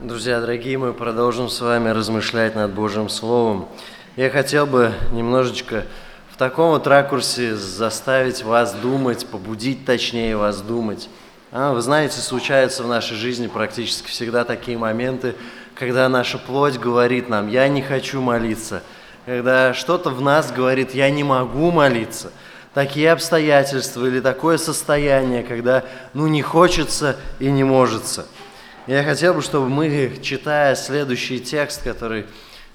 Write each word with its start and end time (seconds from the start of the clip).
Друзья, 0.00 0.40
дорогие, 0.40 0.76
мы 0.76 0.92
продолжим 0.92 1.48
с 1.48 1.60
вами 1.60 1.88
размышлять 1.88 2.56
над 2.56 2.72
Божьим 2.72 3.08
Словом. 3.08 3.68
Я 4.16 4.28
хотел 4.28 4.66
бы 4.66 4.92
немножечко 5.12 5.86
в 6.32 6.36
таком 6.36 6.70
вот 6.70 6.88
ракурсе 6.88 7.54
заставить 7.54 8.42
вас 8.42 8.74
думать, 8.74 9.24
побудить 9.24 9.84
точнее 9.84 10.36
вас 10.36 10.62
думать. 10.62 11.08
А, 11.52 11.72
вы 11.72 11.80
знаете, 11.80 12.18
случаются 12.18 12.82
в 12.82 12.88
нашей 12.88 13.16
жизни 13.16 13.46
практически 13.46 14.08
всегда 14.08 14.44
такие 14.44 14.76
моменты, 14.76 15.36
когда 15.76 16.08
наша 16.08 16.38
плоть 16.38 16.76
говорит 16.76 17.28
нам 17.28 17.46
«я 17.48 17.68
не 17.68 17.80
хочу 17.80 18.20
молиться», 18.20 18.82
когда 19.26 19.74
что-то 19.74 20.10
в 20.10 20.20
нас 20.20 20.50
говорит 20.50 20.92
«я 20.92 21.08
не 21.08 21.22
могу 21.22 21.70
молиться», 21.70 22.32
такие 22.74 23.12
обстоятельства 23.12 24.04
или 24.06 24.18
такое 24.18 24.58
состояние, 24.58 25.44
когда 25.44 25.84
ну 26.14 26.26
не 26.26 26.42
хочется 26.42 27.14
и 27.38 27.48
не 27.48 27.62
можется– 27.62 28.26
я 28.86 29.02
хотел 29.02 29.34
бы, 29.34 29.40
чтобы 29.40 29.68
мы, 29.68 30.18
читая 30.22 30.74
следующий 30.74 31.40
текст, 31.40 31.82
который 31.82 32.26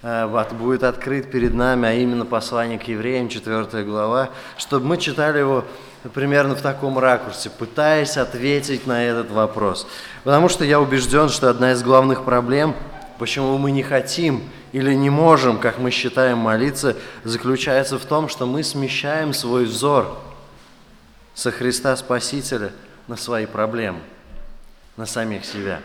э, 0.02 0.46
будет 0.52 0.84
открыт 0.84 1.30
перед 1.30 1.54
нами, 1.54 1.88
а 1.88 1.94
именно 1.94 2.26
послание 2.26 2.80
к 2.80 2.88
евреям, 2.88 3.30
4 3.30 3.84
глава, 3.84 4.30
чтобы 4.58 4.88
мы 4.88 4.98
читали 4.98 5.38
его 5.38 5.66
примерно 6.14 6.56
в 6.56 6.62
таком 6.62 6.98
ракурсе, 6.98 7.52
пытаясь 7.52 8.18
ответить 8.18 8.88
на 8.88 9.04
этот 9.06 9.30
вопрос. 9.30 9.88
Потому 10.24 10.50
что 10.50 10.66
я 10.66 10.80
убежден, 10.80 11.30
что 11.30 11.50
одна 11.50 11.74
из 11.74 11.84
главных 11.84 12.24
проблем, 12.24 12.76
почему 13.20 13.58
мы 13.60 13.70
не 13.70 13.84
хотим 13.84 14.42
или 14.72 14.94
не 14.96 15.12
можем, 15.12 15.60
как 15.60 15.78
мы 15.78 15.92
считаем, 15.92 16.40
молиться, 16.40 16.96
заключается 17.24 18.00
в 18.00 18.06
том, 18.06 18.30
что 18.30 18.48
мы 18.48 18.64
смещаем 18.64 19.34
свой 19.34 19.66
взор 19.66 20.18
со 21.36 21.52
Христа 21.52 21.96
Спасителя 21.96 22.72
на 23.08 23.16
свои 23.16 23.46
проблемы, 23.46 24.00
на 24.98 25.06
самих 25.06 25.46
себя. 25.46 25.82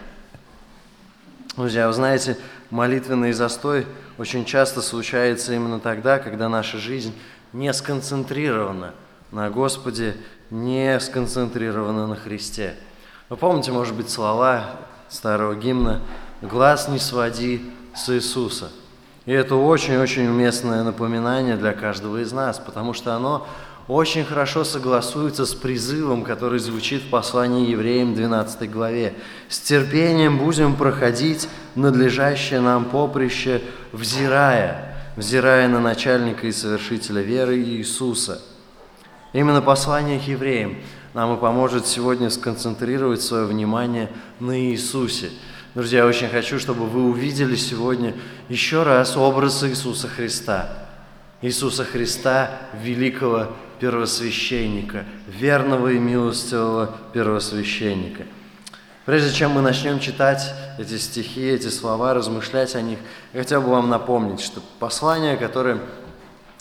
Друзья, 1.56 1.86
вы 1.86 1.92
знаете, 1.92 2.36
молитвенный 2.70 3.32
застой 3.32 3.86
очень 4.18 4.44
часто 4.44 4.82
случается 4.82 5.54
именно 5.54 5.78
тогда, 5.78 6.18
когда 6.18 6.48
наша 6.48 6.78
жизнь 6.78 7.14
не 7.52 7.72
сконцентрирована 7.72 8.92
на 9.30 9.50
Господе, 9.50 10.16
не 10.50 10.98
сконцентрирована 10.98 12.08
на 12.08 12.16
Христе. 12.16 12.74
Вы 13.28 13.36
помните, 13.36 13.70
может 13.70 13.94
быть, 13.94 14.10
слова 14.10 14.64
старого 15.08 15.54
гимна 15.54 16.00
«Глаз 16.42 16.88
не 16.88 16.98
своди 16.98 17.62
с 17.94 18.08
Иисуса». 18.08 18.72
И 19.24 19.30
это 19.30 19.54
очень-очень 19.54 20.26
уместное 20.26 20.82
напоминание 20.82 21.56
для 21.56 21.72
каждого 21.72 22.20
из 22.20 22.32
нас, 22.32 22.58
потому 22.58 22.94
что 22.94 23.14
оно 23.14 23.46
очень 23.86 24.24
хорошо 24.24 24.64
согласуется 24.64 25.44
с 25.44 25.54
призывом, 25.54 26.24
который 26.24 26.58
звучит 26.58 27.02
в 27.02 27.10
послании 27.10 27.70
евреям 27.70 28.14
12 28.14 28.70
главе. 28.70 29.14
«С 29.48 29.60
терпением 29.60 30.38
будем 30.38 30.74
проходить 30.74 31.48
надлежащее 31.74 32.60
нам 32.60 32.86
поприще, 32.86 33.62
взирая, 33.92 34.96
взирая 35.16 35.68
на 35.68 35.80
начальника 35.80 36.46
и 36.46 36.52
совершителя 36.52 37.20
веры 37.20 37.58
Иисуса». 37.58 38.40
Именно 39.34 39.60
послание 39.60 40.18
к 40.18 40.22
евреям 40.22 40.76
нам 41.12 41.36
и 41.36 41.40
поможет 41.40 41.86
сегодня 41.86 42.30
сконцентрировать 42.30 43.20
свое 43.20 43.44
внимание 43.44 44.08
на 44.40 44.58
Иисусе. 44.58 45.30
Друзья, 45.74 46.00
я 46.00 46.06
очень 46.06 46.28
хочу, 46.28 46.58
чтобы 46.58 46.86
вы 46.86 47.02
увидели 47.02 47.56
сегодня 47.56 48.14
еще 48.48 48.82
раз 48.84 49.16
образ 49.16 49.62
Иисуса 49.64 50.08
Христа. 50.08 50.83
Иисуса 51.44 51.84
Христа, 51.84 52.52
великого 52.72 53.48
первосвященника, 53.78 55.04
верного 55.26 55.88
и 55.88 55.98
милостивого 55.98 56.96
первосвященника. 57.12 58.22
Прежде 59.04 59.30
чем 59.30 59.50
мы 59.50 59.60
начнем 59.60 60.00
читать 60.00 60.54
эти 60.78 60.96
стихи, 60.96 61.42
эти 61.42 61.68
слова, 61.68 62.14
размышлять 62.14 62.74
о 62.74 62.80
них, 62.80 62.98
я 63.34 63.40
хотел 63.40 63.60
бы 63.60 63.68
вам 63.68 63.90
напомнить, 63.90 64.40
что 64.40 64.62
послание, 64.78 65.36
которое 65.36 65.80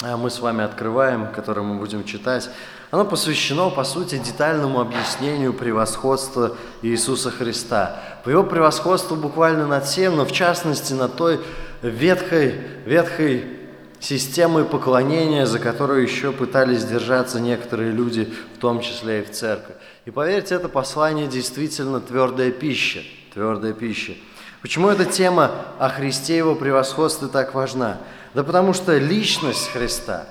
а, 0.02 0.18
мы 0.18 0.30
с 0.30 0.42
вами 0.42 0.66
открываем, 0.66 1.32
которое 1.32 1.62
мы 1.62 1.80
будем 1.80 2.04
читать, 2.04 2.50
оно 2.92 3.06
посвящено, 3.06 3.70
по 3.70 3.86
сути, 3.86 4.18
детальному 4.18 4.82
объяснению 4.82 5.54
превосходства 5.54 6.58
Иисуса 6.82 7.32
Христа. 7.32 8.02
По 8.26 8.30
его 8.30 8.44
превосходству 8.44 9.16
буквально 9.16 9.66
над 9.66 9.86
всем, 9.86 10.18
но 10.18 10.26
в 10.26 10.34
частности 10.34 10.92
над 10.92 11.16
той 11.16 11.40
ветхой, 11.82 12.60
ветхой 12.86 13.63
системой 14.04 14.66
поклонения, 14.66 15.46
за 15.46 15.60
которую 15.60 16.04
еще 16.04 16.34
пытались 16.34 16.84
держаться 16.84 17.40
некоторые 17.40 17.92
люди, 17.92 18.32
в 18.56 18.58
том 18.60 18.82
числе 18.82 19.22
и 19.22 19.24
в 19.24 19.32
церкви. 19.32 19.76
И 20.06 20.12
поверьте, 20.12 20.56
это 20.56 20.68
послание 20.68 21.28
действительно 21.28 22.02
твердая 22.02 22.52
пища, 22.52 23.02
твердая 23.34 23.72
пища. 23.72 24.14
Почему 24.62 24.90
эта 24.90 25.06
тема 25.06 25.52
о 25.80 25.90
Христе 25.90 26.34
и 26.34 26.38
его 26.38 26.56
превосходстве 26.56 27.30
так 27.30 27.54
важна? 27.54 27.98
Да 28.34 28.44
потому 28.44 28.74
что 28.74 28.98
личность 28.98 29.70
Христа, 29.72 30.28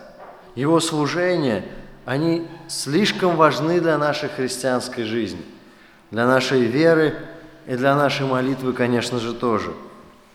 его 0.55 0.79
служение, 0.79 1.65
они 2.05 2.47
слишком 2.69 3.37
важны 3.37 3.81
для 3.81 3.97
нашей 3.97 4.29
христианской 4.29 5.05
жизни, 5.05 5.45
для 6.11 6.27
нашей 6.27 6.63
веры 6.63 7.15
и 7.67 7.75
для 7.77 7.95
нашей 7.95 8.27
молитвы, 8.27 8.75
конечно 8.75 9.19
же, 9.19 9.33
тоже. 9.33 9.73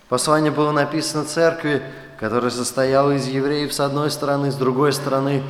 Послание 0.10 0.52
было 0.52 0.72
написано 0.72 1.26
церкви, 1.26 1.84
которая 2.20 2.52
состояла 2.52 3.12
из 3.12 3.28
евреев 3.28 3.74
с 3.74 3.80
одной 3.80 4.10
стороны, 4.10 4.52
с 4.52 4.56
другой 4.56 4.94
стороны, 4.94 5.44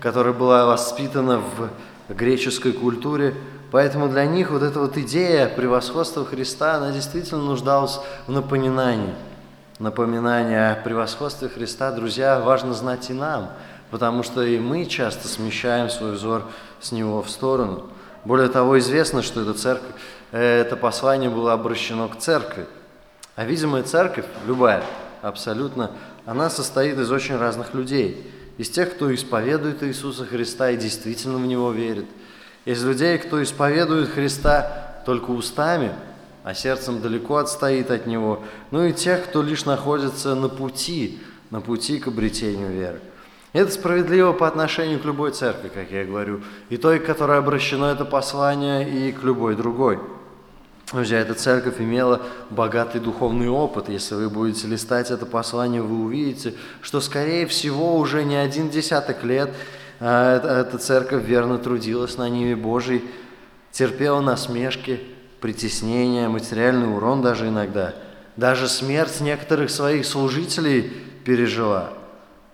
которая 0.00 0.32
была 0.32 0.66
воспитана 0.66 1.38
в 1.38 1.70
греческой 2.12 2.72
культуре. 2.72 3.34
Поэтому 3.70 4.08
для 4.08 4.24
них 4.24 4.50
вот 4.50 4.62
эта 4.62 4.78
вот 4.78 4.96
идея 4.96 5.48
превосходства 5.48 6.24
Христа, 6.24 6.76
она 6.76 6.92
действительно 6.92 7.42
нуждалась 7.42 8.00
в 8.26 8.32
напоминании. 8.32 9.14
Напоминание 9.78 10.70
о 10.70 10.76
превосходстве 10.76 11.48
Христа, 11.48 11.90
друзья, 11.90 12.38
важно 12.38 12.74
знать 12.74 13.10
и 13.10 13.12
нам, 13.12 13.50
потому 13.90 14.22
что 14.22 14.42
и 14.42 14.58
мы 14.58 14.86
часто 14.86 15.26
смещаем 15.26 15.90
свой 15.90 16.12
взор 16.12 16.44
с 16.80 16.92
Него 16.92 17.22
в 17.22 17.28
сторону. 17.28 17.88
Более 18.24 18.48
того, 18.48 18.78
известно, 18.78 19.20
что 19.20 19.42
эта 19.42 19.52
церковь, 19.52 19.90
э, 20.30 20.60
это 20.60 20.76
послание 20.76 21.28
было 21.28 21.52
обращено 21.52 22.08
к 22.08 22.18
церкви. 22.18 22.66
А 23.34 23.44
видимая 23.44 23.82
церковь, 23.82 24.26
любая, 24.46 24.84
абсолютно 25.28 25.90
она 26.26 26.50
состоит 26.50 26.98
из 26.98 27.10
очень 27.10 27.36
разных 27.36 27.74
людей. 27.74 28.30
Из 28.58 28.68
тех, 28.68 28.94
кто 28.94 29.12
исповедует 29.12 29.82
Иисуса 29.82 30.24
Христа 30.24 30.70
и 30.70 30.76
действительно 30.76 31.38
в 31.38 31.46
Него 31.46 31.72
верит. 31.72 32.06
Из 32.64 32.84
людей, 32.84 33.18
кто 33.18 33.42
исповедует 33.42 34.10
Христа 34.10 35.02
только 35.04 35.30
устами, 35.30 35.92
а 36.44 36.54
сердцем 36.54 37.00
далеко 37.00 37.36
отстоит 37.38 37.90
от 37.90 38.06
Него. 38.06 38.42
Ну 38.70 38.84
и 38.84 38.92
тех, 38.92 39.24
кто 39.24 39.42
лишь 39.42 39.64
находится 39.64 40.34
на 40.34 40.48
пути, 40.48 41.18
на 41.50 41.60
пути 41.60 41.98
к 41.98 42.06
обретению 42.06 42.70
веры. 42.70 43.00
Это 43.52 43.70
справедливо 43.70 44.32
по 44.32 44.46
отношению 44.46 45.00
к 45.00 45.04
любой 45.04 45.30
церкви, 45.30 45.70
как 45.72 45.90
я 45.90 46.04
говорю, 46.04 46.42
и 46.70 46.76
той, 46.76 46.98
которой 46.98 47.38
обращено 47.38 47.90
это 47.90 48.04
послание, 48.04 48.88
и 48.88 49.12
к 49.12 49.22
любой 49.22 49.56
другой. 49.56 50.00
Друзья, 50.92 51.20
эта 51.20 51.34
церковь 51.34 51.80
имела 51.80 52.20
богатый 52.50 53.00
духовный 53.00 53.48
опыт. 53.48 53.88
Если 53.88 54.14
вы 54.14 54.28
будете 54.28 54.68
листать 54.68 55.10
это 55.10 55.24
послание, 55.24 55.80
вы 55.80 56.04
увидите, 56.04 56.54
что, 56.82 57.00
скорее 57.00 57.46
всего, 57.46 57.96
уже 57.96 58.22
не 58.22 58.36
один 58.36 58.68
десяток 58.68 59.24
лет 59.24 59.50
а, 59.98 60.60
эта 60.60 60.76
церковь 60.76 61.24
верно 61.24 61.58
трудилась 61.58 62.18
на 62.18 62.28
ниве 62.28 62.54
Божией, 62.54 63.02
терпела 63.72 64.20
насмешки, 64.20 65.00
притеснения, 65.40 66.28
материальный 66.28 66.94
урон 66.94 67.22
даже 67.22 67.48
иногда. 67.48 67.94
Даже 68.36 68.68
смерть 68.68 69.20
некоторых 69.20 69.70
своих 69.70 70.04
служителей 70.04 70.92
пережила. 71.24 71.94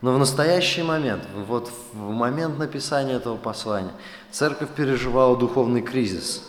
Но 0.03 0.13
в 0.13 0.19
настоящий 0.19 0.83
момент, 0.83 1.23
вот 1.35 1.71
в 1.93 2.11
момент 2.11 2.59
написания 2.59 3.15
этого 3.15 3.37
послания, 3.37 3.93
церковь 4.31 4.71
переживала 4.71 5.37
духовный 5.37 5.83
кризис. 5.83 6.43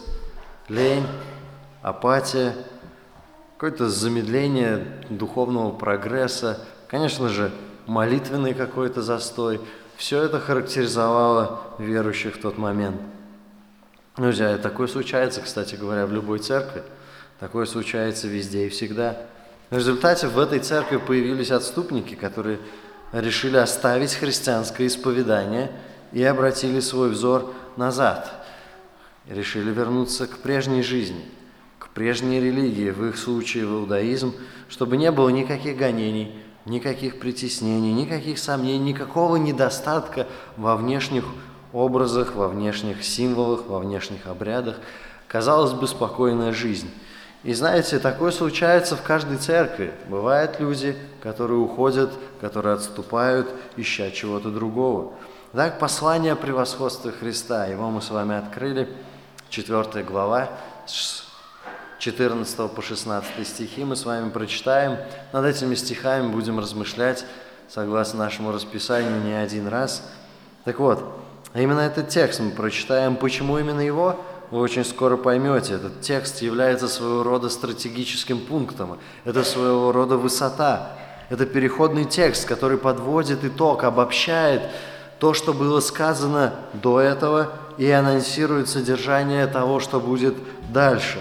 Лень, 0.70 1.06
апатия, 1.82 2.56
какое-то 3.56 3.90
замедление 3.90 4.86
духовного 5.10 5.72
прогресса, 5.72 6.60
конечно 6.88 7.30
же, 7.30 7.52
молитвенный 7.86 8.54
какой-то 8.54 9.02
застой. 9.02 9.62
Все 9.98 10.24
это 10.24 10.40
характеризовало 10.40 11.62
верующих 11.78 12.36
в 12.36 12.42
тот 12.42 12.58
момент. 12.58 13.00
Друзья, 14.18 14.58
такое 14.58 14.88
случается, 14.88 15.42
кстати 15.42 15.76
говоря, 15.76 16.06
в 16.06 16.12
любой 16.12 16.40
церкви. 16.40 16.84
Такое 17.40 17.66
случается 17.66 18.28
везде 18.28 18.66
и 18.66 18.70
всегда. 18.70 19.18
В 19.70 19.76
результате 19.76 20.28
в 20.28 20.38
этой 20.38 20.60
церкви 20.60 20.98
появились 20.98 21.52
отступники, 21.52 22.16
которые 22.16 22.60
решили 23.12 23.58
оставить 23.58 24.14
христианское 24.14 24.88
исповедание 24.88 25.72
и 26.12 26.24
обратили 26.24 26.80
свой 26.80 27.10
взор 27.10 27.54
назад. 27.78 28.32
Решили 29.28 29.72
вернуться 29.72 30.28
к 30.28 30.40
прежней 30.40 30.84
жизни– 30.84 31.26
прежней 31.94 32.40
религии, 32.40 32.90
в 32.90 33.06
их 33.06 33.18
случае 33.18 33.66
в 33.66 33.74
иудаизм, 33.74 34.34
чтобы 34.70 34.98
не 34.98 35.12
было 35.12 35.30
никаких 35.30 35.78
гонений, 35.78 36.34
никаких 36.66 37.20
притеснений, 37.20 37.94
никаких 37.94 38.40
сомнений, 38.40 38.92
никакого 38.92 39.36
недостатка 39.36 40.28
во 40.58 40.76
внешних 40.76 41.26
образах, 41.74 42.36
во 42.36 42.48
внешних 42.48 43.04
символах, 43.04 43.66
во 43.68 43.80
внешних 43.80 44.28
обрядах. 44.28 44.78
Казалось 45.28 45.74
бы, 45.74 45.88
спокойная 45.88 46.52
жизнь. 46.52 46.90
И 47.44 47.54
знаете, 47.54 47.98
такое 47.98 48.32
случается 48.32 48.96
в 48.96 49.02
каждой 49.02 49.38
церкви. 49.38 49.94
Бывают 50.08 50.60
люди, 50.60 50.96
которые 51.22 51.60
уходят, 51.60 52.12
которые 52.40 52.76
отступают, 52.76 53.50
ища 53.78 54.12
чего-то 54.12 54.52
другого. 54.52 55.14
Так, 55.52 55.80
послание 55.80 56.34
о 56.34 56.36
превосходстве 56.36 57.12
Христа, 57.12 57.66
его 57.66 57.90
мы 57.90 58.02
с 58.02 58.12
вами 58.12 58.38
открыли, 58.38 58.88
4 59.50 60.04
глава, 60.04 60.50
с 60.86 61.31
14 62.02 62.72
по 62.72 62.82
16 62.82 63.48
стихи 63.48 63.84
мы 63.84 63.96
с 63.96 64.06
вами 64.06 64.32
прочитаем. 64.32 64.98
Над 65.34 65.46
этими 65.46 65.76
стихами 65.76 66.32
будем 66.32 66.58
размышлять, 66.58 67.26
согласно 67.70 68.18
нашему 68.18 68.52
расписанию, 68.52 69.22
не 69.22 69.34
один 69.34 69.68
раз. 69.68 70.04
Так 70.66 70.80
вот, 70.80 71.04
именно 71.54 71.82
этот 71.82 72.10
текст 72.10 72.40
мы 72.40 72.50
прочитаем. 72.50 73.16
Почему 73.16 73.60
именно 73.60 73.82
его? 73.82 74.20
вы 74.50 74.60
очень 74.60 74.84
скоро 74.84 75.16
поймете, 75.16 75.76
этот 75.76 76.02
текст 76.02 76.42
является 76.42 76.90
своего 76.90 77.24
рода 77.24 77.48
стратегическим 77.48 78.38
пунктом, 78.38 79.00
это 79.24 79.46
своего 79.46 79.94
рода 79.94 80.18
высота, 80.18 80.92
это 81.30 81.46
переходный 81.46 82.04
текст, 82.04 82.46
который 82.46 82.78
подводит 82.78 83.46
итог, 83.46 83.86
обобщает 83.86 84.64
то, 85.20 85.34
что 85.34 85.54
было 85.54 85.80
сказано 85.80 86.54
до 86.74 87.00
этого 87.00 87.54
и 87.78 87.90
анонсирует 87.90 88.68
содержание 88.68 89.48
того, 89.48 89.80
что 89.80 90.02
будет 90.02 90.36
дальше. 90.74 91.20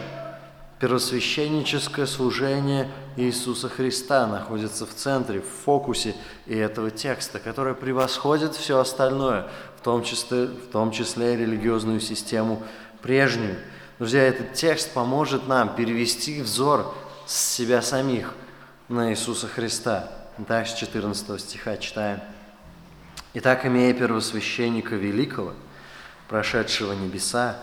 Первосвященническое 0.80 2.06
служение 2.06 2.90
Иисуса 3.16 3.68
Христа 3.68 4.26
находится 4.26 4.86
в 4.86 4.94
центре, 4.94 5.42
в 5.42 5.64
фокусе 5.66 6.14
и 6.46 6.56
этого 6.56 6.90
текста, 6.90 7.38
который 7.38 7.74
превосходит 7.74 8.54
все 8.54 8.78
остальное, 8.78 9.46
в 9.76 9.82
том 9.82 10.02
числе, 10.02 10.46
в 10.46 10.68
том 10.72 10.90
числе 10.90 11.36
религиозную 11.36 12.00
систему 12.00 12.62
прежнюю. 13.02 13.58
Друзья, 13.98 14.22
этот 14.22 14.54
текст 14.54 14.94
поможет 14.94 15.46
нам 15.46 15.76
перевести 15.76 16.40
взор 16.40 16.94
с 17.26 17.36
себя 17.36 17.82
самих 17.82 18.32
на 18.88 19.10
Иисуса 19.10 19.48
Христа. 19.48 20.10
Так, 20.48 20.66
с 20.66 20.72
14 20.72 21.38
стиха 21.38 21.76
читаем. 21.76 22.20
«Итак, 23.34 23.66
имея 23.66 23.92
первосвященника 23.92 24.94
великого, 24.94 25.52
прошедшего 26.26 26.94
небеса, 26.94 27.58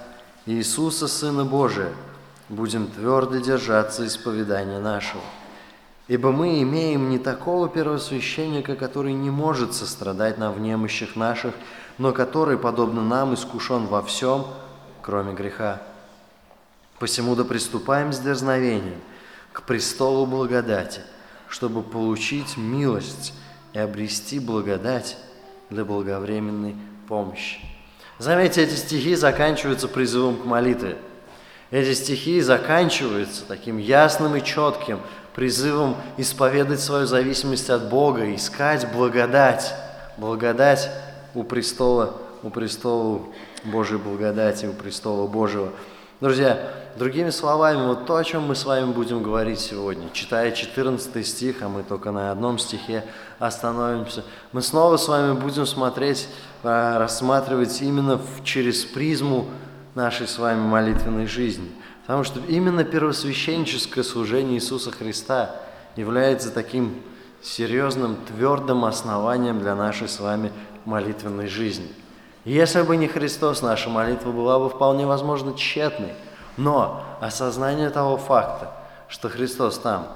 Иисуса, 0.46 1.08
Сына 1.08 1.46
Божия, 1.46 1.92
будем 2.50 2.88
твердо 2.88 3.38
держаться 3.38 4.06
исповедания 4.06 4.80
нашего. 4.80 5.24
Ибо 6.08 6.32
мы 6.32 6.62
имеем 6.62 7.10
не 7.10 7.20
такого 7.20 7.68
первосвященника, 7.68 8.76
который 8.76 9.14
не 9.14 9.30
может 9.30 9.74
сострадать 9.74 10.38
нам 10.38 10.54
в 10.54 10.60
немощах 10.60 11.16
наших, 11.16 11.54
но 11.98 12.14
который, 12.14 12.58
подобно 12.58 13.04
нам, 13.04 13.34
искушен 13.34 13.88
во 13.88 14.02
всем– 14.02 14.46
кроме 15.08 15.34
греха. 15.34 15.82
Посему 17.00 17.34
да 17.36 17.46
приступаем 17.46 18.12
с 18.12 18.20
дерзновением 18.20 19.00
к 19.54 19.62
престолу 19.64 20.26
благодати, 20.26 21.00
чтобы 21.48 21.82
получить 21.82 22.58
милость 22.58 23.34
и 23.72 23.80
обрести 23.80 24.38
благодать 24.40 25.16
для 25.70 25.86
благовременной 25.86 26.76
помощи. 27.08 27.62
Заметьте, 28.20 28.64
эти 28.64 28.74
стихи 28.74 29.16
заканчиваются 29.16 29.88
призывом 29.88 30.36
к 30.42 30.44
молитве. 30.44 30.98
Эти 31.70 31.94
стихи 31.94 32.40
заканчиваются 32.42 33.44
таким 33.46 33.78
ясным 33.78 34.36
и 34.36 34.44
четким 34.44 35.00
призывом 35.36 35.98
исповедать 36.18 36.80
свою 36.80 37.06
зависимость 37.06 37.70
от 37.70 37.90
Бога, 37.90 38.34
искать 38.34 38.92
благодать, 38.94 39.74
благодать 40.18 40.90
у 41.36 41.44
престола, 41.44 42.14
у 42.42 42.50
престола 42.50 43.22
Божьей 43.66 43.98
благодати 43.98 44.66
у 44.66 44.74
престола 44.74 45.28
Божьего. 45.28 45.72
Друзья, 46.22 46.74
другими 46.98 47.30
словами, 47.30 47.86
вот 47.86 48.08
то, 48.08 48.16
о 48.16 48.24
чем 48.24 48.44
мы 48.48 48.56
с 48.56 48.66
вами 48.66 48.92
будем 48.92 49.22
говорить 49.22 49.60
сегодня, 49.60 50.10
читая 50.14 50.52
14 50.52 51.28
стих, 51.28 51.62
а 51.62 51.70
мы 51.70 51.84
только 51.84 52.12
на 52.12 52.32
одном 52.32 52.58
стихе 52.58 53.04
остановимся, 53.38 54.24
мы 54.52 54.64
снова 54.64 54.98
с 54.98 55.08
вами 55.08 55.34
будем 55.34 55.68
смотреть, 55.68 56.28
а, 56.64 56.98
рассматривать 56.98 57.82
именно 57.84 58.20
через 58.44 58.84
призму 58.84 59.46
нашей 59.98 60.28
с 60.28 60.38
вами 60.38 60.62
молитвенной 60.62 61.28
жизни. 61.28 61.70
Потому 62.04 62.24
что 62.24 62.40
именно 62.40 62.86
первосвященническое 62.86 64.06
служение 64.06 64.56
Иисуса 64.56 64.92
Христа 64.92 65.58
является 65.98 66.52
таким 66.52 67.02
серьезным, 67.42 68.16
твердым 68.26 68.86
основанием 68.86 69.60
для 69.60 69.76
нашей 69.76 70.08
с 70.08 70.22
вами 70.22 70.54
молитвенной 70.86 71.48
жизни– 71.48 71.92
если 72.48 72.82
бы 72.82 72.96
не 72.96 73.10
Христос, 73.10 73.62
наша 73.62 73.90
молитва 73.90 74.32
была 74.32 74.58
бы 74.58 74.70
вполне 74.70 75.06
возможно 75.06 75.54
тщетной. 75.54 76.14
Но 76.56 77.04
осознание 77.20 77.90
того 77.90 78.16
факта, 78.16 78.72
что 79.10 79.28
Христос 79.28 79.80
там, 79.80 80.08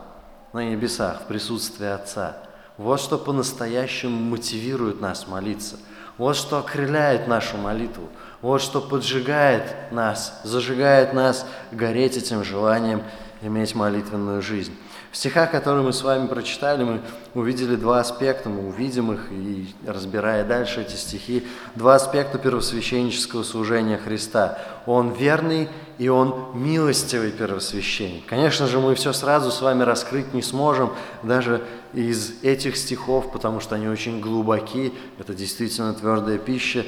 на 0.54 0.64
небесах, 0.64 1.24
в 1.24 1.26
присутствии 1.26 1.88
Отца, 1.88 2.38
вот 2.78 3.02
что 3.02 3.18
по-настоящему 3.18 4.18
мотивирует 4.18 5.02
нас 5.02 5.28
молиться, 5.28 5.76
вот 6.18 6.38
что 6.38 6.60
окрыляет 6.60 7.28
нашу 7.28 7.58
молитву, 7.58 8.08
вот 8.42 8.62
что 8.62 8.82
поджигает 8.82 9.92
нас, 9.92 10.40
зажигает 10.44 11.14
нас 11.14 11.46
гореть 11.72 12.18
этим 12.18 12.44
желанием 12.44 13.04
иметь 13.42 13.76
молитвенную 13.76 14.42
жизнь. 14.42 14.74
В 15.12 15.18
стихах, 15.18 15.52
которые 15.52 15.84
мы 15.84 15.92
с 15.92 16.04
вами 16.04 16.28
прочитали, 16.28 16.86
мы 16.86 17.02
увидели 17.34 17.76
два 17.76 18.00
аспекта, 18.00 18.48
мы 18.48 18.70
увидим 18.70 19.12
их, 19.12 19.30
и 19.30 19.68
разбирая 19.86 20.46
дальше 20.46 20.82
эти 20.82 20.96
стихи, 20.96 21.46
два 21.76 21.96
аспекта 21.96 22.38
первосвященнического 22.38 23.44
служения 23.44 23.98
Христа. 23.98 24.58
Он 24.86 25.12
верный 25.12 25.68
и 25.98 26.08
он 26.08 26.52
милостивый 26.54 27.32
первосвященник. 27.32 28.26
Конечно 28.26 28.68
же, 28.68 28.80
мы 28.80 28.96
все 28.96 29.12
сразу 29.12 29.52
с 29.52 29.62
вами 29.62 29.84
раскрыть 29.84 30.34
не 30.34 30.42
сможем, 30.42 30.94
даже 31.24 31.62
из 31.92 32.42
этих 32.42 32.78
стихов, 32.78 33.34
потому 33.34 33.60
что 33.60 33.76
они 33.76 33.90
очень 33.90 34.22
глубоки, 34.22 34.94
это 35.20 35.34
действительно 35.34 35.94
твердая 35.94 36.38
пища. 36.38 36.86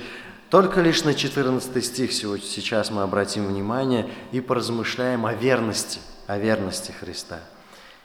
Только 0.54 0.82
лишь 0.82 1.04
на 1.04 1.16
14 1.16 1.84
стих 1.84 2.14
сейчас 2.14 2.92
мы 2.92 3.02
обратим 3.02 3.48
внимание 3.48 4.08
и 4.32 4.40
поразмышляем 4.40 5.26
о 5.26 5.34
верности, 5.34 6.00
о 6.28 6.38
верности 6.38 6.92
Христа. 6.92 7.40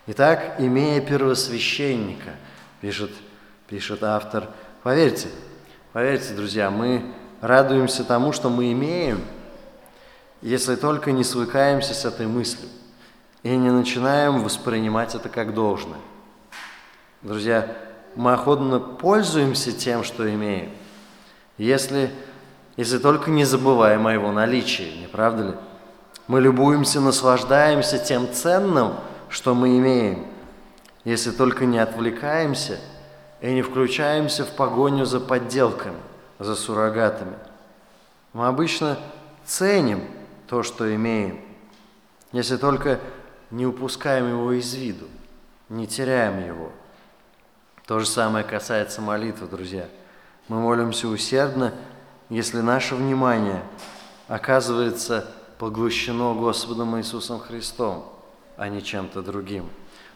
Итак, 0.07 0.55
имея 0.59 1.03
первосвященника, 1.03 2.31
пишет, 2.81 3.11
пишет 3.67 4.03
автор, 4.03 4.49
поверьте, 4.83 5.29
поверьте, 5.93 6.33
друзья, 6.33 6.71
мы 6.71 7.13
радуемся 7.43 8.03
тому, 8.03 8.33
что 8.33 8.49
мы 8.49 8.73
имеем, 8.73 9.21
если 10.41 10.77
только 10.77 11.13
не 11.13 11.25
свыкаемся 11.25 11.93
с 11.93 12.07
этой 12.07 12.27
мыслью 12.27 12.71
и 13.43 13.51
не 13.51 13.71
начинаем 13.71 14.43
воспринимать 14.43 15.15
это 15.15 15.29
как 15.29 15.53
должное. 15.53 16.01
Друзья, 17.21 17.77
мы 18.17 18.33
охотно 18.33 18.81
пользуемся 18.81 19.71
тем, 19.71 20.03
что 20.03 20.27
имеем, 20.33 20.71
если, 21.59 22.11
если 22.79 22.99
только 22.99 23.33
не 23.33 23.45
забываем 23.45 24.07
о 24.07 24.13
его 24.13 24.31
наличии, 24.31 25.01
не 25.01 25.09
правда 25.09 25.43
ли? 25.43 25.55
Мы 26.29 26.41
любуемся, 26.41 27.01
наслаждаемся 27.01 27.99
тем 27.99 28.33
ценным, 28.33 28.95
что 29.29 29.53
мы 29.57 29.77
имеем, 29.79 30.29
если 31.03 31.33
только 31.33 31.67
не 31.67 31.81
отвлекаемся 31.81 32.79
и 33.41 33.53
не 33.53 33.63
включаемся 33.63 34.45
в 34.45 34.51
погоню 34.51 35.07
за 35.07 35.19
подделками, 35.19 35.99
за 36.39 36.55
суррогатами. 36.55 37.35
Мы 38.33 38.47
обычно 38.47 38.97
ценим 39.45 40.05
то, 40.47 40.63
что 40.63 40.95
имеем, 40.95 41.41
если 42.31 42.57
только 42.59 43.01
не 43.51 43.67
упускаем 43.67 44.29
его 44.29 44.53
из 44.53 44.73
виду, 44.75 45.09
не 45.69 45.89
теряем 45.89 46.47
его. 46.47 46.71
То 47.89 47.99
же 47.99 48.07
самое 48.07 48.45
касается 48.45 49.01
молитвы, 49.01 49.49
друзья. 49.49 49.89
Мы 50.47 50.61
молимся 50.61 51.09
усердно, 51.09 51.75
если 52.29 52.61
наше 52.61 52.95
внимание 52.95 53.63
оказывается 54.29 55.27
поглощено 55.59 56.35
Господом 56.35 56.99
Иисусом 56.99 57.39
Христом– 57.41 58.13
а 58.59 58.69
не 58.69 58.83
чем-то 58.83 59.23
другим. 59.23 59.71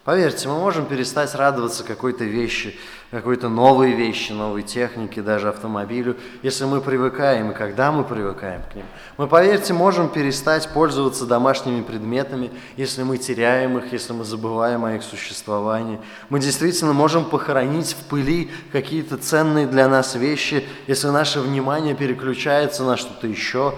Поверьте, 0.04 0.48
мы 0.48 0.58
можем 0.58 0.86
перестать 0.86 1.32
радоваться 1.36 1.84
какой-то 1.84 2.24
вещи, 2.24 2.76
какой-то 3.12 3.48
новой 3.48 3.92
вещи, 3.92 4.32
новой 4.32 4.62
технике, 4.64 5.22
даже 5.22 5.48
автомобилю, 5.48 6.16
если 6.42 6.64
мы 6.64 6.80
привыкаем 6.80 7.52
и 7.52 7.54
когда 7.54 7.92
мы 7.92 8.02
привыкаем 8.02 8.62
к 8.72 8.74
ним. 8.74 8.84
Мы, 9.16 9.28
поверьте, 9.28 9.74
можем 9.74 10.08
перестать 10.08 10.68
пользоваться 10.70 11.24
домашними 11.24 11.82
предметами, 11.82 12.50
если 12.76 13.04
мы 13.04 13.16
теряем 13.16 13.78
их, 13.78 13.92
если 13.92 14.12
мы 14.12 14.24
забываем 14.24 14.84
о 14.84 14.92
их 14.92 15.04
существовании. 15.04 16.00
Мы 16.30 16.40
действительно 16.40 16.92
можем 16.92 17.24
похоронить 17.24 17.92
в 17.92 18.08
пыли 18.08 18.50
какие-то 18.72 19.18
ценные 19.18 19.68
для 19.68 19.86
нас 19.86 20.16
вещи, 20.16 20.66
если 20.88 21.10
наше 21.10 21.38
внимание 21.38 21.94
переключается 21.94 22.82
на 22.82 22.96
что-то 22.96 23.28
еще, 23.28 23.72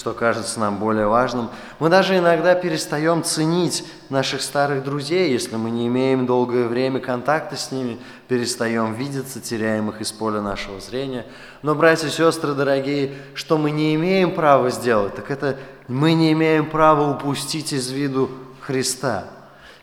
что 0.00 0.14
кажется 0.14 0.58
нам 0.58 0.78
более 0.78 1.06
важным. 1.06 1.50
Мы 1.78 1.90
даже 1.90 2.16
иногда 2.16 2.54
перестаем 2.54 3.22
ценить 3.22 3.84
наших 4.08 4.40
старых 4.40 4.82
друзей, 4.82 5.30
если 5.30 5.56
мы 5.56 5.70
не 5.70 5.88
имеем 5.88 6.24
долгое 6.24 6.66
время 6.66 7.00
контакта 7.00 7.56
с 7.56 7.70
ними, 7.70 7.98
перестаем 8.26 8.94
видеться, 8.94 9.42
теряем 9.42 9.90
их 9.90 10.00
из 10.00 10.10
поля 10.10 10.40
нашего 10.40 10.80
зрения. 10.80 11.26
Но, 11.60 11.74
братья 11.74 12.06
и 12.06 12.10
сестры 12.10 12.54
дорогие, 12.54 13.12
что 13.34 13.58
мы 13.58 13.72
не 13.72 13.94
имеем 13.94 14.34
права 14.34 14.70
сделать, 14.70 15.16
так 15.16 15.30
это 15.30 15.58
мы 15.86 16.14
не 16.14 16.32
имеем 16.32 16.70
права 16.70 17.10
упустить 17.10 17.74
из 17.74 17.90
виду 17.90 18.30
Христа, 18.62 19.24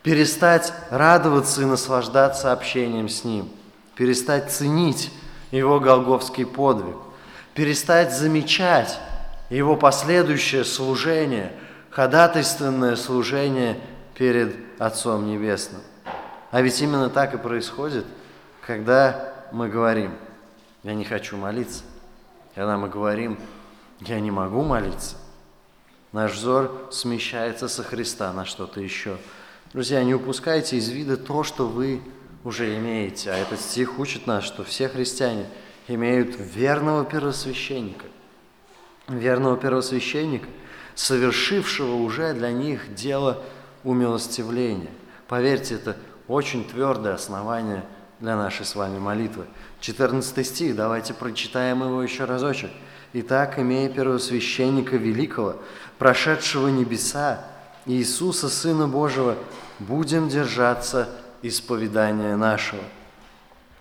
перестать 0.02 0.74
радоваться 0.90 1.62
и 1.62 1.66
наслаждаться 1.66 2.52
общением 2.52 3.08
с 3.08 3.24
Ним, 3.24 3.50
перестать 3.94 4.52
ценить 4.52 5.12
Его 5.52 5.80
голговский 5.80 6.48
подвиг, 6.48 6.96
перестать 7.54 8.16
замечать 8.16 8.98
Его 9.50 9.78
последующее 9.78 10.66
служение, 10.66 11.54
ходатайственное 11.90 12.96
служение 12.96 13.80
перед 14.14 14.56
Отцом 14.80 15.26
Небесным. 15.28 15.82
А 16.52 16.62
ведь 16.62 16.82
именно 16.82 17.10
так 17.10 17.34
и 17.34 17.38
происходит, 17.38 18.06
когда 18.66 19.34
мы 19.52 19.70
говорим, 19.70 20.14
я 20.84 20.94
не 20.94 21.06
хочу 21.06 21.38
молиться, 21.38 21.84
когда 22.56 22.78
мы 22.78 22.90
говорим, 22.90 23.38
я 24.02 24.20
не 24.20 24.32
могу 24.32 24.64
молиться, 24.64 25.16
наш 26.12 26.34
взор 26.34 26.90
смещается 26.92 27.68
со 27.68 27.84
Христа 27.84 28.32
на 28.34 28.46
что-то 28.46 28.80
еще. 28.82 29.18
Друзья, 29.74 30.04
не 30.04 30.14
упускайте 30.14 30.78
из 30.78 30.90
вида 30.90 31.18
то, 31.18 31.44
что 31.44 31.68
вы 31.68 32.02
уже 32.44 32.78
имеете. 32.78 33.32
А 33.32 33.36
этот 33.36 33.60
стих 33.60 34.00
учит 34.00 34.26
нас, 34.26 34.44
что 34.44 34.64
все 34.64 34.88
христиане 34.88 35.46
имеют 35.88 36.36
верного 36.38 37.04
первосвященника. 37.04 38.06
Верного 39.08 39.56
первосвященника, 39.56 40.48
совершившего 40.96 41.96
уже 41.96 42.34
для 42.34 42.52
них 42.52 42.94
дело 42.94 43.42
умилостивления. 43.84 44.90
Поверьте, 45.28 45.76
это 45.76 45.96
очень 46.28 46.68
твердое 46.68 47.14
основание 47.14 47.84
для 48.20 48.36
нашей 48.36 48.66
с 48.66 48.76
вами 48.76 49.00
молитвы. 49.00 49.46
14 49.80 50.46
стих, 50.46 50.76
давайте 50.76 51.14
прочитаем 51.14 51.84
его 51.84 52.02
еще 52.04 52.26
разочек. 52.26 52.72
«Итак, 53.14 53.58
имея 53.58 53.90
первосвященника 53.90 54.98
великого, 54.98 55.56
прошедшего 55.98 56.68
небеса, 56.68 57.46
Иисуса, 57.86 58.50
Сына 58.50 58.88
Божьего, 58.88 59.38
будем 59.80 60.28
держаться 60.28 61.10
исповедания 61.42 62.36
нашего». 62.36 62.82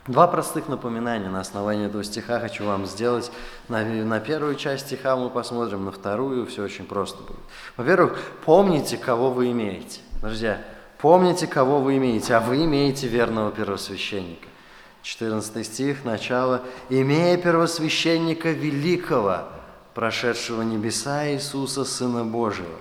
Два 0.06 0.28
простых 0.28 0.68
напоминания 0.68 1.28
на 1.28 1.40
основании 1.40 1.86
этого 1.86 2.04
стиха 2.04 2.38
хочу 2.38 2.64
вам 2.64 2.86
сделать. 2.86 3.30
На, 3.68 3.84
на 3.84 4.20
первую 4.20 4.54
часть 4.54 4.86
стиха 4.86 5.16
мы 5.16 5.30
посмотрим, 5.30 5.84
на 5.84 5.92
вторую 5.92 6.46
все 6.46 6.62
очень 6.62 6.86
просто 6.86 7.22
будет. 7.22 7.40
Во-первых, 7.76 8.18
помните, 8.44 8.96
кого 8.98 9.30
вы 9.30 9.50
имеете. 9.50 10.00
Друзья, 10.22 10.62
помните, 10.98 11.46
кого 11.46 11.80
вы 11.80 11.96
имеете, 11.96 12.34
а 12.34 12.40
вы 12.40 12.64
имеете 12.64 13.08
верного 13.08 13.50
первосвященника. 13.50 14.46
14 15.02 15.64
стих, 15.64 16.04
начало. 16.04 16.62
«Имея 16.88 17.36
первосвященника 17.36 18.50
великого, 18.50 19.44
прошедшего 19.94 20.62
небеса 20.62 21.30
Иисуса, 21.30 21.84
Сына 21.84 22.24
Божьего». 22.24 22.74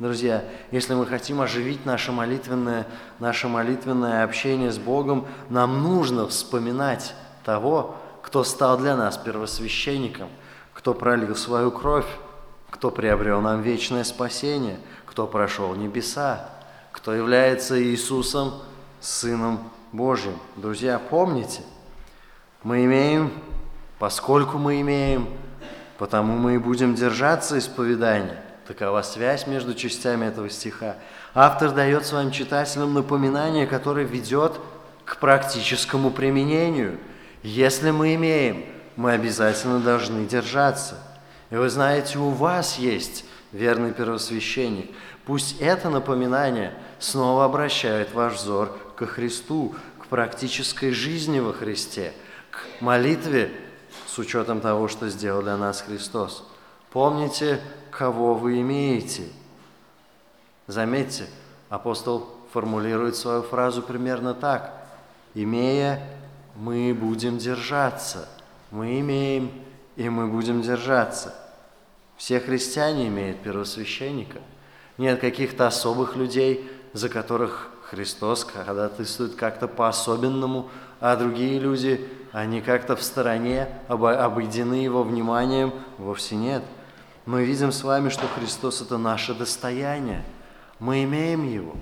Друзья, 0.00 0.44
если 0.70 0.94
мы 0.94 1.04
хотим 1.04 1.42
оживить 1.42 1.84
наше 1.84 2.10
молитвенное, 2.10 2.86
наше 3.18 3.48
молитвенное 3.48 4.24
общение 4.24 4.72
с 4.72 4.78
Богом, 4.78 5.26
нам 5.50 5.82
нужно 5.82 6.26
вспоминать 6.26 7.14
того, 7.44 7.96
кто 8.22 8.42
стал 8.42 8.78
для 8.78 8.96
нас 8.96 9.18
первосвященником, 9.18 10.30
кто 10.72 10.94
пролил 10.94 11.36
свою 11.36 11.70
кровь, 11.70 12.06
кто 12.70 12.90
приобрел 12.90 13.42
нам 13.42 13.60
вечное 13.60 14.04
спасение, 14.04 14.78
кто 15.04 15.26
прошел 15.26 15.74
небеса, 15.74 16.48
кто 16.92 17.12
является 17.12 17.78
Иисусом, 17.82 18.54
Сыном 19.00 19.70
Божьим. 19.92 20.38
Друзья, 20.56 20.98
помните, 20.98 21.60
мы 22.62 22.86
имеем, 22.86 23.30
поскольку 23.98 24.56
мы 24.56 24.80
имеем, 24.80 25.28
потому 25.98 26.38
мы 26.38 26.54
и 26.54 26.58
будем 26.58 26.94
держаться 26.94 27.58
исповедания. 27.58 28.42
Такова 28.70 29.02
связь 29.02 29.48
между 29.48 29.74
частями 29.74 30.26
этого 30.26 30.48
стиха. 30.48 30.94
Автор 31.34 31.72
дает 31.72 32.06
своим 32.06 32.30
читателям 32.30 32.94
напоминание, 32.94 33.66
которое 33.66 34.06
ведет 34.06 34.60
к 35.04 35.16
практическому 35.16 36.12
применению. 36.12 37.00
Если 37.42 37.90
мы 37.90 38.14
имеем, 38.14 38.64
мы 38.94 39.10
обязательно 39.10 39.80
должны 39.80 40.24
держаться. 40.24 40.98
И 41.50 41.56
вы 41.56 41.68
знаете, 41.68 42.20
у 42.20 42.28
вас 42.28 42.78
есть 42.78 43.24
верный 43.50 43.90
первосвященник. 43.90 44.88
Пусть 45.26 45.60
это 45.60 45.90
напоминание 45.90 46.72
снова 47.00 47.46
обращает 47.46 48.14
ваш 48.14 48.34
взор 48.34 48.78
ко 48.94 49.04
Христу, 49.04 49.74
к 49.98 50.06
практической 50.06 50.92
жизни 50.92 51.40
во 51.40 51.52
Христе, 51.52 52.12
к 52.52 52.80
молитве 52.80 53.50
с 54.06 54.16
учетом 54.16 54.60
того, 54.60 54.86
что 54.86 55.08
сделал 55.08 55.42
для 55.42 55.56
нас 55.56 55.80
Христос. 55.80 56.44
Помните, 56.92 57.60
кого 58.00 58.32
вы 58.32 58.62
имеете. 58.62 59.24
Заметьте, 60.66 61.26
апостол 61.68 62.30
формулирует 62.50 63.14
свою 63.14 63.42
фразу 63.42 63.82
примерно 63.82 64.32
так. 64.32 64.72
«Имея, 65.34 66.02
мы 66.56 66.96
будем 66.98 67.36
держаться». 67.36 68.26
Мы 68.70 69.00
имеем, 69.00 69.50
и 69.96 70.08
мы 70.08 70.28
будем 70.28 70.62
держаться. 70.62 71.34
Все 72.16 72.40
христиане 72.40 73.08
имеют 73.08 73.40
первосвященника. 73.40 74.38
Нет 74.96 75.20
каких-то 75.20 75.66
особых 75.66 76.16
людей, 76.16 76.70
за 76.94 77.10
которых 77.10 77.68
Христос 77.82 78.44
ходатайствует 78.44 79.34
как-то 79.34 79.68
по-особенному, 79.68 80.70
а 81.00 81.16
другие 81.16 81.58
люди, 81.58 82.08
они 82.32 82.62
как-то 82.62 82.96
в 82.96 83.02
стороне, 83.02 83.68
обойдены 83.88 84.74
его 84.74 85.02
вниманием, 85.02 85.74
вовсе 85.98 86.36
нет. 86.36 86.62
Мы 87.30 87.44
видим 87.44 87.70
с 87.70 87.84
вами, 87.84 88.08
что 88.08 88.26
Христос– 88.26 88.80
это 88.82 88.98
наше 88.98 89.34
достояние. 89.34 90.24
Мы 90.80 91.04
имеем 91.04 91.48
Его. 91.48 91.76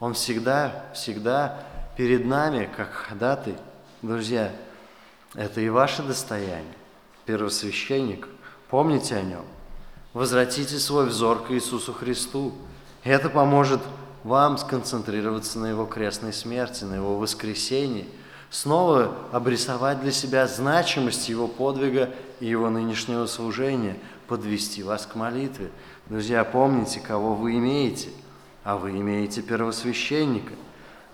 Он 0.00 0.14
всегда, 0.14 0.86
всегда 0.94 1.62
перед 1.96 2.26
нами, 2.26 2.68
как 2.76 2.90
ходатай. 2.90 3.54
Друзья, 4.02 4.50
это 5.36 5.60
и 5.60 5.68
ваше 5.68 6.02
достояние. 6.02 6.74
Первосвященник, 7.24 8.26
помните 8.68 9.14
о 9.14 9.22
нем. 9.22 9.44
Возвратите 10.12 10.76
свой 10.80 11.06
взор 11.06 11.44
к 11.44 11.52
Иисусу 11.52 11.92
Христу. 11.92 12.52
Это 13.04 13.30
поможет 13.30 13.80
вам 14.24 14.58
сконцентрироваться 14.58 15.60
на 15.60 15.66
Его 15.66 15.86
крестной 15.86 16.32
смерти, 16.32 16.82
на 16.82 16.94
Его 16.94 17.16
воскресении, 17.16 18.08
снова 18.50 19.14
обрисовать 19.30 20.00
для 20.00 20.10
себя 20.10 20.48
значимость 20.48 21.28
Его 21.28 21.46
подвига 21.46 22.10
и 22.40 22.46
Его 22.46 22.70
нынешнего 22.70 23.26
служения, 23.26 23.96
подвести 24.30 24.84
вас 24.84 25.06
к 25.06 25.16
молитве. 25.16 25.72
Друзья, 26.06 26.44
помните, 26.44 27.00
кого 27.00 27.34
вы 27.34 27.56
имеете, 27.56 28.10
а 28.62 28.76
вы 28.76 28.92
имеете 28.92 29.42
первосвященника. 29.42 30.52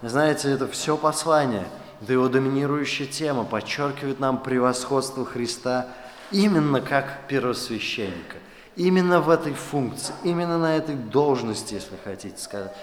Знаете, 0.03 0.51
это 0.51 0.69
все 0.69 0.99
послание, 0.99 1.67
да 2.03 2.13
его 2.13 2.29
доминирующая 2.29 3.07
тема 3.07 3.45
подчеркивает 3.45 4.21
нам 4.21 4.43
превосходство 4.43 5.25
Христа 5.25 5.89
именно 6.31 6.83
как 6.83 7.27
первосвященника, 7.27 8.37
именно 8.77 9.23
в 9.23 9.31
этой 9.31 9.55
функции, 9.55 10.15
именно 10.23 10.59
на 10.59 10.77
этой 10.77 10.95
должности, 10.95 11.73
если 11.73 11.97
хотите 12.05 12.37
сказать. 12.37 12.77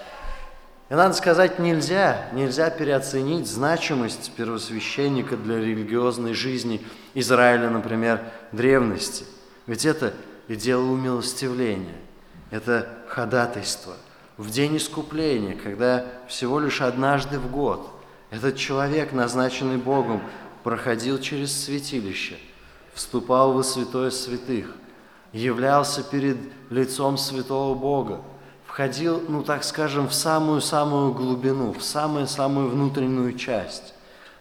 И 0.90 0.94
надо 0.94 1.14
сказать, 1.14 1.60
нельзя, 1.60 2.28
нельзя 2.32 2.70
переоценить 2.70 3.46
значимость 3.46 4.32
первосвященника 4.32 5.36
для 5.36 5.58
религиозной 5.58 6.34
жизни 6.34 6.84
Израиля, 7.14 7.70
например, 7.70 8.20
древности. 8.50 9.26
Ведь 9.66 9.84
это 9.84 10.14
и 10.48 10.56
дело 10.56 10.82
умилостивления, 10.82 11.96
это 12.50 12.88
ходатайство. 13.08 13.94
В 14.36 14.50
день 14.50 14.76
искупления, 14.76 15.56
когда 15.56 16.06
всего 16.28 16.58
лишь 16.58 16.80
однажды 16.80 17.38
в 17.38 17.50
год 17.50 17.90
этот 18.30 18.56
человек, 18.56 19.12
назначенный 19.12 19.76
Богом, 19.76 20.22
проходил 20.64 21.20
через 21.20 21.64
святилище, 21.64 22.36
вступал 22.92 23.52
во 23.52 23.62
святое 23.62 24.10
святых, 24.10 24.74
являлся 25.32 26.02
перед 26.02 26.36
лицом 26.70 27.16
святого 27.16 27.74
Бога, 27.74 28.22
входил, 28.66 29.22
ну 29.28 29.42
так 29.42 29.62
скажем, 29.62 30.08
в 30.08 30.14
самую-самую 30.14 31.12
глубину, 31.12 31.72
в 31.72 31.82
самую-самую 31.82 32.70
внутреннюю 32.70 33.36
часть. 33.38 33.94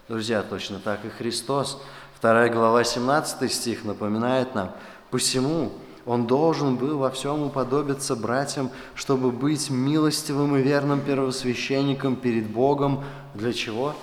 Друзья, 0.07 0.41
точно 0.41 0.79
так 0.79 1.05
и 1.05 1.09
Христос. 1.09 1.81
Вторая 2.15 2.49
глава, 2.49 2.83
17 2.83 3.51
стих 3.51 3.83
напоминает 3.83 4.55
нам, 4.55 4.71
«Посему 5.13 5.71
он 6.07 6.25
должен 6.25 6.75
был 6.75 6.97
во 6.97 7.11
всем 7.11 7.43
уподобиться 7.43 8.15
братьям, 8.15 8.71
чтобы 8.95 9.29
быть 9.29 9.69
милостивым 9.69 10.57
и 10.57 10.61
верным 10.63 11.01
первосвященником 11.01 12.15
перед 12.15 12.47
Богом. 12.49 13.03
Для 13.35 13.53
чего? 13.53 13.93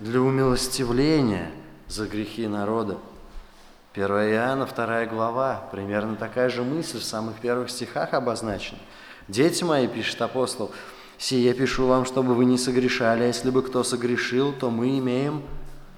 Для 0.00 0.20
умилостивления 0.20 1.52
за 1.86 2.08
грехи 2.08 2.48
народа. 2.48 2.98
1 3.94 4.04
Иоанна, 4.06 4.66
2 4.66 5.06
глава, 5.06 5.62
примерно 5.70 6.16
такая 6.16 6.48
же 6.48 6.64
мысль 6.64 6.98
в 6.98 7.04
самых 7.04 7.36
первых 7.36 7.70
стихах 7.70 8.12
обозначена. 8.12 8.80
«Дети 9.28 9.62
мои,— 9.62 9.86
пишет 9.88 10.20
апостол,— 10.22 10.72
сие 11.18 11.54
пишу 11.54 11.86
вам, 11.86 12.04
чтобы 12.04 12.34
вы 12.34 12.46
не 12.46 12.58
согрешали, 12.58 13.22
а 13.22 13.26
если 13.28 13.50
бы 13.50 13.62
кто 13.62 13.84
согрешил, 13.84 14.52
то 14.52 14.70
мы 14.70 14.98
имеем 14.98 15.44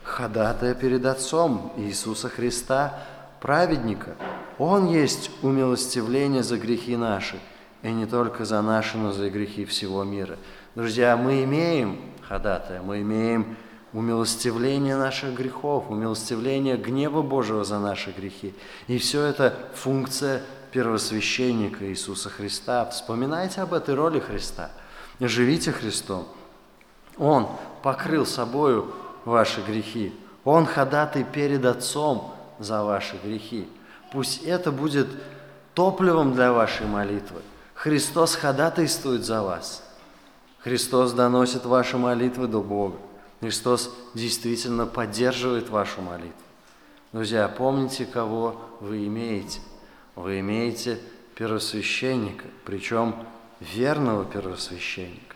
ходатая 0.03 0.75
перед 0.75 1.07
Отцом 1.07 1.73
Иисуса 1.79 2.29
Христа, 2.29 2.99
праведника. 3.41 4.17
Он 4.59 4.89
есть 4.89 5.31
умилостивление 5.43 6.43
за 6.43 6.59
грехи 6.59 6.97
наши, 6.97 7.41
и 7.83 7.91
не 7.91 8.07
только 8.07 8.45
за 8.45 8.61
наши, 8.63 8.99
но 8.99 9.13
за 9.13 9.31
грехи 9.31 9.65
всего 9.65 10.05
мира. 10.05 10.37
Друзья, 10.75 11.17
мы 11.17 11.45
имеем 11.45 11.99
ходатая, 12.29 12.83
мы 12.83 13.01
имеем 13.01 13.57
умилостивление 13.93 14.97
наших 14.97 15.35
грехов, 15.35 15.91
умилостивление 15.91 16.77
гнева 16.77 17.23
Божьего 17.23 17.65
за 17.65 17.79
наши 17.79 18.13
грехи. 18.13 18.55
И 18.87 18.99
все 18.99 19.23
это 19.23 19.57
функция 19.75 20.43
первосвященника 20.71 21.89
Иисуса 21.89 22.31
Христа. 22.31 22.89
Вспоминайте 22.91 23.63
об 23.63 23.75
этой 23.75 23.95
роли 23.95 24.21
Христа. 24.21 24.71
Живите 25.19 25.73
Христом. 25.73 26.29
Он 27.19 27.49
покрыл 27.83 28.25
собою 28.25 28.95
ваши 29.25 29.61
грехи. 29.63 30.15
Он 30.45 30.67
ходатай 30.67 31.25
перед 31.25 31.65
Отцом 31.65 32.35
за 32.61 32.85
ваши 32.85 33.19
грехи. 33.25 33.67
Пусть 34.13 34.45
это 34.45 34.71
будет 34.71 35.09
топливом 35.75 36.35
для 36.35 36.53
вашей 36.53 36.87
молитвы. 36.87 37.41
Христос 37.75 38.37
ходатайствует 38.37 39.25
за 39.25 39.43
вас. 39.43 39.83
Христос 40.61 41.13
доносит 41.13 41.65
ваши 41.65 41.97
молитвы 41.97 42.47
до 42.47 42.61
Бога. 42.61 42.97
Христос 43.41 43.91
действительно 44.15 44.87
поддерживает 44.87 45.71
вашу 45.71 46.03
молитву. 46.03 46.35
Друзья, 47.13 47.49
помните, 47.49 48.05
кого 48.05 48.61
вы 48.81 49.07
имеете. 49.07 49.61
Вы 50.15 50.41
имеете 50.41 51.01
первосвященника, 51.35 52.45
причем 52.67 53.17
верного 53.61 54.27
первосвященника. 54.27 55.35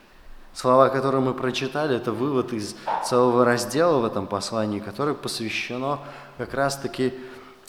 Слова, 0.53 0.89
которые 0.89 1.21
мы 1.21 1.35
прочитали, 1.35 1.97
это 1.97 2.13
вывод 2.13 2.53
из 2.53 2.77
целого 3.05 3.45
раздела 3.45 3.99
в 3.99 4.05
этом 4.05 4.27
послании, 4.27 4.79
которое 4.79 5.15
посвящено 5.15 5.99
как 6.39 6.55
раз-таки 6.55 7.15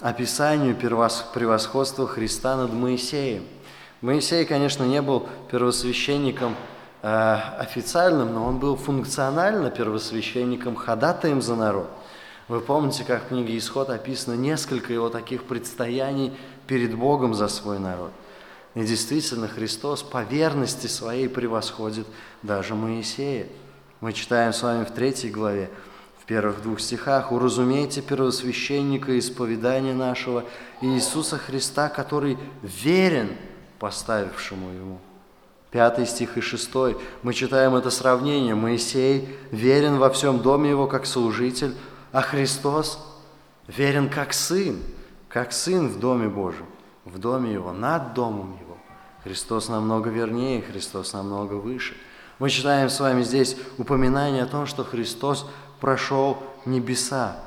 описанию 0.01 0.75
превосходства 0.75 2.07
Христа 2.07 2.57
над 2.57 2.73
Моисеем. 2.73 3.43
Моисей, 4.01 4.45
конечно, 4.45 4.83
не 4.83 5.01
был 5.01 5.27
первосвященником 5.49 6.55
э, 7.01 7.35
официальным, 7.57 8.33
но 8.33 8.45
он 8.45 8.59
был 8.59 8.75
функционально 8.75 9.71
первосвященником, 9.71 10.75
ходатаем 10.75 11.41
за 11.41 11.55
народ. 11.55 11.89
Вы 12.47 12.59
помните, 12.59 13.03
как 13.03 13.23
в 13.23 13.27
книге 13.29 13.57
Исход 13.57 13.89
описано 13.89 14.35
несколько 14.35 14.93
его 14.93 15.09
таких 15.09 15.45
предстояний 15.45 16.31
перед 16.67 16.95
Богом 16.95 17.33
за 17.33 17.47
свой 17.47 17.79
народ. 17.79 18.11
И 18.75 18.81
действительно, 18.81 19.47
Христос 19.47 20.03
по 20.03 20.21
верности 20.23 20.87
своей 20.87 21.29
превосходит 21.29 22.05
даже 22.43 22.75
Моисея. 22.75 23.47
Мы 24.01 24.13
читаем 24.13 24.53
с 24.53 24.61
вами 24.61 24.83
в 24.83 24.91
третьей 24.91 25.31
главе, 25.31 25.71
первых 26.25 26.61
двух 26.61 26.79
стихах, 26.79 27.31
«Уразумейте 27.31 28.01
первосвященника 28.01 29.17
исповедания 29.19 29.93
нашего 29.93 30.45
Иисуса 30.81 31.37
Христа, 31.37 31.89
который 31.89 32.37
верен 32.61 33.29
поставившему 33.79 34.69
ему». 34.71 34.99
Пятый 35.71 36.05
стих 36.05 36.37
и 36.37 36.41
шестой. 36.41 36.97
Мы 37.21 37.33
читаем 37.33 37.75
это 37.75 37.89
сравнение. 37.89 38.55
Моисей 38.55 39.27
верен 39.51 39.97
во 39.97 40.09
всем 40.09 40.39
доме 40.39 40.69
его 40.69 40.87
как 40.87 41.05
служитель, 41.05 41.75
а 42.13 42.21
Христос 42.21 42.97
верен 43.67 44.09
как 44.09 44.31
сын, 44.31 44.79
как 45.27 45.51
сын 45.51 45.89
в 45.89 45.99
доме 45.99 46.29
Божьем, 46.29 46.67
в 47.03 47.17
доме 47.19 47.51
его, 47.51 47.73
над 47.73 48.13
домом 48.13 48.57
его. 48.61 48.77
Христос 49.25 49.67
намного 49.67 50.09
вернее, 50.09 50.61
Христос 50.61 51.11
намного 51.11 51.55
выше. 51.55 51.93
Мы 52.39 52.49
читаем 52.49 52.89
с 52.89 52.99
вами 52.99 53.23
здесь 53.23 53.57
упоминание 53.77 54.43
о 54.43 54.47
том, 54.47 54.65
что 54.67 54.83
Христос 54.83 55.45
прошел 55.79 56.37
небеса. 56.65 57.37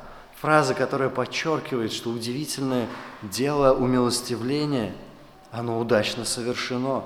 Фраза, 0.41 0.75
которая 0.75 1.09
подчеркивает, 1.09 1.93
что 1.93 2.11
удивительное 2.11 2.87
дело 3.23 3.75
умилостивления, 3.75 4.95
оно 5.51 5.79
удачно 5.79 6.25
совершено. 6.25 7.05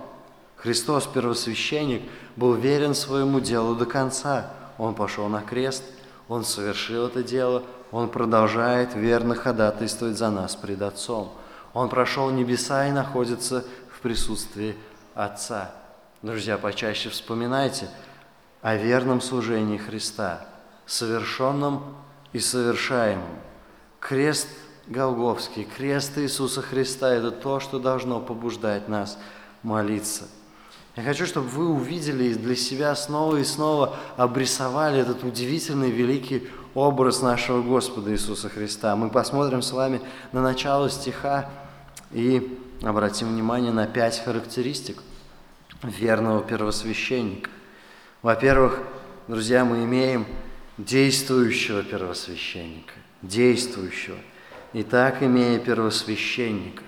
Христос, 0.56 1.06
первосвященник, 1.06 2.02
был 2.36 2.54
верен 2.54 2.94
своему 2.94 3.40
делу 3.40 3.74
до 3.74 3.86
конца. 3.86 4.50
Он 4.78 4.94
пошел 4.94 5.28
на 5.28 5.40
крест, 5.40 5.82
Он 6.28 6.44
совершил 6.44 7.06
это 7.06 7.22
дело, 7.22 7.62
Он 7.90 8.08
продолжает 8.08 8.94
верно 8.94 9.34
ходатайствовать 9.34 10.18
за 10.18 10.30
нас 10.30 10.54
пред 10.54 10.82
Отцом. 10.82 11.32
Он 11.72 11.88
прошел 11.88 12.30
небеса 12.30 12.86
и 12.88 12.92
находится 12.92 13.64
в 13.90 14.00
присутствии 14.00 14.76
Отца. 15.14 15.70
Друзья, 16.22 16.58
почаще 16.58 17.08
вспоминайте 17.08 17.88
о 18.60 18.76
верном 18.76 19.20
служении 19.20 19.78
Христа, 19.78 20.46
совершенном 20.86 21.82
и 22.32 22.38
совершаемом. 22.38 23.28
Крест 24.00 24.48
Голговский, 24.86 25.64
крест 25.64 26.18
Иисуса 26.18 26.62
Христа– 26.62 27.12
это 27.14 27.30
то, 27.30 27.60
что 27.60 27.78
должно 27.78 28.20
побуждать 28.20 28.88
нас 28.88 29.18
молиться– 29.62 30.24
я 30.94 31.04
хочу, 31.04 31.24
чтобы 31.24 31.48
вы 31.48 31.68
увидели 31.68 32.34
для 32.34 32.54
себя 32.54 32.94
снова 32.94 33.36
и 33.36 33.44
снова 33.44 33.96
обрисовали 34.18 35.00
этот 35.00 35.24
удивительный 35.24 35.90
великий 35.90 36.48
образ 36.74 37.22
нашего 37.22 37.62
Господа 37.62 38.12
Иисуса 38.12 38.50
Христа. 38.50 38.94
Мы 38.94 39.08
посмотрим 39.08 39.62
с 39.62 39.72
вами 39.72 40.02
на 40.32 40.42
начало 40.42 40.90
стиха 40.90 41.48
и 42.10 42.58
обратим 42.82 43.28
внимание 43.28 43.72
на 43.72 43.86
пять 43.86 44.22
характеристик 44.22 44.98
верного 45.82 46.42
первосвященника. 46.42 47.48
Во-первых, 48.20 48.78
друзья, 49.28 49.64
мы 49.64 49.84
имеем 49.84 50.26
действующего 50.78 51.82
первосвященника, 51.82 52.94
действующего. 53.22 54.18
Итак, 54.72 55.22
имея 55.22 55.58
первосвященника. 55.58 56.82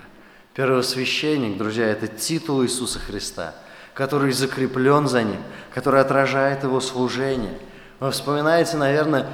Первосвященник, 0.53 1.57
друзья, 1.57 1.85
это 1.85 2.07
титул 2.07 2.63
Иисуса 2.63 2.99
Христа– 2.99 3.55
который 3.95 4.33
закреплен 4.33 5.07
за 5.07 5.23
ним, 5.23 5.41
который 5.73 6.01
отражает 6.01 6.63
его 6.63 6.79
служение. 6.81 7.57
Вы 7.99 8.11
вспоминаете, 8.11 8.75
наверное, 8.77 9.25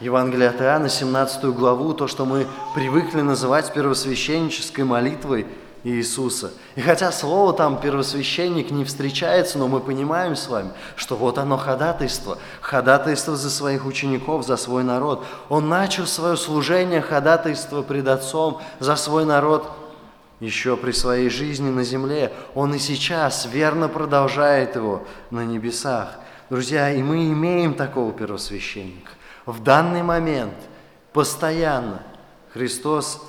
Евангелие 0.00 0.48
от 0.48 0.60
Иоанна, 0.62 0.88
17 0.88 1.44
главу, 1.46 1.92
то, 1.92 2.06
что 2.06 2.24
мы 2.24 2.46
привыкли 2.76 3.20
называть 3.20 3.74
первосвященнической 3.74 4.84
молитвой 4.84 5.46
Иисуса. 5.88 6.52
И 6.76 6.80
хотя 6.80 7.10
слово 7.12 7.52
там 7.52 7.80
«первосвященник» 7.80 8.70
не 8.70 8.84
встречается, 8.84 9.58
но 9.58 9.68
мы 9.68 9.80
понимаем 9.80 10.36
с 10.36 10.48
вами, 10.48 10.70
что 10.96 11.16
вот 11.16 11.38
оно 11.38 11.56
ходатайство, 11.56 12.38
ходатайство 12.60 13.36
за 13.36 13.50
своих 13.50 13.86
учеников, 13.86 14.46
за 14.46 14.56
свой 14.56 14.84
народ. 14.84 15.24
Он 15.48 15.68
начал 15.68 16.06
свое 16.06 16.36
служение 16.36 17.00
ходатайство 17.00 17.82
пред 17.82 18.08
Отцом 18.08 18.60
за 18.80 18.96
свой 18.96 19.24
народ– 19.24 19.70
еще 20.40 20.76
при 20.76 20.92
своей 20.92 21.30
жизни 21.30 21.70
на 21.70 21.82
земле, 21.82 22.32
Он 22.54 22.74
и 22.74 22.78
сейчас 22.78 23.46
верно 23.46 23.88
продолжает 23.88 24.76
его 24.76 25.04
на 25.30 25.44
небесах. 25.44 26.14
Друзья, 26.48 26.90
и 26.90 27.02
мы 27.02 27.30
имеем 27.32 27.74
такого 27.74 28.12
первосвященника. 28.12 29.10
В 29.46 29.62
данный 29.62 30.02
момент, 30.02 30.54
постоянно, 31.12 32.02
Христос, 32.52 33.20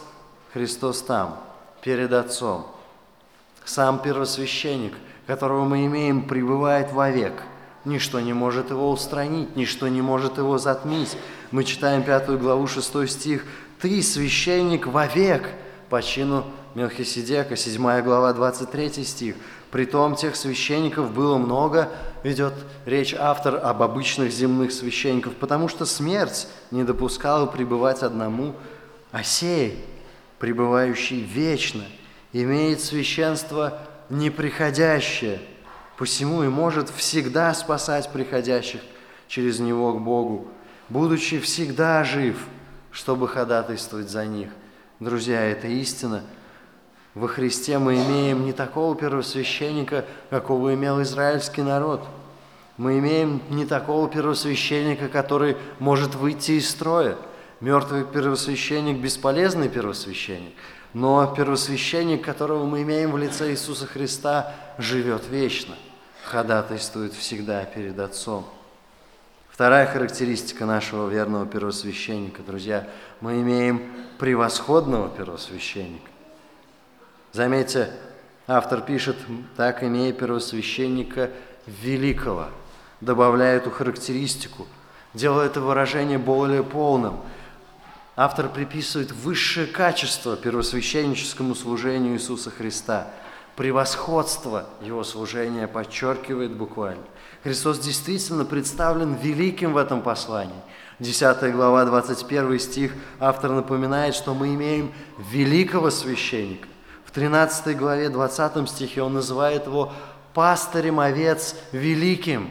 Христос 0.54 1.02
там, 1.02 1.40
перед 1.82 2.14
Отцом. 2.14 2.66
Сам 3.66 4.02
первосвященник, 4.02 4.94
которого 5.28 5.66
мы 5.66 5.86
имеем, 5.86 6.28
пребывает 6.28 6.92
вовек. 6.92 7.34
Ничто 7.86 8.20
не 8.20 8.34
может 8.34 8.72
его 8.72 8.90
устранить, 8.90 9.56
ничто 9.56 9.88
не 9.88 10.02
может 10.02 10.38
его 10.38 10.58
затмить. 10.58 11.18
Мы 11.52 11.64
читаем 11.64 12.04
пятую 12.04 12.40
главу, 12.40 12.68
шестой 12.68 13.08
стих. 13.08 13.46
«Ты, 13.82 14.02
священник, 14.02 14.88
вовек 14.88 15.50
по 15.90 16.02
чину 16.02 16.46
Мелхиседека, 16.76 17.56
7 17.56 18.02
глава, 18.02 18.34
23 18.34 19.04
стих. 19.04 19.36
«Притом 19.72 20.16
тех 20.16 20.36
священников 20.36 21.12
было 21.12 21.38
много, 21.38 21.90
ведет 22.24 22.54
речь 22.86 23.14
автор 23.14 23.60
об 23.64 23.82
обычных 23.82 24.32
земных 24.32 24.72
священников, 24.72 25.36
потому 25.36 25.68
что 25.68 25.86
смерть 25.86 26.48
не 26.72 26.84
допускала 26.84 27.46
пребывать 27.46 28.04
одному, 28.04 28.56
а 29.12 29.24
сей, 29.24 29.84
пребывающий 30.40 31.22
вечно, 31.22 31.84
имеет 32.34 32.82
священство 32.82 33.80
неприходящее, 34.10 35.40
посему 35.98 36.44
и 36.44 36.48
может 36.48 36.90
всегда 36.90 37.54
спасать 37.54 38.12
приходящих 38.12 38.82
через 39.28 39.60
него 39.60 39.94
к 39.94 40.02
Богу, 40.02 40.48
будучи 40.90 41.40
всегда 41.40 42.04
жив, 42.04 42.38
чтобы 42.92 43.28
ходатайствовать 43.28 44.10
за 44.10 44.26
них». 44.26 44.50
Друзья, 45.00 45.42
это 45.42 45.68
истина– 45.68 46.24
во 47.16 47.28
Христе 47.28 47.80
мы 47.80 47.96
имеем 47.96 48.46
не 48.46 48.54
такого 48.54 48.96
первосвященника, 48.96 50.06
какого 50.30 50.76
имел 50.76 51.02
израильский 51.02 51.64
народ. 51.64 52.08
Мы 52.78 53.00
имеем 53.00 53.42
не 53.50 53.66
такого 53.66 54.08
первосвященника, 54.08 55.10
который 55.10 55.58
может 55.80 56.16
выйти 56.16 56.54
из 56.54 56.70
строя. 56.70 57.18
Мертвый 57.60 58.06
первосвященник– 58.06 58.98
бесполезный 59.02 59.70
первосвященник. 59.70 60.54
Но 60.94 61.34
первосвященник, 61.36 62.24
которого 62.24 62.66
мы 62.66 62.82
имеем 62.84 63.12
в 63.12 63.18
лице 63.18 63.52
Иисуса 63.52 63.86
Христа, 63.86 64.54
живет 64.78 65.28
вечно, 65.30 65.76
ходатайствует 66.26 67.14
всегда 67.14 67.64
перед 67.66 68.00
Отцом. 68.00 68.46
Вторая 69.50 69.86
характеристика 69.88 70.66
нашего 70.66 71.10
верного 71.10 71.46
первосвященника, 71.46 72.42
друзья, 72.44 72.88
мы 73.20 73.42
имеем 73.42 73.94
превосходного 74.18 75.10
первосвященника. 75.10 76.10
Заметьте, 77.34 77.92
Автор 78.52 78.82
пишет, 78.82 79.16
так 79.56 79.84
имея 79.84 80.12
первосвященника 80.12 81.30
великого, 81.68 82.48
добавляя 83.00 83.58
эту 83.58 83.70
характеристику, 83.70 84.66
делая 85.14 85.46
это 85.46 85.62
выражение 85.62 86.18
более 86.18 86.64
полным. 86.64 87.20
Автор 88.22 88.50
приписывает 88.50 89.14
высшее 89.14 89.66
качество 89.66 90.36
первосвященническому 90.36 91.56
служению 91.56 92.16
Иисуса 92.16 92.52
Христа. 92.52 93.08
Превосходство 93.56 94.66
Его 94.82 95.06
служения 95.06 95.70
подчеркивает 95.70 96.52
буквально. 96.52 97.04
Христос 97.46 97.80
действительно 97.80 98.44
представлен 98.44 99.14
великим 99.14 99.72
в 99.72 99.78
этом 99.78 100.02
послании. 100.02 100.62
10 101.00 101.54
глава, 101.54 101.86
21 101.86 102.60
стих, 102.60 102.92
автор 103.22 103.52
напоминает, 103.52 104.16
что 104.16 104.34
мы 104.34 104.54
имеем 104.54 104.92
великого 105.32 105.90
священника. 105.90 106.68
В 107.06 107.12
13 107.12 107.78
главе 107.78 108.10
20 108.10 108.70
стихе 108.70 109.02
он 109.02 109.14
называет 109.14 109.66
его 109.66 109.94
пастырем 110.34 111.00
овец 111.00 111.56
великим. 111.72 112.50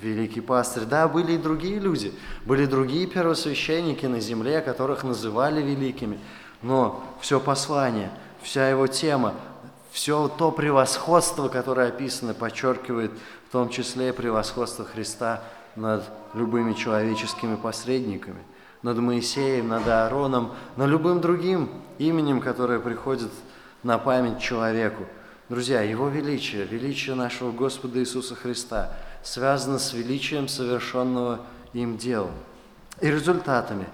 Великий 0.00 0.40
пастырь. 0.40 0.84
Да, 0.84 1.08
были 1.08 1.32
и 1.32 1.38
другие 1.38 1.78
люди, 1.78 2.12
были 2.44 2.66
другие 2.66 3.06
первосвященники 3.06 4.06
на 4.06 4.20
земле, 4.20 4.60
которых 4.60 5.04
называли 5.04 5.62
великими. 5.62 6.18
Но 6.62 7.04
все 7.20 7.40
послание, 7.40 8.10
вся 8.42 8.68
его 8.68 8.86
тема, 8.86 9.34
все 9.92 10.28
то 10.28 10.50
превосходство, 10.50 11.48
которое 11.48 11.88
описано, 11.88 12.34
подчеркивает 12.34 13.12
в 13.48 13.52
том 13.52 13.68
числе 13.68 14.12
превосходство 14.12 14.84
Христа 14.84 15.42
над 15.76 16.04
любыми 16.34 16.72
человеческими 16.72 17.54
посредниками, 17.56 18.42
над 18.82 18.98
Моисеем, 18.98 19.68
над 19.68 19.86
Аароном, 19.86 20.52
над 20.76 20.88
любым 20.88 21.20
другим 21.20 21.70
именем, 21.98 22.40
которое 22.40 22.80
приходит 22.80 23.30
на 23.82 23.98
память 23.98 24.40
человеку. 24.40 25.04
Друзья, 25.48 25.82
Его 25.82 26.08
величие, 26.08 26.64
величие 26.64 27.14
нашего 27.14 27.52
Господа 27.52 28.00
Иисуса 28.00 28.34
Христа 28.34 28.96
связано 29.24 29.78
с 29.78 29.92
величием 29.92 30.46
совершенного 30.46 31.40
им 31.72 31.96
дела 31.96 32.30
и 33.00 33.10
результатами 33.10 33.86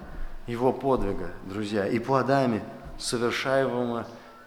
Его 0.45 0.73
подвига, 0.73 1.31
друзья, 1.45 1.87
и 1.87 1.97
плодами 1.97 2.61
совершаемого 2.99 4.05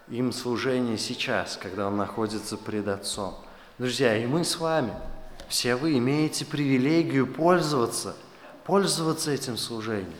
им 0.08 0.32
служения 0.32 0.98
сейчас, 0.98 1.58
когда 1.60 1.88
Он 1.88 1.96
находится 1.96 2.56
пред 2.56 2.86
Отцом. 2.88 3.34
Друзья, 3.78 4.16
и 4.16 4.26
мы 4.26 4.44
с 4.44 4.58
вами, 4.58 4.92
все 5.48 5.74
вы 5.74 5.98
имеете 5.98 6.44
привилегию 6.44 7.26
пользоваться, 7.26 8.14
пользоваться 8.64 9.30
этим 9.30 9.56
служением. 9.56 10.12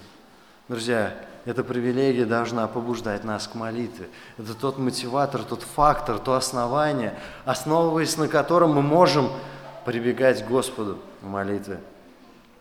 Друзья, 0.69 1.15
эта 1.45 1.63
привилегия 1.63 2.25
должна 2.25 2.67
побуждать 2.67 3.23
нас 3.23 3.47
к 3.47 3.55
молитве. 3.55 4.09
Это 4.39 4.55
тот 4.55 4.79
мотиватор, 4.79 5.43
тот 5.43 5.63
фактор, 5.63 6.19
то 6.19 6.35
основание, 6.35 7.19
основываясь 7.45 8.17
на 8.17 8.29
котором 8.29 8.73
мы 8.73 8.83
можем 8.83 9.31
прибегать 9.85 10.45
к 10.45 10.49
Господу 10.49 10.99
в 11.21 11.27
молитве. 11.27 11.81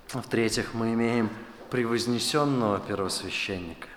В-третьих, 0.10 0.74
мы 0.74 0.94
имеем 0.94 1.30
превознесенного 1.70 2.80
первосвященника. 2.80 3.88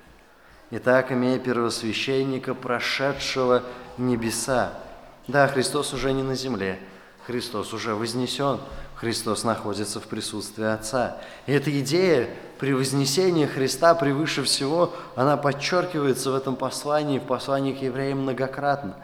Итак, 0.70 1.12
имея 1.12 1.38
первосвященника, 1.38 2.54
прошедшего 2.54 3.62
небеса. 3.98 4.72
Да, 5.28 5.46
Христос 5.46 5.92
уже 5.92 6.12
не 6.12 6.22
на 6.22 6.34
земле, 6.34 6.78
Христос 7.26 7.72
уже 7.72 7.94
вознесен, 7.94 8.60
Христос 8.96 9.44
находится 9.44 10.00
в 10.00 10.04
присутствии 10.04 10.64
Отца. 10.64 11.18
И 11.46 11.52
эта 11.52 11.70
идея 11.80 12.30
превознесения 12.58 13.46
Христа 13.46 13.94
превыше 13.94 14.42
всего, 14.42 14.94
она 15.16 15.36
подчеркивается 15.36 16.30
в 16.30 16.34
этом 16.34 16.56
послании, 16.56 17.18
в 17.18 17.24
послании 17.24 17.74
к 17.74 17.82
евреям 17.82 18.20
многократно. 18.22 18.96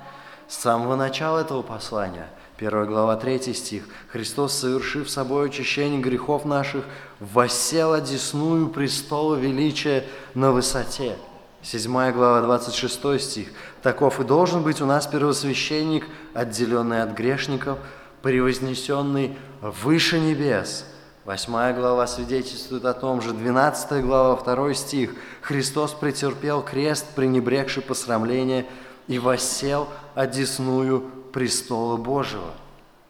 С 0.48 0.56
самого 0.56 0.96
начала 0.96 1.40
этого 1.40 1.62
послания, 1.62 2.28
1 2.58 2.86
глава 2.86 3.16
3 3.16 3.54
стих, 3.54 3.84
Христос, 4.08 4.52
совершив 4.52 5.10
собой 5.10 5.46
очищение 5.46 6.00
грехов 6.00 6.44
наших, 6.44 6.84
воссел 7.18 7.92
одесную 7.92 8.68
престола 8.68 9.36
величия 9.36 10.04
на 10.34 10.52
высоте. 10.52 11.16
7 11.62 12.12
глава 12.12 12.42
26 12.42 13.20
стих. 13.20 13.48
Таков 13.82 14.20
и 14.20 14.24
должен 14.24 14.62
быть 14.62 14.80
у 14.80 14.86
нас 14.86 15.06
первосвященник, 15.06 16.06
отделенный 16.34 17.02
от 17.02 17.12
грешников, 17.12 17.78
превознесенный 18.20 19.36
выше 19.60 20.20
небес. 20.20 20.84
Восьмая 21.24 21.72
глава 21.72 22.08
свидетельствует 22.08 22.84
о 22.84 22.94
том 22.94 23.22
же, 23.22 23.32
12 23.32 24.04
глава, 24.04 24.36
2 24.42 24.74
стих. 24.74 25.14
Христос 25.40 25.92
претерпел 25.92 26.62
крест, 26.62 27.06
пренебрегший 27.14 27.82
посрамление, 27.82 28.66
и 29.06 29.18
воссел 29.18 29.88
одесную 30.14 31.10
престола 31.32 31.96
Божьего. 31.96 32.52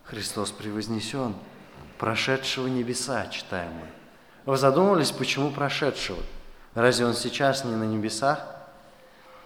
Христос 0.05 0.51
превознесен, 0.51 1.35
прошедшего 1.99 2.67
небеса, 2.67 3.27
читаем 3.29 3.73
мы. 3.73 3.87
Вы 4.45 4.57
задумывались, 4.57 5.11
почему 5.11 5.51
прошедшего? 5.51 6.19
Разве 6.75 7.07
он 7.07 7.15
сейчас 7.15 7.65
не 7.65 7.75
на 7.75 7.85
небесах? 7.85 8.45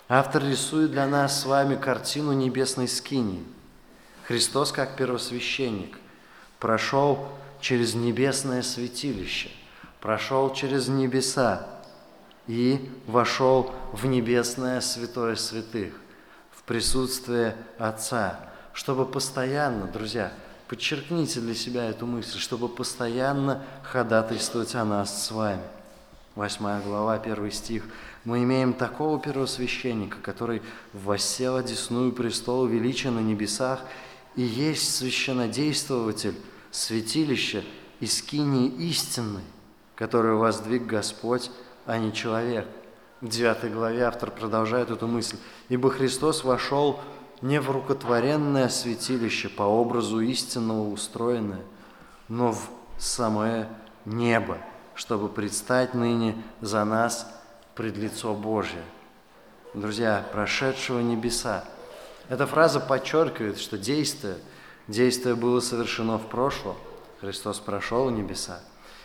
Автор 0.08 0.42
рисует 0.44 0.92
для 0.92 1.06
нас 1.06 1.40
с 1.40 1.46
вами 1.46 1.76
картину 1.76 2.32
небесной 2.32 2.88
скинии– 2.88 3.44
Христос, 4.26 4.72
как 4.72 4.96
первосвященник, 4.96 5.98
прошел 6.58 7.28
через 7.60 7.94
небесное 7.94 8.62
святилище, 8.62 9.50
прошел 10.00 10.52
через 10.52 10.88
небеса 10.88 11.64
и 12.48 12.90
вошел 13.06 13.72
в 13.92 14.04
небесное 14.06 14.80
святое 14.80 15.36
святых, 15.36 15.94
в 16.50 16.64
присутствие 16.64 17.56
Отца, 17.78 18.40
чтобы 18.76 19.06
постоянно, 19.06 19.86
друзья, 19.86 20.34
подчеркните 20.68 21.40
для 21.40 21.54
себя 21.54 21.86
эту 21.86 22.04
мысль, 22.04 22.38
чтобы 22.38 22.68
постоянно 22.68 23.62
ходатайствовать 23.82 24.74
о 24.74 24.84
нас 24.84 25.24
с 25.24 25.30
вами. 25.30 25.62
Восьмая 26.34 26.82
глава, 26.82 27.18
первый 27.18 27.52
стих. 27.52 27.84
Мы 28.24 28.42
имеем 28.42 28.74
такого 28.74 29.18
первосвященника, 29.18 30.18
который 30.20 30.60
воссел 30.92 31.56
одесную 31.56 32.12
престолу 32.12 32.66
величия 32.66 33.08
на 33.08 33.20
небесах 33.20 33.80
и 34.34 34.42
есть 34.42 34.94
священнодействователь 34.94 36.34
святилища 36.70 37.64
и 38.00 38.06
скинии 38.06 38.68
истины, 38.90 39.40
которую 39.94 40.36
воздвиг 40.36 40.84
Господь, 40.84 41.50
а 41.86 41.96
не 41.96 42.12
человек. 42.12 42.66
В 43.22 43.28
9 43.28 43.72
главе 43.72 44.02
автор 44.02 44.30
продолжает 44.30 44.90
эту 44.90 45.06
мысль. 45.06 45.38
«Ибо 45.70 45.88
Христос 45.88 46.44
вошел 46.44 47.00
не 47.42 47.61
в 47.61 47.70
рукотворенное 47.70 48.68
святилище 48.68 49.49
по 49.49 49.62
образу 49.62 50.20
истинного 50.20 50.88
устроенное, 50.88 51.62
но 52.29 52.53
в 52.53 52.68
самое 52.99 53.68
небо, 54.05 54.59
чтобы 54.94 55.29
предстать 55.29 55.94
ныне 55.94 56.37
за 56.61 56.85
нас 56.85 57.27
пред 57.75 57.96
лицо 57.96 58.35
Божие». 58.35 58.85
Друзья, 59.75 60.25
прошедшего 60.33 61.01
небеса– 61.01 61.64
эта 62.29 62.46
фраза 62.46 62.81
подчеркивает, 62.81 63.59
что 63.59 63.79
действие, 63.79 64.37
действие 64.88 65.37
было 65.37 65.61
совершено 65.61 66.18
в 66.18 66.27
прошлом, 66.27 66.77
Христос 67.20 67.61
прошел 67.61 68.11
небеса. 68.11 68.61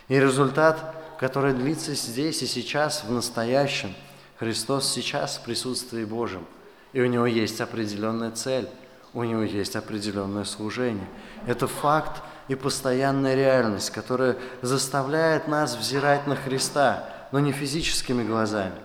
И 0.08 0.18
результат, 0.18 0.94
который 1.18 1.54
длится 1.54 1.94
здесь 1.94 2.42
и 2.42 2.46
сейчас, 2.46 3.04
в 3.04 3.12
настоящем, 3.12 3.94
Христос 4.38 4.88
сейчас 4.92 5.36
в 5.36 5.42
присутствии 5.42 6.04
Божьем. 6.04 6.44
И 6.92 7.00
у 7.00 7.06
Него 7.06 7.26
есть 7.26 7.60
определенная 7.60 8.30
цель, 8.30 8.68
у 9.14 9.24
Него 9.24 9.42
есть 9.42 9.76
определенное 9.76 10.44
служение. 10.44 11.08
Это 11.46 11.66
факт 11.66 12.22
и 12.48 12.54
постоянная 12.54 13.34
реальность, 13.34 13.90
которая 13.90 14.36
заставляет 14.62 15.48
нас 15.48 15.76
взирать 15.76 16.26
на 16.26 16.36
Христа, 16.36 17.08
но 17.32 17.40
не 17.40 17.52
физическими 17.52 18.22
глазами, 18.22 18.78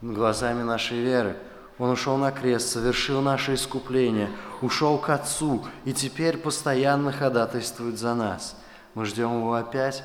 глазами 0.00 0.62
нашей 0.62 1.00
веры– 1.00 1.36
он 1.78 1.90
ушел 1.90 2.16
на 2.16 2.30
крест, 2.30 2.68
совершил 2.68 3.20
наше 3.20 3.54
искупление, 3.54 4.30
ушел 4.60 4.96
к 4.98 5.10
Отцу 5.10 5.66
и 5.84 5.92
теперь 5.92 6.38
постоянно 6.38 7.10
ходатайствует 7.10 7.98
за 7.98 8.14
нас. 8.14 8.56
Мы 8.94 9.04
ждем 9.06 9.38
Его 9.38 9.54
опять, 9.54 10.04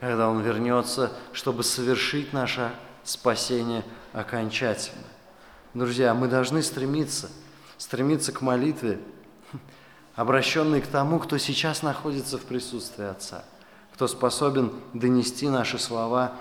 когда 0.00 0.28
Он 0.28 0.42
вернется, 0.42 1.10
чтобы 1.32 1.62
совершить 1.62 2.34
наше 2.34 2.70
спасение 3.02 3.82
окончательно. 4.12 5.04
Друзья, 5.76 6.14
мы 6.14 6.26
должны 6.26 6.62
стремиться, 6.62 7.28
стремиться 7.76 8.32
к 8.32 8.40
молитве, 8.40 8.98
обращенной 10.14 10.80
к 10.80 10.86
тому, 10.86 11.18
кто 11.18 11.36
сейчас 11.36 11.82
находится 11.82 12.38
в 12.38 12.44
присутствии 12.44 13.04
Отца, 13.04 13.44
кто 13.92 14.08
способен 14.08 14.72
донести 14.94 15.50
наши 15.50 15.78
слова 15.78 16.32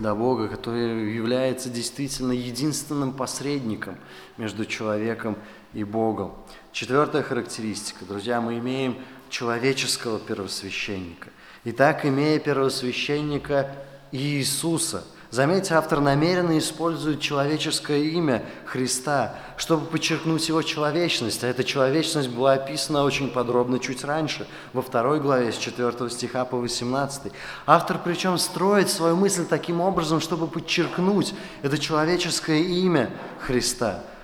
до 0.00 0.16
Бога, 0.16 0.48
который 0.48 1.14
является 1.14 1.70
действительно 1.70 2.32
единственным 2.32 3.12
посредником 3.12 3.96
между 4.38 4.66
человеком 4.66 5.38
и 5.72 5.84
Богом. 5.84 6.34
Четвертая 6.72 7.22
характеристика, 7.22 8.04
друзья, 8.04 8.40
мы 8.40 8.58
имеем 8.58 8.96
человеческого 9.28 10.18
первосвященника. 10.18 11.28
Итак, 11.62 12.04
имея 12.04 12.40
первосвященника 12.40 13.70
Иисуса, 14.10 15.04
Заметьте, 15.30 15.74
автор 15.74 16.00
намеренно 16.00 16.56
использует 16.58 17.20
человеческое 17.20 18.04
имя 18.04 18.44
Христа, 18.64 19.34
чтобы 19.56 19.86
подчеркнуть 19.86 20.48
его 20.48 20.62
человечность. 20.62 21.42
А 21.42 21.48
эта 21.48 21.64
человечность 21.64 22.28
была 22.28 22.54
описана 22.54 23.02
очень 23.02 23.30
подробно 23.30 23.78
чуть 23.78 24.04
раньше, 24.04 24.46
во 24.72 24.82
второй 24.82 25.20
главе 25.20 25.52
с 25.52 25.58
4 25.58 26.10
стиха 26.10 26.44
по 26.44 26.56
18. 26.58 27.32
Автор 27.66 27.98
причем 28.02 28.38
строит 28.38 28.88
свою 28.88 29.16
мысль 29.16 29.44
таким 29.44 29.80
образом, 29.80 30.20
чтобы 30.20 30.46
подчеркнуть 30.46 31.34
это 31.62 31.78
человеческое 31.78 32.60
имя 32.60 33.10
Христа– 33.40 34.02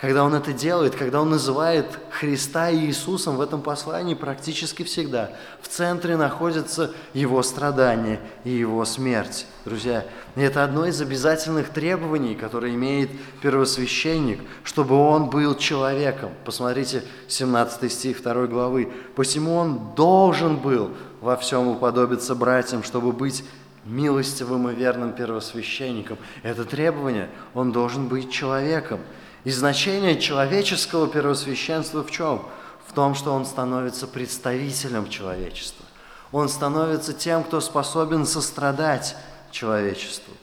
когда 0.00 0.24
он 0.24 0.34
это 0.34 0.54
делает, 0.54 0.94
когда 0.94 1.20
он 1.20 1.28
называет 1.28 1.86
Христа 2.10 2.70
и 2.70 2.86
Иисусом 2.86 3.36
в 3.36 3.40
этом 3.42 3.60
послании 3.60 4.14
практически 4.14 4.82
всегда, 4.82 5.30
в 5.60 5.68
центре 5.68 6.16
находятся 6.16 6.92
его 7.12 7.42
страдания 7.42 8.18
и 8.44 8.50
его 8.50 8.82
смерть. 8.86 9.46
Друзья, 9.66 10.06
это 10.36 10.64
одно 10.64 10.86
из 10.86 11.02
обязательных 11.02 11.68
требований, 11.68 12.34
которое 12.34 12.74
имеет 12.74 13.10
первосвященник, 13.42 14.40
чтобы 14.64 14.96
он 14.96 15.28
был 15.28 15.54
человеком. 15.54 16.30
Посмотрите 16.46 17.04
17 17.28 17.92
стих 17.92 18.22
2 18.22 18.46
главы. 18.46 18.90
«Посему 19.14 19.56
он 19.56 19.94
должен 19.94 20.56
был 20.56 20.92
во 21.20 21.36
всем 21.36 21.68
уподобиться 21.68 22.34
братьям, 22.34 22.84
чтобы 22.84 23.12
быть 23.12 23.44
милостивым 23.84 24.70
и 24.70 24.74
верным 24.74 25.12
первосвященником». 25.12 26.16
Это 26.42 26.64
требование, 26.64 27.28
он 27.52 27.70
должен 27.70 28.08
быть 28.08 28.32
человеком– 28.32 29.00
и 29.44 29.50
значение 29.50 30.20
человеческого 30.20 31.08
первосвященства 31.08 32.04
в 32.04 32.10
чем? 32.10 32.44
В 32.86 32.92
том, 32.92 33.14
что 33.14 33.32
он 33.32 33.46
становится 33.46 34.06
представителем 34.06 35.08
человечества. 35.08 35.86
Он 36.32 36.48
становится 36.48 37.12
тем, 37.12 37.44
кто 37.44 37.60
способен 37.60 38.26
сострадать 38.26 39.16
человечеству. 39.50 40.34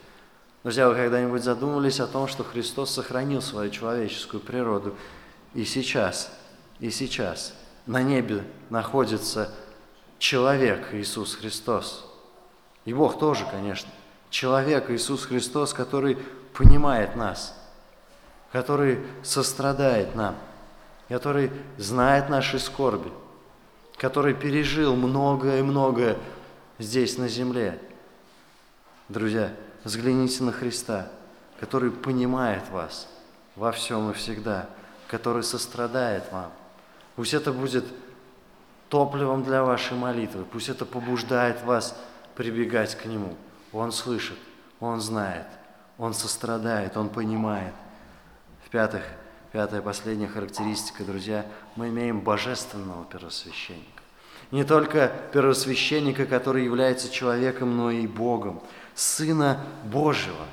Друзья, 0.63 0.89
вы 0.89 0.95
когда-нибудь 0.95 1.43
задумывались 1.43 1.99
о 1.99 2.07
том, 2.07 2.27
что 2.27 2.43
Христос 2.43 2.91
сохранил 2.91 3.41
свою 3.41 3.69
человеческую 3.69 4.41
природу? 4.41 4.95
И 5.53 5.63
сейчас, 5.63 6.29
и 6.79 6.89
сейчас 6.89 7.53
на 7.85 8.01
небе 8.01 8.43
находится 8.69 9.51
человек 10.19 10.93
Иисус 10.93 11.35
Христос. 11.35 12.05
И 12.85 12.93
Бог 12.93 13.19
тоже, 13.19 13.45
конечно. 13.49 13.89
Человек 14.29 14.89
Иисус 14.89 15.25
Христос, 15.25 15.73
который 15.73 16.17
понимает 16.53 17.15
нас– 17.15 17.53
который 18.51 18.99
сострадает 19.23 20.15
нам, 20.15 20.35
который 21.09 21.51
знает 21.77 22.29
наши 22.29 22.59
скорби, 22.59 23.11
который 23.97 24.33
пережил 24.33 24.95
многое 24.95 25.59
и 25.59 25.63
многое 25.63 26.17
здесь 26.79 27.17
на 27.17 27.27
земле. 27.27 27.79
Друзья, 29.09 29.51
взгляните 29.83 30.43
на 30.43 30.51
Христа, 30.51 31.07
который 31.59 31.91
понимает 31.91 32.69
вас 32.69 33.07
во 33.55 33.71
всем 33.71 34.11
и 34.11 34.13
всегда, 34.13 34.69
который 35.07 35.43
сострадает 35.43 36.23
вам. 36.31 36.51
Пусть 37.15 37.33
это 37.33 37.51
будет 37.51 37.85
топливом 38.89 39.43
для 39.43 39.63
вашей 39.63 39.97
молитвы, 39.97 40.45
пусть 40.45 40.69
это 40.69 40.85
побуждает 40.85 41.63
вас 41.63 41.97
прибегать 42.35 42.95
к 42.95 43.05
Нему. 43.05 43.35
Он 43.73 43.91
слышит, 43.91 44.37
Он 44.79 45.01
знает, 45.01 45.47
Он 45.97 46.13
сострадает, 46.13 46.95
Он 46.95 47.09
понимает. 47.09 47.73
В-пятых, 48.67 49.01
пятая 49.53 49.81
последняя 49.81 50.27
характеристика, 50.27 51.05
друзья, 51.05 51.45
мы 51.77 51.87
имеем 51.87 52.19
божественного 52.19 53.05
первосвященника. 53.05 54.03
Не 54.51 54.65
только 54.65 55.09
первосвященника, 55.31 56.25
который 56.25 56.65
является 56.65 57.09
человеком, 57.09 57.77
но 57.77 57.91
и 57.91 58.05
Богом, 58.07 58.61
Сына 58.93 59.57
Божьего. 59.85 60.45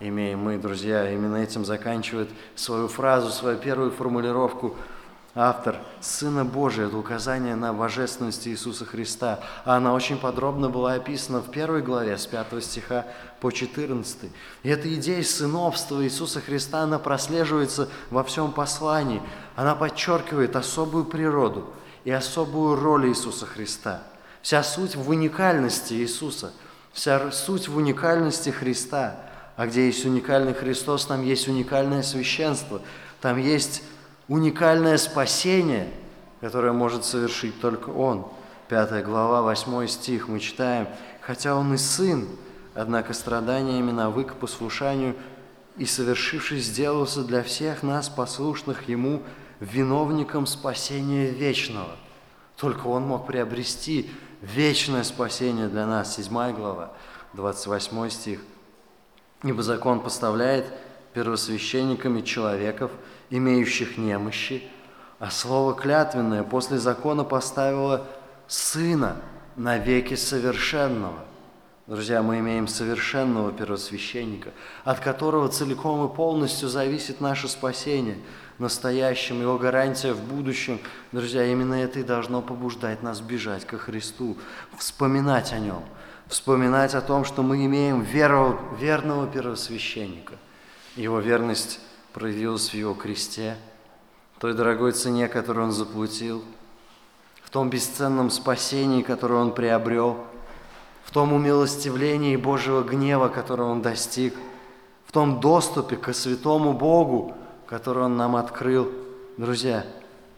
Имеем 0.00 0.38
мы, 0.38 0.56
друзья, 0.56 1.10
именно 1.12 1.36
этим 1.36 1.66
заканчивает 1.66 2.30
свою 2.54 2.88
фразу, 2.88 3.28
свою 3.30 3.58
первую 3.58 3.90
формулировку– 3.90 4.74
автор 5.34 5.76
Сына 6.00 6.44
Божия, 6.44 6.86
это 6.86 6.96
указание 6.96 7.56
на 7.56 7.72
божественность 7.72 8.46
Иисуса 8.46 8.84
Христа. 8.84 9.40
Она 9.64 9.92
очень 9.92 10.18
подробно 10.18 10.68
была 10.68 10.94
описана 10.94 11.40
в 11.40 11.50
первой 11.50 11.82
главе 11.82 12.16
с 12.16 12.26
5 12.26 12.62
стиха 12.62 13.06
по 13.40 13.50
14. 13.50 14.30
И 14.62 14.68
эта 14.68 14.94
идея 14.94 15.22
сыновства 15.22 16.04
Иисуса 16.04 16.40
Христа, 16.40 16.82
она 16.82 16.98
прослеживается 16.98 17.88
во 18.10 18.22
всем 18.22 18.52
послании. 18.52 19.22
Она 19.56 19.74
подчеркивает 19.74 20.54
особую 20.56 21.04
природу 21.04 21.68
и 22.04 22.10
особую 22.10 22.76
роль 22.76 23.08
Иисуса 23.08 23.46
Христа. 23.46 24.02
Вся 24.40 24.62
суть 24.62 24.94
в 24.94 25.08
уникальности 25.08 25.94
Иисуса, 25.94 26.52
вся 26.92 27.32
суть 27.32 27.66
в 27.66 27.76
уникальности 27.76 28.50
Христа. 28.50 29.16
А 29.56 29.66
где 29.66 29.86
есть 29.86 30.04
уникальный 30.04 30.52
Христос, 30.52 31.06
там 31.06 31.22
есть 31.22 31.48
уникальное 31.48 32.02
священство, 32.02 32.82
там 33.20 33.38
есть 33.38 33.82
уникальное 34.28 34.96
спасение, 34.98 35.88
которое 36.40 36.72
может 36.72 37.04
совершить 37.04 37.60
только 37.60 37.90
Он. 37.90 38.26
Пятая 38.68 39.02
глава, 39.02 39.42
восьмой 39.42 39.88
стих 39.88 40.28
мы 40.28 40.40
читаем, 40.40 40.88
«Хотя 41.20 41.54
Он 41.54 41.74
и 41.74 41.76
Сын, 41.76 42.28
однако 42.74 43.12
страданиями 43.12 43.90
навык 43.90 44.32
к 44.32 44.36
послушанию 44.36 45.14
и, 45.76 45.84
совершившись, 45.84 46.66
сделался 46.66 47.22
для 47.24 47.42
всех 47.42 47.82
нас, 47.82 48.08
послушных 48.08 48.88
Ему, 48.88 49.22
виновником 49.60 50.46
спасения 50.46 51.30
вечного». 51.30 51.90
Только 52.56 52.86
Он 52.86 53.02
мог 53.02 53.26
приобрести 53.26 54.10
вечное 54.40 55.02
спасение 55.02 55.68
для 55.68 55.86
нас. 55.86 56.14
Седьмая 56.16 56.52
глава, 56.52 56.92
28 57.34 58.10
стих. 58.10 58.40
«Ибо 59.42 59.62
закон 59.62 60.00
поставляет 60.00 60.66
первосвященниками 61.12 62.22
человеков– 62.22 62.90
имеющих 63.36 63.98
немощи, 63.98 64.62
а 65.18 65.30
слово 65.30 65.74
клятвенное 65.74 66.42
после 66.42 66.78
закона 66.78 67.24
поставило 67.24 68.06
Сына 68.46 69.16
навеки 69.56 70.14
совершенного. 70.14 71.18
Друзья, 71.86 72.22
мы 72.22 72.38
имеем 72.38 72.68
совершенного 72.68 73.52
первосвященника, 73.52 74.50
от 74.84 75.00
которого 75.00 75.48
целиком 75.48 76.06
и 76.06 76.14
полностью 76.14 76.68
зависит 76.68 77.20
наше 77.20 77.48
спасение, 77.48 78.18
настоящем, 78.58 79.40
его 79.40 79.58
гарантия 79.58 80.12
в 80.12 80.22
будущем. 80.22 80.78
Друзья, 81.12 81.44
именно 81.44 81.74
это 81.74 82.00
и 82.00 82.04
должно 82.04 82.42
побуждать 82.42 83.02
нас 83.02 83.20
бежать 83.20 83.66
ко 83.66 83.78
Христу, 83.78 84.36
вспоминать 84.78 85.52
о 85.52 85.58
Нем, 85.58 85.82
вспоминать 86.26 86.94
о 86.94 87.00
том, 87.00 87.24
что 87.24 87.42
мы 87.42 87.64
имеем 87.64 88.02
веру, 88.02 88.58
верного 88.78 89.26
первосвященника. 89.26 90.34
Его 90.96 91.18
верность 91.20 91.80
проявилась 92.14 92.70
в 92.70 92.74
Его 92.74 92.94
кресте, 92.94 93.56
той 94.38 94.54
дорогой 94.54 94.92
цене, 94.92 95.28
которую 95.28 95.66
Он 95.66 95.72
заплатил, 95.72 96.44
в 97.42 97.50
том 97.50 97.68
бесценном 97.68 98.30
спасении, 98.30 99.02
которое 99.02 99.40
Он 99.40 99.52
приобрел, 99.52 100.24
в 101.02 101.10
том 101.10 101.32
умилостивлении 101.32 102.36
Божьего 102.36 102.82
гнева, 102.82 103.28
которого 103.28 103.70
Он 103.70 103.82
достиг, 103.82 104.34
в 105.06 105.12
том 105.12 105.40
доступе 105.40 105.96
к 105.96 106.14
святому 106.14 106.72
Богу, 106.72 107.36
который 107.66 108.04
Он 108.04 108.16
нам 108.16 108.36
открыл. 108.36 108.92
Друзья, 109.36 109.84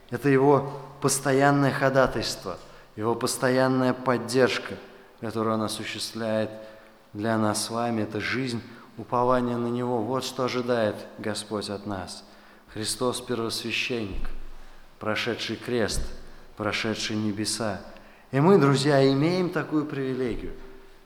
это 0.09 0.29
Его 0.29 0.73
постоянное 0.99 1.71
ходатайство, 1.71 2.57
Его 2.95 3.13
постоянная 3.13 3.93
поддержка, 3.93 4.73
которую 5.21 5.55
Он 5.55 5.61
осуществляет 5.61 6.49
для 7.13 7.37
нас 7.37 7.65
с 7.65 7.69
вами. 7.69 8.01
Это 8.01 8.19
жизнь 8.19 8.61
упование 8.97 9.57
на 9.57 9.67
Него. 9.67 10.01
Вот 10.01 10.23
что 10.23 10.43
ожидает 10.43 10.95
Господь 11.19 11.69
от 11.69 11.85
нас. 11.85 12.23
Христос 12.73 13.21
первосвященник, 13.21 14.29
прошедший 14.99 15.55
крест, 15.55 16.01
прошедший 16.57 17.15
небеса. 17.15 17.81
И 18.31 18.39
мы, 18.39 18.57
друзья, 18.57 19.11
имеем 19.11 19.49
такую 19.49 19.85
привилегию. 19.85 20.53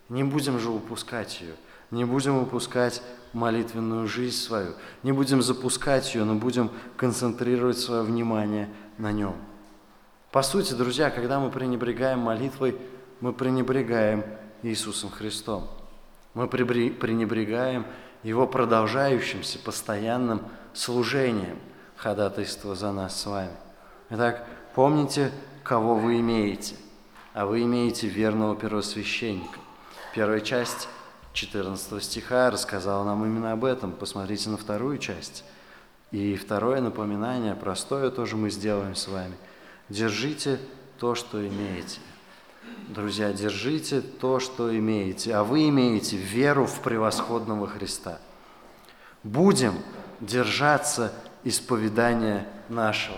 Не 0.10 0.24
будем 0.24 0.60
же 0.60 0.70
упускать 0.70 1.40
ее. 1.42 1.54
Не 1.92 2.06
будем 2.06 2.38
упускать 2.38 3.02
молитвенную 3.34 4.08
жизнь 4.08 4.38
свою. 4.38 4.74
Не 5.04 5.12
будем 5.12 5.42
запускать 5.42 6.16
ее, 6.16 6.24
но 6.24 6.36
будем 6.36 6.72
концентрировать 6.98 7.78
свое 7.78 8.02
внимание 8.02 8.70
на 8.98 9.12
нем. 9.12 9.36
По 10.32 10.42
сути, 10.42 10.74
друзья, 10.74 11.10
когда 11.10 11.40
мы 11.40 11.52
пренебрегаем 11.52 12.20
молитвой, 12.20 12.78
мы 13.20 13.34
пренебрегаем 13.34 14.24
Иисусом 14.64 15.10
Христом. 15.10 15.68
Мы 16.34 16.48
пренебрегаем 16.48 17.86
его 18.24 18.48
продолжающимся 18.48 19.60
постоянным 19.60 20.42
служением 20.74 21.58
ходатайства 21.98 22.76
за 22.76 22.92
нас 22.92 23.20
с 23.20 23.26
вами. 23.26 23.56
Итак, 24.10 24.46
помните, 24.74 25.32
кого 25.64 25.96
вы 25.96 26.20
имеете. 26.20 26.76
А 27.34 27.46
вы 27.46 27.64
имеете 27.64 28.08
верного 28.08 28.56
первосвященника. 28.56 29.60
Первая 30.14 30.42
часть 30.42 30.88
14 31.34 32.04
стиха 32.04 32.50
рассказала 32.52 33.04
нам 33.06 33.26
именно 33.26 33.54
об 33.54 33.64
этом. 33.64 33.92
Посмотрите 33.94 34.50
на 34.50 34.58
вторую 34.58 34.98
часть. 34.98 35.46
И 36.12 36.36
второе 36.36 36.82
напоминание, 36.82 37.56
простое 37.56 38.10
тоже 38.10 38.36
мы 38.36 38.50
сделаем 38.50 38.96
с 38.96 39.08
вами. 39.08 39.36
Держите 39.88 40.60
то, 41.00 41.16
что 41.16 41.46
имеете. 41.46 42.00
Друзья, 42.90 43.32
держите 43.32 44.02
то, 44.02 44.40
что 44.40 44.78
имеете, 44.78 45.34
а 45.34 45.44
вы 45.44 45.70
имеете 45.70 46.18
веру 46.18 46.66
в 46.66 46.82
превосходного 46.82 47.66
Христа. 47.68 48.20
Будем 49.24 49.76
держаться 50.20 51.14
исповедания 51.44 52.48
нашего. 52.70 53.18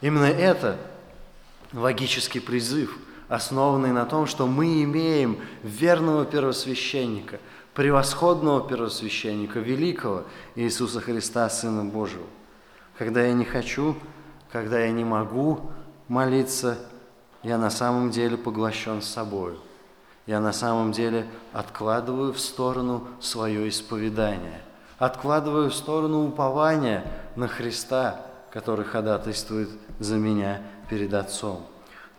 Именно 0.00 0.24
это 0.24 0.78
логический 1.72 2.40
призыв, 2.40 2.98
основанный 3.28 3.92
на 3.92 4.06
том, 4.06 4.26
что 4.26 4.46
мы 4.46 4.82
имеем 4.84 5.38
верного 5.62 6.24
первосвященника, 6.24 7.40
превосходного 7.74 8.66
первосвященника, 8.66 9.58
великого 9.58 10.24
Иисуса 10.54 11.00
Христа, 11.00 11.48
Сына 11.50 11.84
Божьего. 11.84 12.26
Когда 12.96 13.22
я 13.22 13.32
не 13.32 13.44
хочу, 13.44 13.96
когда 14.50 14.80
я 14.80 14.90
не 14.90 15.04
могу 15.04 15.70
молиться, 16.08 16.78
я 17.42 17.58
на 17.58 17.70
самом 17.70 18.10
деле 18.10 18.36
поглощен 18.36 19.02
собою. 19.02 19.58
Я 20.26 20.40
на 20.40 20.52
самом 20.52 20.92
деле 20.92 21.26
откладываю 21.52 22.32
в 22.32 22.40
сторону 22.40 23.06
свое 23.20 23.68
исповедание, 23.68 24.60
откладываю 24.98 25.70
в 25.70 25.74
сторону 25.74 26.26
упования 26.26 27.04
на 27.34 27.48
Христа, 27.48 28.20
который 28.50 28.84
ходатайствует 28.84 29.70
за 29.98 30.16
меня 30.16 30.60
перед 30.90 31.14
Отцом. 31.14 31.66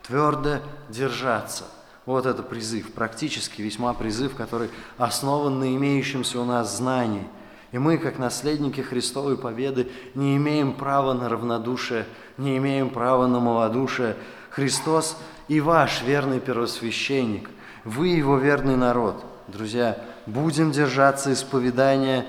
Твердо 0.02 0.58
держаться. 0.88 1.64
Вот 2.06 2.26
это 2.26 2.42
призыв, 2.42 2.92
практически 2.92 3.62
весьма 3.62 3.94
призыв, 3.94 4.34
который 4.34 4.70
основан 4.98 5.60
на 5.60 5.76
имеющемся 5.76 6.40
у 6.40 6.44
нас 6.44 6.76
знании. 6.76 7.28
И 7.72 7.78
мы, 7.78 7.98
как 7.98 8.18
наследники 8.18 8.80
Христовой 8.80 9.36
победы, 9.36 9.88
не 10.14 10.36
имеем 10.36 10.72
права 10.72 11.12
на 11.12 11.28
равнодушие, 11.28 12.06
не 12.36 12.56
имеем 12.56 12.90
права 12.90 13.28
на 13.28 13.38
малодушие. 13.38 14.16
Христос 14.50 15.16
и 15.48 15.60
ваш 15.60 16.02
верный 16.02 16.40
первосвященник, 16.40 17.50
вы 17.84 18.08
его 18.08 18.36
верный 18.36 18.76
народ. 18.76 19.24
Друзья, 19.48 19.98
будем 20.26 20.70
держаться 20.72 21.32
исповедания, 21.32 22.26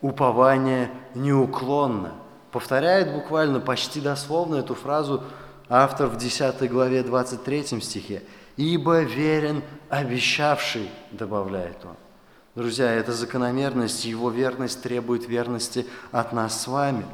упования 0.00 0.90
неуклонно. 1.14 2.12
Повторяет 2.50 3.12
буквально 3.12 3.60
почти 3.60 4.00
дословно 4.00 4.56
эту 4.56 4.74
фразу 4.74 5.24
автор 5.68 6.08
в 6.08 6.16
10 6.16 6.70
главе 6.70 7.02
23 7.02 7.80
стихе. 7.80 8.22
«Ибо 8.56 9.00
верен 9.00 9.62
обещавший», 9.88 10.90
добавляет 11.10 11.78
он. 11.84 11.96
Друзья, 12.54 12.92
это 12.92 13.12
закономерность, 13.12 14.04
его 14.04 14.28
верность 14.28 14.82
требует 14.82 15.26
верности 15.26 15.86
от 16.10 16.34
нас 16.34 16.60
с 16.60 16.66
вами. 16.66 17.06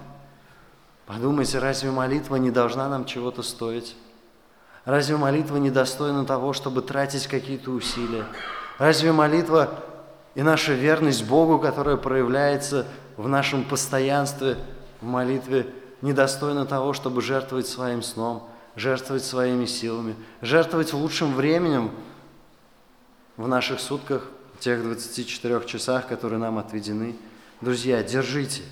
Подумайте, 1.08 1.58
разве 1.58 1.90
молитва 1.90 2.36
не 2.36 2.52
должна 2.52 2.88
нам 2.88 3.04
чего-то 3.04 3.42
стоить? 3.42 3.96
Разве 4.84 5.16
молитва 5.16 5.56
не 5.56 5.70
достойна 5.70 6.24
того, 6.24 6.52
чтобы 6.52 6.82
тратить 6.82 7.26
какие-то 7.26 7.72
усилия? 7.72 8.24
Разве 8.78 9.10
молитва 9.10 9.80
и 10.36 10.42
наша 10.42 10.74
верность 10.74 11.26
Богу, 11.26 11.58
которая 11.58 11.96
проявляется 11.96 12.86
в 13.16 13.26
нашем 13.26 13.64
постоянстве– 13.64 14.56
в 15.00 15.06
молитве 15.06 15.66
недостойно 16.02 16.66
того, 16.66 16.92
чтобы 16.92 17.22
жертвовать 17.22 17.66
своим 17.66 18.02
сном, 18.02 18.48
жертвовать 18.76 19.24
своими 19.24 19.66
силами, 19.66 20.14
жертвовать 20.42 20.92
лучшим 20.92 21.34
временем 21.34 21.90
в 23.36 23.46
наших 23.48 23.80
сутках, 23.80 24.24
в 24.56 24.60
тех 24.60 24.82
24 24.82 25.64
часах, 25.66 26.08
которые 26.08 26.38
нам 26.38 26.58
отведены. 26.58 27.16
Друзья, 27.60 28.02
держите, 28.02 28.62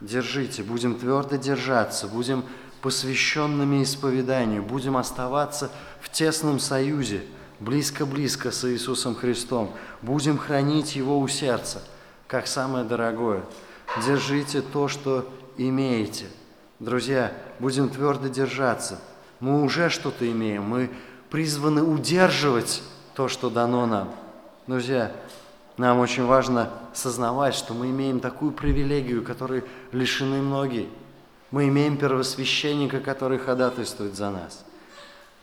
держите, 0.00 0.62
будем 0.62 0.98
твердо 0.98 1.36
держаться, 1.36 2.06
будем 2.06 2.44
посвященными 2.80 3.82
исповеданию, 3.82 4.62
будем 4.62 4.96
оставаться 4.96 5.70
в 6.00 6.08
тесном 6.10 6.60
союзе, 6.60 7.22
близко-близко 7.60 8.50
с 8.50 8.64
Иисусом 8.70 9.14
Христом, 9.14 9.72
будем 10.02 10.38
хранить 10.38 10.94
Его 10.94 11.18
у 11.18 11.26
сердца, 11.28 11.82
как 12.26 12.46
самое 12.46 12.84
дорогое. 12.84 13.42
Держите 14.06 14.60
то, 14.60 14.86
что 14.86 15.28
имеете. 15.56 16.26
Друзья, 16.78 17.32
будем 17.58 17.88
твердо 17.88 18.28
держаться. 18.28 19.00
Мы 19.40 19.62
уже 19.62 19.90
что-то 19.90 20.30
имеем, 20.30 20.62
мы 20.62 20.90
призваны 21.30 21.82
удерживать 21.82 22.82
то, 23.14 23.28
что 23.28 23.50
дано 23.50 23.86
нам. 23.86 24.14
Друзья, 24.66 25.12
нам 25.78 26.00
очень 26.00 26.26
важно 26.26 26.70
сознавать, 26.92 27.54
что 27.54 27.72
мы 27.72 27.90
имеем 27.90 28.18
такую 28.20 28.50
привилегию, 28.50 29.22
которой 29.22 29.62
лишены 29.92 30.42
многие. 30.42 30.88
Мы 31.52 31.68
имеем 31.68 31.96
первосвященника, 31.96 33.00
который 33.00 33.38
ходатайствует 33.38 34.16
за 34.16 34.30
нас. 34.30 34.64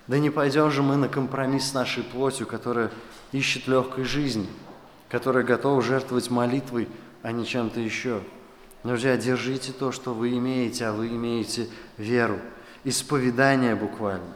Да 0.08 0.20
не 0.20 0.30
пойдем 0.30 0.70
же 0.70 0.84
мы 0.84 0.98
на 0.98 1.08
компромисс 1.08 1.70
с 1.72 1.74
нашей 1.74 2.04
плотью, 2.04 2.46
которая 2.46 2.92
ищет 3.32 3.68
легкой 3.68 4.04
жизни, 4.04 4.48
которая 5.10 5.44
готова 5.44 5.82
жертвовать 5.82 6.30
молитвой, 6.30 6.90
а 7.24 7.32
не 7.32 7.46
чем-то 7.46 7.80
еще. 7.80 8.22
Друзья, 8.84 9.18
держите 9.18 9.72
то, 9.72 9.92
что 9.92 10.14
вы 10.14 10.38
имеете, 10.38 10.86
а 10.86 10.94
вы 10.94 11.08
имеете 11.08 11.70
веру. 11.98 12.40
Исповедание 12.84 13.74
буквально. 13.74 14.28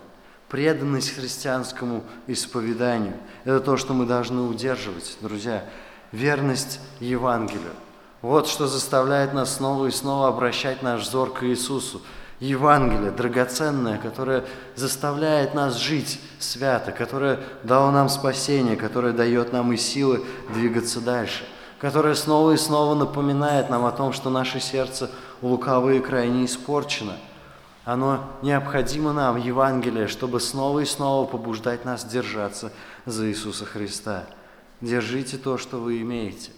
Преданность 0.48 1.14
христианскому 1.14 2.04
исповеданию. 2.26 3.14
Это 3.44 3.60
то, 3.60 3.78
что 3.78 3.94
мы 3.94 4.08
должны 4.08 4.42
удерживать, 4.42 5.18
друзья. 5.22 5.66
Верность 6.12 6.80
Евангелию. 7.00 7.74
Вот 8.22 8.48
что 8.48 8.68
заставляет 8.68 9.34
нас 9.34 9.56
снова 9.56 9.88
и 9.88 9.92
снова 9.92 10.28
обращать 10.28 10.82
наш 10.82 11.04
взор 11.04 11.32
к 11.32 11.44
Иисусу. 11.44 12.02
Евангелие 12.40 13.12
драгоценное, 13.12 13.98
которое 13.98 14.46
заставляет 14.76 15.54
нас 15.54 15.78
жить 15.78 16.20
свято, 16.40 16.92
которое 16.92 17.40
дало 17.64 17.92
нам 17.92 18.10
спасение, 18.10 18.76
которое 18.76 19.14
дает 19.14 19.52
нам 19.54 19.74
и 19.74 19.78
силы 19.78 20.24
двигаться 20.54 21.02
дальше– 21.02 21.44
которая 21.80 22.14
снова 22.14 22.52
и 22.52 22.58
снова 22.58 22.94
напоминает 22.94 23.70
нам 23.70 23.86
о 23.86 23.92
том, 23.92 24.12
что 24.14 24.30
наше 24.30 24.60
сердце 24.60 25.10
лукаво 25.42 25.92
и 25.92 26.00
крайне 26.00 26.46
испорчено. 26.46 27.14
Оно 27.86 28.24
необходимо 28.42 29.14
нам, 29.14 29.38
Евангелие, 29.38 30.08
чтобы 30.08 30.42
снова 30.42 30.82
и 30.82 30.86
снова 30.86 31.26
побуждать 31.26 31.86
нас 31.86 32.04
держаться 32.04 32.72
за 33.06 33.28
Иисуса 33.28 33.66
Христа. 33.66 34.26
Держите 34.82 35.38
то, 35.38 35.58
что 35.58 35.80
вы 35.80 36.02
имеете, 36.02 36.52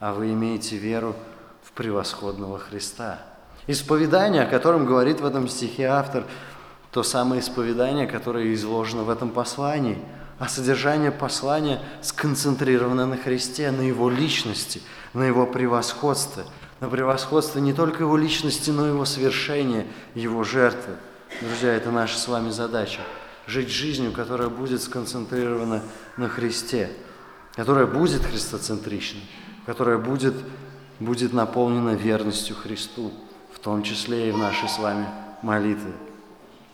а 0.00 0.12
вы 0.12 0.32
имеете 0.32 0.76
веру 0.76 1.14
в 1.62 1.72
превосходного 1.72 2.58
Христа. 2.58 3.20
Исповедание, 3.66 4.42
о 4.42 4.50
котором 4.50 4.86
говорит 4.86 5.20
в 5.20 5.26
этом 5.26 5.48
стихе 5.48 5.84
автор, 5.84 6.24
то 6.90 7.02
самое 7.02 7.42
исповедание, 7.42 8.06
которое 8.06 8.54
изложено 8.54 9.02
в 9.02 9.10
этом 9.10 9.30
послании– 9.30 9.98
а 10.38 10.48
содержание 10.48 11.10
послания 11.10 11.80
сконцентрировано 12.00 13.06
на 13.06 13.16
Христе, 13.16 13.70
на 13.70 13.80
Его 13.82 14.08
личности, 14.08 14.80
на 15.12 15.24
Его 15.24 15.46
превосходстве, 15.46 16.44
на 16.80 16.88
превосходстве 16.88 17.60
не 17.60 17.72
только 17.72 18.04
Его 18.04 18.16
личности, 18.16 18.70
но 18.70 18.86
и 18.86 18.90
Его 18.90 19.04
совершения, 19.04 19.86
Его 20.14 20.44
жертвы. 20.44 20.94
Друзья, 21.40 21.74
это 21.74 21.90
наша 21.90 22.18
с 22.18 22.28
вами 22.28 22.50
задача– 22.50 23.00
жить 23.46 23.70
жизнью, 23.70 24.12
которая 24.12 24.48
будет 24.48 24.80
сконцентрирована 24.80 25.82
на 26.16 26.28
Христе, 26.28 26.90
которая 27.58 27.86
будет 27.86 28.24
христоцентричной, 28.24 29.24
которая 29.66 29.98
будет, 29.98 30.34
будет 31.00 31.32
наполнена 31.32 31.96
верностью 31.96 32.54
Христу, 32.54 33.10
в 33.52 33.58
том 33.58 33.82
числе 33.82 34.28
и 34.28 34.30
в 34.30 34.38
нашей 34.38 34.68
с 34.68 34.78
вами 34.78 35.06
молитве. 35.42 35.90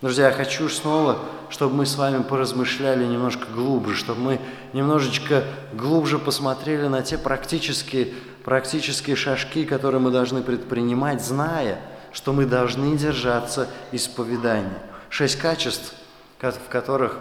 Друзья, 0.02 0.26
я 0.26 0.32
хочу 0.34 0.68
снова, 0.68 1.20
чтобы 1.48 1.74
мы 1.74 1.86
с 1.86 1.96
вами 1.96 2.22
поразмышляли 2.22 3.06
немножко 3.06 3.46
глубже, 3.46 3.96
чтобы 3.96 4.20
мы 4.20 4.40
немножечко 4.74 5.44
глубже 5.72 6.18
посмотрели 6.18 6.86
на 6.86 7.00
те 7.00 7.16
практические, 7.16 8.12
практические 8.44 9.16
шажки, 9.16 9.64
которые 9.64 10.02
мы 10.02 10.10
должны 10.10 10.42
предпринимать, 10.42 11.24
зная, 11.24 11.80
что 12.12 12.34
мы 12.34 12.44
должны 12.44 12.94
держаться 12.98 13.68
исповедания. 13.90 14.82
Шесть 15.08 15.36
качеств, 15.36 15.94
в 16.38 16.68
которых 16.68 17.20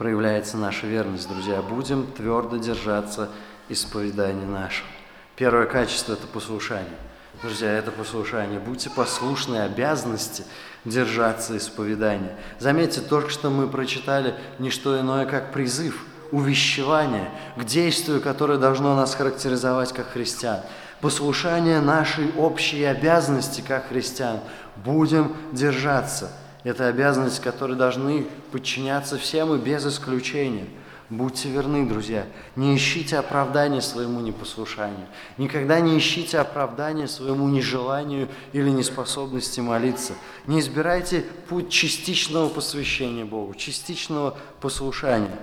проявляется 0.00 0.56
наша 0.56 0.86
верность, 0.86 1.28
друзья. 1.28 1.60
Будем 1.60 2.06
твердо 2.06 2.56
держаться 2.56 3.28
исповедания 3.68 4.46
нашего. 4.46 4.88
Первое 5.36 5.66
качество– 5.66 6.12
это 6.14 6.26
послушание. 6.26 6.96
Друзья, 7.42 7.70
это 7.70 7.90
послушание. 7.90 8.58
Будьте 8.58 8.88
послушны 8.88 9.58
обязанности– 9.58 10.44
держаться 10.86 11.54
исповедания. 11.58 12.34
Заметьте, 12.58 13.02
только 13.02 13.28
что 13.28 13.50
мы 13.50 13.68
прочитали 13.68 14.34
не 14.58 14.70
что 14.70 14.98
иное, 14.98 15.26
как 15.26 15.52
призыв, 15.52 16.02
увещевание 16.32 17.28
к 17.58 17.64
действию, 17.64 18.22
которое 18.22 18.56
должно 18.56 18.96
нас 18.96 19.14
характеризовать 19.14 19.92
как 19.92 20.12
христиан. 20.12 20.60
Послушание 21.02 21.82
нашей 21.82 22.32
общей 22.38 22.84
обязанности 22.84 23.60
как 23.60 23.88
христиан. 23.88 24.40
Будем 24.76 25.36
держаться. 25.52 26.30
Это 26.62 26.88
обязанность, 26.88 27.40
которой 27.40 27.76
должны 27.76 28.26
подчиняться 28.52 29.16
всем 29.18 29.54
и 29.54 29.58
без 29.58 29.86
исключения. 29.86 30.66
Будьте 31.08 31.48
верны, 31.48 31.88
друзья. 31.88 32.24
Не 32.54 32.76
ищите 32.76 33.18
оправдания 33.18 33.80
своему 33.80 34.20
непослушанию. 34.20 35.08
Никогда 35.38 35.80
не 35.80 35.98
ищите 35.98 36.38
оправдания 36.38 37.08
своему 37.08 37.48
нежеланию 37.48 38.28
или 38.52 38.70
неспособности 38.70 39.58
молиться. 39.58 40.12
Не 40.46 40.60
избирайте 40.60 41.24
путь 41.48 41.68
частичного 41.68 42.48
посвящения 42.48 43.24
Богу, 43.24 43.54
частичного 43.54 44.36
послушания. 44.60 45.36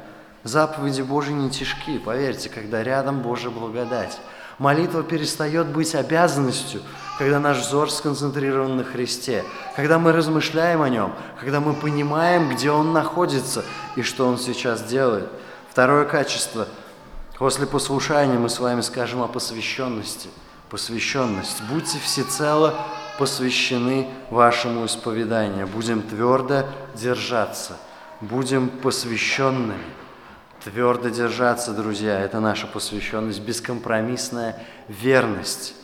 Заповеди 0.44 1.02
Божьи 1.02 1.34
не 1.34 1.50
тяжки, 1.50 1.98
поверьте, 2.00 2.48
когда 2.48 2.82
рядом 2.82 3.22
Божья 3.22 3.50
благодать. 3.50 4.18
Молитва 4.60 5.04
перестает 5.04 5.68
быть 5.68 5.94
обязанностью, 5.96 6.82
когда 7.18 7.40
наш 7.40 7.58
взор 7.58 7.92
сконцентрирован 7.92 8.78
на 8.78 8.84
Христе, 8.84 9.44
когда 9.76 10.00
мы 10.00 10.12
размышляем 10.12 10.82
о 10.82 10.90
Нем, 10.90 11.14
когда 11.40 11.60
мы 11.60 11.74
понимаем, 11.74 12.50
где 12.50 12.72
Он 12.72 12.94
находится 12.94 13.66
и 13.96 14.02
что 14.02 14.28
Он 14.28 14.38
сейчас 14.38 14.84
делает– 14.84 15.28
Второе 15.78 16.06
качество. 16.06 16.68
После 17.38 17.68
послушания 17.68 18.40
мы 18.40 18.50
с 18.50 18.60
вами 18.60 18.82
скажем 18.82 19.22
о 19.22 19.28
посвященности. 19.28 20.28
Посвященность. 20.72 21.62
Будьте 21.70 22.00
всецело 22.00 22.74
посвящены 23.20 24.08
вашему 24.32 24.88
исповеданию. 24.88 25.68
Будем 25.68 26.02
твердо 26.02 26.66
держаться. 26.96 27.78
Будем 28.22 28.70
посвященными. 28.70 29.78
Твердо 30.64 31.10
держаться, 31.10 31.74
друзья, 31.74 32.22
это 32.22 32.40
наша 32.40 32.66
посвященность, 32.66 33.42
бескомпромиссная 33.42 34.60
верность. 34.88 35.76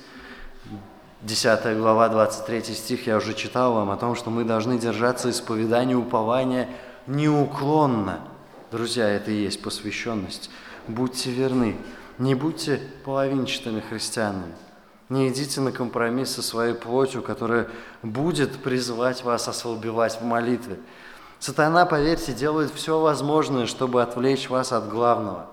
10 1.23 1.77
глава, 1.77 2.09
23 2.09 2.63
стих, 2.75 3.07
я 3.07 3.17
уже 3.17 3.33
читал 3.33 3.73
вам 3.73 3.91
о 3.91 3.97
том, 3.97 4.15
что 4.15 4.29
мы 4.29 4.43
должны 4.43 4.77
держаться 4.77 5.29
исповедания 5.29 5.95
упования 5.95 6.69
неуклонно– 7.07 8.19
Друзья, 8.73 9.07
это 9.07 9.29
и 9.29 9.35
есть 9.35 9.61
посвященность. 9.61 10.49
Будьте 10.87 11.29
верны. 11.29 11.77
Не 12.17 12.33
будьте 12.33 12.81
половинчатыми 13.05 13.81
христианами. 13.81 14.55
Не 15.09 15.29
идите 15.29 15.61
на 15.61 15.71
компромисс 15.71 16.31
со 16.31 16.41
своей 16.41 16.73
плотью, 16.73 17.21
которая 17.21 17.67
будет 18.01 18.63
призывать 18.63 19.23
вас 19.23 19.47
ослабевать 19.47 20.19
в 20.19 20.23
молитве. 20.23 20.79
Сатана, 21.37 21.85
поверьте, 21.85 22.33
делает 22.33 22.73
все 22.73 22.99
возможное, 22.99 23.67
чтобы 23.67 24.01
отвлечь 24.01 24.49
вас 24.49 24.71
от 24.71 24.89
главного, 24.89 25.45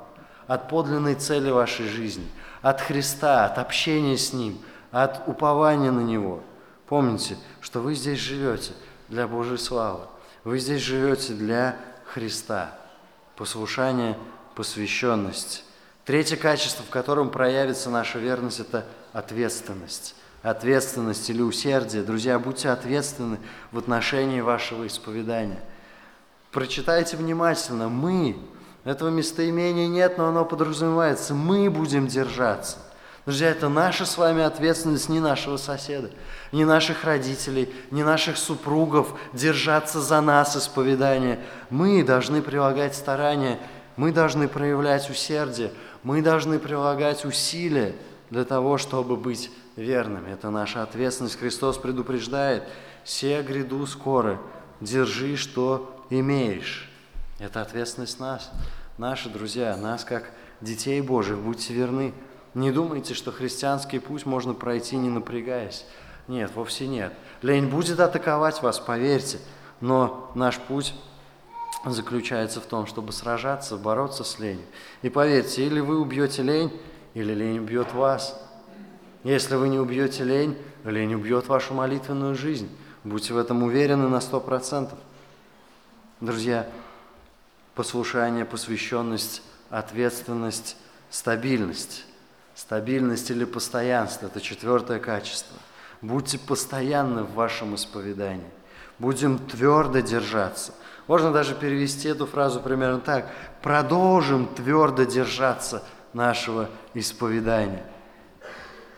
от 0.47 0.71
подлинной 0.71 1.17
цели 1.17 1.51
вашей 1.51 1.89
жизни, 1.89 2.27
от 2.63 2.81
Христа, 2.81 3.45
от 3.45 3.59
общения 3.59 4.17
с 4.17 4.33
Ним, 4.33 4.57
от 4.91 5.29
упования 5.29 5.93
на 5.93 6.01
Него. 6.01 6.41
Помните, 6.87 7.37
что 7.61 7.81
вы 7.81 7.95
здесь 7.95 8.19
живете 8.19 8.73
для 9.09 9.29
Божьей 9.29 9.59
славы. 9.59 10.07
Вы 10.45 10.59
здесь 10.59 10.83
живете 10.83 11.35
для 11.35 11.77
Христа 12.05 12.75
послушание, 13.41 14.19
посвященность. 14.55 15.65
Третье 16.05 16.37
качество, 16.37 16.85
в 16.85 16.91
котором 16.91 17.31
проявится 17.31 17.89
наша 17.89 18.19
верность, 18.19 18.61
это 18.61 18.85
ответственность. 19.15 20.15
Ответственность 20.43 21.31
или 21.31 21.41
усердие. 21.41 22.03
Друзья, 22.03 22.39
будьте 22.39 22.69
ответственны 22.69 23.39
в 23.73 23.79
отношении 23.79 24.43
вашего 24.43 24.87
исповедания. 24.87 25.59
Прочитайте 26.53 27.17
внимательно. 27.17 27.89
Мы, 27.89 28.37
этого 28.85 29.09
местоимения 29.09 29.89
нет, 29.89 30.19
но 30.19 30.29
оно 30.29 30.45
подразумевается. 30.45 31.33
Мы 31.33 31.71
будем 31.71 32.09
держаться. 32.09 32.77
Друзья, 33.27 33.51
это 33.51 33.69
наша 33.69 34.07
с 34.07 34.17
вами 34.17 34.43
ответственность, 34.43 35.11
не 35.11 35.21
нашего 35.21 35.59
соседа, 35.59 36.11
не 36.53 36.65
наших 36.65 37.05
родителей, 37.05 37.71
не 37.91 38.03
наших 38.03 38.39
супругов 38.39 39.19
держаться 39.35 40.01
за 40.01 40.23
нас 40.23 40.57
исповедание. 40.57 41.39
Мы 41.69 42.03
должны 42.03 42.41
прилагать 42.41 42.95
старания, 42.95 43.59
мы 43.97 44.11
должны 44.11 44.49
проявлять 44.49 45.11
усердие, 45.11 45.71
мы 46.03 46.23
должны 46.23 46.59
прилагать 46.59 47.27
усилия 47.27 47.95
для 48.31 48.45
того, 48.45 48.79
чтобы 48.79 49.17
быть 49.17 49.51
верными. 49.77 50.33
Это 50.33 50.49
наша 50.49 50.83
ответственность. 50.83 51.39
Христос 51.39 51.77
предупреждает, 51.77 52.65
«Се 53.05 53.43
гряду 53.43 53.87
скоро, 53.87 54.41
держи, 54.81 55.37
что 55.37 56.05
имеешь». 56.09 56.91
Это 57.39 57.61
ответственность 57.61 58.19
нас, 58.19 58.51
наши 58.97 59.29
друзья, 59.29 59.77
нас 59.77 60.05
как 60.05 60.31
детей 60.63 61.03
Божьих. 61.03 61.39
Будьте 61.39 61.75
верны. 61.75 62.15
Не 62.55 62.73
думайте, 62.73 63.15
что 63.15 63.31
христианский 63.31 64.01
путь 64.01 64.27
можно 64.27 64.55
пройти, 64.55 64.97
не 64.97 65.09
напрягаясь. 65.09 65.85
Нет, 66.27 66.51
вовсе 66.55 66.87
нет. 66.87 67.13
Лень 67.43 67.69
будет 67.69 68.01
атаковать 68.01 68.63
вас, 68.63 68.79
поверьте. 68.79 69.39
Но 69.81 70.31
наш 70.35 70.59
путь 70.59 70.95
заключается 71.85 72.61
в 72.61 72.67
том, 72.67 72.87
чтобы 72.87 73.13
сражаться, 73.13 73.77
бороться 73.77 74.25
с 74.25 74.39
ленью. 74.39 74.65
И 75.03 75.09
поверьте, 75.09 75.67
или 75.67 75.81
вы 75.81 75.99
убьете 76.01 76.43
лень, 76.43 76.73
или 77.15 77.33
лень 77.33 77.59
убьет 77.59 77.93
вас. 77.93 78.41
Если 79.25 79.55
вы 79.55 79.69
не 79.69 79.79
убьете 79.79 80.25
лень, 80.25 80.57
лень 80.85 81.15
убьет 81.15 81.47
вашу 81.49 81.75
молитвенную 81.75 82.35
жизнь. 82.35 82.69
Будьте 83.05 83.33
в 83.33 83.39
этом 83.39 83.63
уверены 83.63 84.09
на 84.09 84.21
сто 84.21 84.41
процентов. 84.41 84.99
Друзья, 86.21 86.67
послушание, 87.75 88.45
посвященность, 88.45 89.43
ответственность, 89.71 90.77
стабильность. 91.09 92.05
Стабильность 92.61 93.31
или 93.31 93.47
постоянство– 93.47 94.27
это 94.27 94.39
четвертое 94.39 94.99
качество. 94.99 95.57
Будьте 96.03 96.39
постоянны 96.39 97.23
в 97.23 97.33
вашем 97.33 97.75
исповедании. 97.75 98.51
Будем 98.99 99.39
твердо 99.39 100.01
держаться. 100.01 100.75
Можно 101.07 101.33
даже 101.33 101.55
перевести 101.55 102.09
эту 102.09 102.27
фразу 102.27 102.61
примерно 102.61 103.01
так. 103.01 103.31
Продолжим 103.63 104.47
твердо 104.47 105.05
держаться 105.05 105.83
нашего 106.13 106.69
исповедания. 106.93 107.83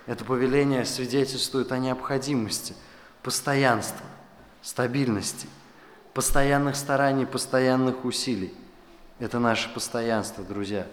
Это 0.07 0.25
повеление 0.25 0.85
свидетельствует 0.85 1.71
о 1.71 1.79
необходимости 1.79 2.75
постоянства, 3.23 4.05
стабильности, 4.61 5.47
постоянных 6.15 6.75
стараний, 6.75 7.27
постоянных 7.27 8.05
усилий. 8.05 8.53
Это 9.21 9.39
наше 9.39 9.73
постоянство, 9.73 10.43
друзья. 10.43 10.85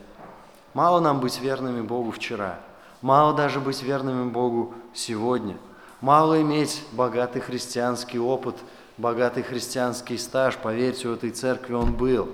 Мало 0.80 1.02
нам 1.02 1.20
быть 1.20 1.42
верными 1.42 1.82
Богу 1.82 2.12
вчера, 2.12 2.58
мало 3.02 3.36
даже 3.36 3.60
быть 3.60 3.84
верными 3.84 4.30
Богу 4.30 4.74
сегодня, 4.94 5.58
мало 6.00 6.42
иметь 6.42 6.82
богатый 6.94 7.42
христианский 7.42 8.18
опыт, 8.18 8.56
богатый 8.96 9.44
христианский 9.44 10.18
стаж, 10.18 10.56
поверьте, 10.56 11.10
у 11.10 11.16
этой 11.16 11.32
церкви 11.32 11.74
он 11.74 11.92
был. 11.92 12.34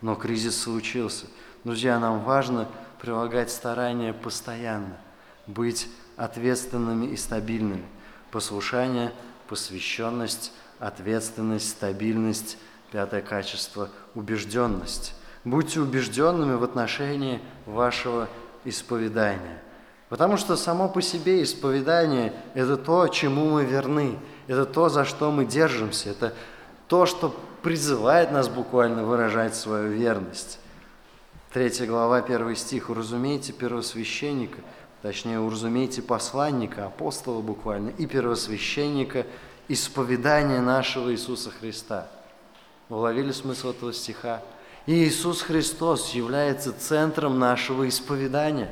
Но 0.00 0.14
кризис 0.14 0.62
случился. 0.62 1.26
Друзья, 1.62 1.98
нам 1.98 2.24
важно 2.24 2.68
прилагать 2.98 3.50
старания 3.50 4.14
постоянно, 4.14 4.96
быть 5.46 5.90
ответственными 6.16 7.04
и 7.04 7.18
стабильными. 7.18 7.84
Послушание, 8.30 9.12
посвященность, 9.46 10.54
ответственность, 10.78 11.68
стабильность, 11.68 12.56
пятое 12.90 13.20
качество– 13.20 13.90
убежденность. 14.14 15.14
Будьте 15.44 15.80
убежденными 15.80 16.54
в 16.54 16.62
отношении 16.62 17.40
вашего 17.66 18.28
исповедания. 18.64 19.60
Потому 20.08 20.36
что 20.36 20.56
само 20.56 20.88
по 20.88 21.00
себе 21.02 21.42
исповедание– 21.42 22.32
это 22.54 22.76
то, 22.76 23.08
чему 23.08 23.50
мы 23.50 23.64
верны, 23.64 24.18
это 24.46 24.66
то, 24.66 24.88
за 24.88 25.04
что 25.04 25.30
мы 25.30 25.44
держимся, 25.44 26.10
это 26.10 26.34
то, 26.86 27.06
что 27.06 27.34
призывает 27.62 28.30
нас 28.30 28.48
буквально 28.48 29.04
выражать 29.04 29.54
свою 29.54 29.90
верность. 29.92 30.58
Третья 31.52 31.86
глава, 31.86 32.22
первый 32.22 32.56
стих. 32.56 32.90
«Уразумейте 32.90 33.52
первосвященника, 33.52 34.58
точнее, 35.00 35.40
уразумейте 35.40 36.02
посланника, 36.02 36.86
апостола 36.86 37.40
буквально, 37.40 37.90
и 37.90 38.06
первосвященника 38.06 39.26
исповедания 39.68 40.60
нашего 40.60 41.12
Иисуса 41.12 41.50
Христа». 41.50 42.08
Уловили 42.88 43.32
смысл 43.32 43.70
этого 43.70 43.92
стиха? 43.92 44.42
И 44.86 45.04
Иисус 45.04 45.42
Христос 45.42 46.10
является 46.10 46.72
центром 46.72 47.38
нашего 47.38 47.88
исповедания. 47.88 48.70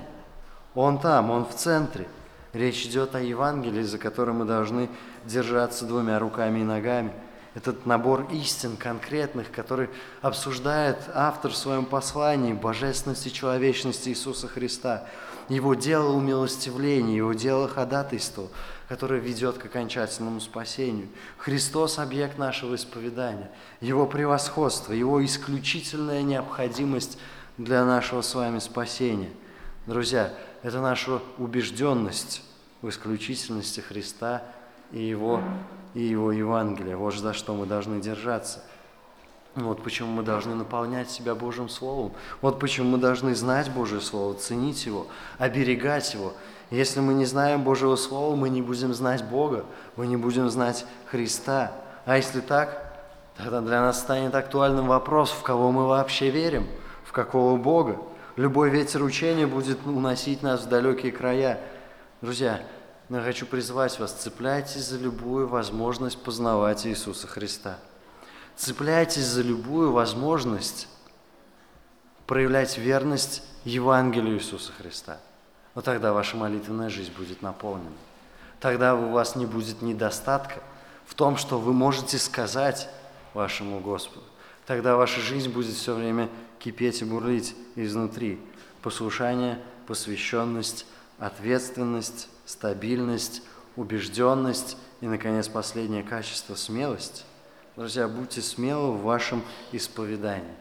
Он 0.74 0.98
там, 0.98 1.30
Он 1.30 1.44
в 1.44 1.54
центре. 1.54 2.08
Речь 2.52 2.84
идет 2.84 3.14
о 3.14 3.20
Евангелии, 3.20 3.82
за 3.82 3.98
которым 3.98 4.38
мы 4.38 4.44
должны 4.44 4.88
держаться 5.24 5.84
двумя 5.84 6.18
руками 6.18 6.60
и 6.60 6.64
ногами. 6.64 7.12
Этот 7.54 7.86
набор 7.86 8.26
истин 8.32 8.76
конкретных, 8.76 9.52
который 9.52 9.88
обсуждает 10.20 10.98
автор 11.14 11.52
в 11.52 11.56
своем 11.56 11.84
послании 11.84 12.52
божественности 12.52 13.28
и 13.28 13.32
человечности 13.32 14.08
Иисуса 14.08 14.48
Христа, 14.48 15.04
Его 15.48 15.74
дело 15.74 16.12
умилостивления, 16.12 17.16
Его 17.16 17.32
дело 17.32 17.68
ходатайства– 17.68 18.48
которое 18.90 19.20
ведет 19.20 19.56
к 19.56 19.66
окончательному 19.66 20.40
спасению. 20.40 21.06
Христос– 21.38 21.98
объект 22.00 22.38
нашего 22.38 22.74
исповедания, 22.74 23.48
Его 23.80 24.04
превосходство, 24.04 24.92
Его 24.92 25.24
исключительная 25.24 26.22
необходимость 26.22 27.16
для 27.56 27.84
нашего 27.84 28.20
с 28.20 28.34
вами 28.34 28.58
спасения. 28.58 29.30
Друзья, 29.86 30.34
это 30.64 30.80
наша 30.80 31.20
убежденность 31.38 32.42
в 32.82 32.88
исключительности 32.88 33.78
Христа 33.78 34.42
и 34.90 35.00
Его, 35.00 35.40
и 35.94 36.02
Его 36.02 36.32
Евангелия. 36.32 36.96
Вот 36.96 37.14
за 37.14 37.32
что 37.32 37.54
мы 37.54 37.66
должны 37.66 38.00
держаться. 38.00 38.60
Вот 39.64 39.82
почему 39.82 40.10
мы 40.12 40.22
должны 40.22 40.54
наполнять 40.54 41.10
себя 41.10 41.34
Божьим 41.34 41.68
Словом. 41.68 42.12
Вот 42.40 42.58
почему 42.58 42.90
мы 42.90 42.98
должны 42.98 43.34
знать 43.34 43.70
Божье 43.70 44.00
Слово, 44.00 44.34
ценить 44.34 44.86
его, 44.86 45.06
оберегать 45.38 46.14
его. 46.14 46.32
Если 46.70 47.00
мы 47.00 47.14
не 47.14 47.24
знаем 47.24 47.62
Божьего 47.62 47.96
Слова, 47.96 48.36
мы 48.36 48.48
не 48.48 48.62
будем 48.62 48.94
знать 48.94 49.24
Бога, 49.24 49.64
мы 49.96 50.06
не 50.06 50.16
будем 50.16 50.48
знать 50.50 50.86
Христа. 51.06 51.72
А 52.06 52.16
если 52.16 52.40
так, 52.40 52.94
тогда 53.36 53.60
для 53.60 53.80
нас 53.80 53.98
станет 53.98 54.34
актуальным 54.34 54.86
вопрос, 54.86 55.30
в 55.30 55.42
кого 55.42 55.72
мы 55.72 55.86
вообще 55.86 56.30
верим, 56.30 56.66
в 57.04 57.12
какого 57.12 57.56
Бога. 57.56 57.98
Любой 58.36 58.70
ветер 58.70 59.02
учения 59.02 59.46
будет 59.46 59.84
уносить 59.84 60.42
нас 60.42 60.62
в 60.62 60.68
далекие 60.68 61.10
края. 61.12 61.60
Друзья, 62.22 62.60
я 63.08 63.20
хочу 63.20 63.44
призвать 63.46 63.98
вас, 63.98 64.12
цепляйтесь 64.12 64.86
за 64.86 64.98
любую 64.98 65.48
возможность 65.48 66.22
познавать 66.22 66.86
Иисуса 66.86 67.26
Христа. 67.26 67.78
Цепляйтесь 68.56 69.24
за 69.24 69.42
любую 69.42 69.92
возможность 69.92 70.88
проявлять 72.26 72.78
верность 72.78 73.42
Евангелию 73.64 74.36
Иисуса 74.36 74.72
Христа. 74.72 75.18
Но 75.74 75.82
тогда 75.82 76.12
ваша 76.12 76.36
молитвенная 76.36 76.88
жизнь 76.88 77.12
будет 77.16 77.42
наполнена. 77.42 77.90
Тогда 78.60 78.94
у 78.94 79.10
вас 79.10 79.36
не 79.36 79.46
будет 79.46 79.82
недостатка 79.82 80.60
в 81.06 81.14
том, 81.14 81.36
что 81.36 81.58
вы 81.58 81.72
можете 81.72 82.18
сказать 82.18 82.88
вашему 83.34 83.80
Господу. 83.80 84.24
Тогда 84.66 84.96
ваша 84.96 85.20
жизнь 85.20 85.50
будет 85.50 85.74
все 85.74 85.94
время 85.94 86.28
кипеть 86.58 87.02
и 87.02 87.04
бурлить 87.04 87.56
изнутри. 87.74 88.38
Послушание, 88.82 89.58
посвященность, 89.86 90.86
ответственность, 91.18 92.28
стабильность, 92.46 93.42
убежденность 93.76 94.76
и, 95.00 95.06
наконец, 95.06 95.48
последнее 95.48 96.02
качество– 96.02 96.54
смелость. 96.56 97.24
Друзья, 97.80 98.08
будьте 98.08 98.42
смелы 98.42 98.92
в 98.92 99.04
вашем 99.04 99.42
исповедании. 99.72 100.54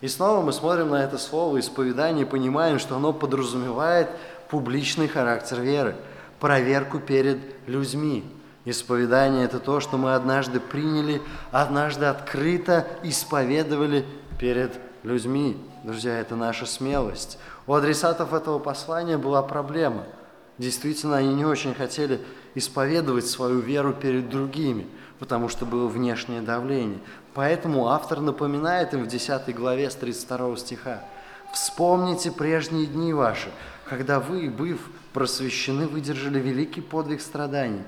И 0.00 0.06
снова 0.06 0.40
мы 0.40 0.52
смотрим 0.52 0.90
на 0.90 1.02
это 1.02 1.18
слово 1.18 1.58
исповедание 1.58 2.24
и 2.24 2.28
понимаем, 2.28 2.78
что 2.78 2.94
оно 2.94 3.12
подразумевает 3.12 4.08
публичный 4.48 5.08
характер 5.08 5.62
веры, 5.62 5.96
проверку 6.38 7.00
перед 7.00 7.38
людьми. 7.66 8.24
Исповедание– 8.64 9.44
это 9.46 9.58
то, 9.58 9.80
что 9.80 9.98
мы 9.98 10.14
однажды 10.14 10.60
приняли, 10.60 11.20
однажды 11.50 12.04
открыто 12.04 12.86
исповедовали 13.02 14.06
перед 14.38 14.78
людьми. 15.02 15.56
Друзья, 15.82 16.20
это 16.20 16.36
наша 16.36 16.66
смелость. 16.66 17.40
У 17.66 17.74
адресатов 17.74 18.32
этого 18.32 18.60
послания 18.60 19.18
была 19.18 19.42
проблема– 19.42 20.04
Действительно, 20.60 21.16
они 21.16 21.32
не 21.32 21.46
очень 21.46 21.74
хотели 21.74 22.20
исповедовать 22.54 23.26
свою 23.26 23.60
веру 23.60 23.94
перед 23.94 24.28
другими, 24.28 24.86
потому 25.20 25.48
что 25.48 25.66
было 25.66 25.86
внешнее 25.86 26.40
давление. 26.40 26.98
Поэтому 27.34 27.88
автор 27.88 28.20
напоминает 28.20 28.94
им 28.94 29.04
в 29.04 29.06
10 29.06 29.54
главе 29.54 29.90
с 29.90 29.94
32 29.94 30.56
стиха 30.56 31.04
«Вспомните 31.52 32.32
прежние 32.32 32.86
дни 32.86 33.12
ваши, 33.12 33.50
когда 33.84 34.18
вы, 34.18 34.48
быв 34.48 34.80
просвещены, 35.12 35.86
выдержали 35.86 36.40
великий 36.40 36.80
подвиг 36.80 37.20
страданий, 37.20 37.82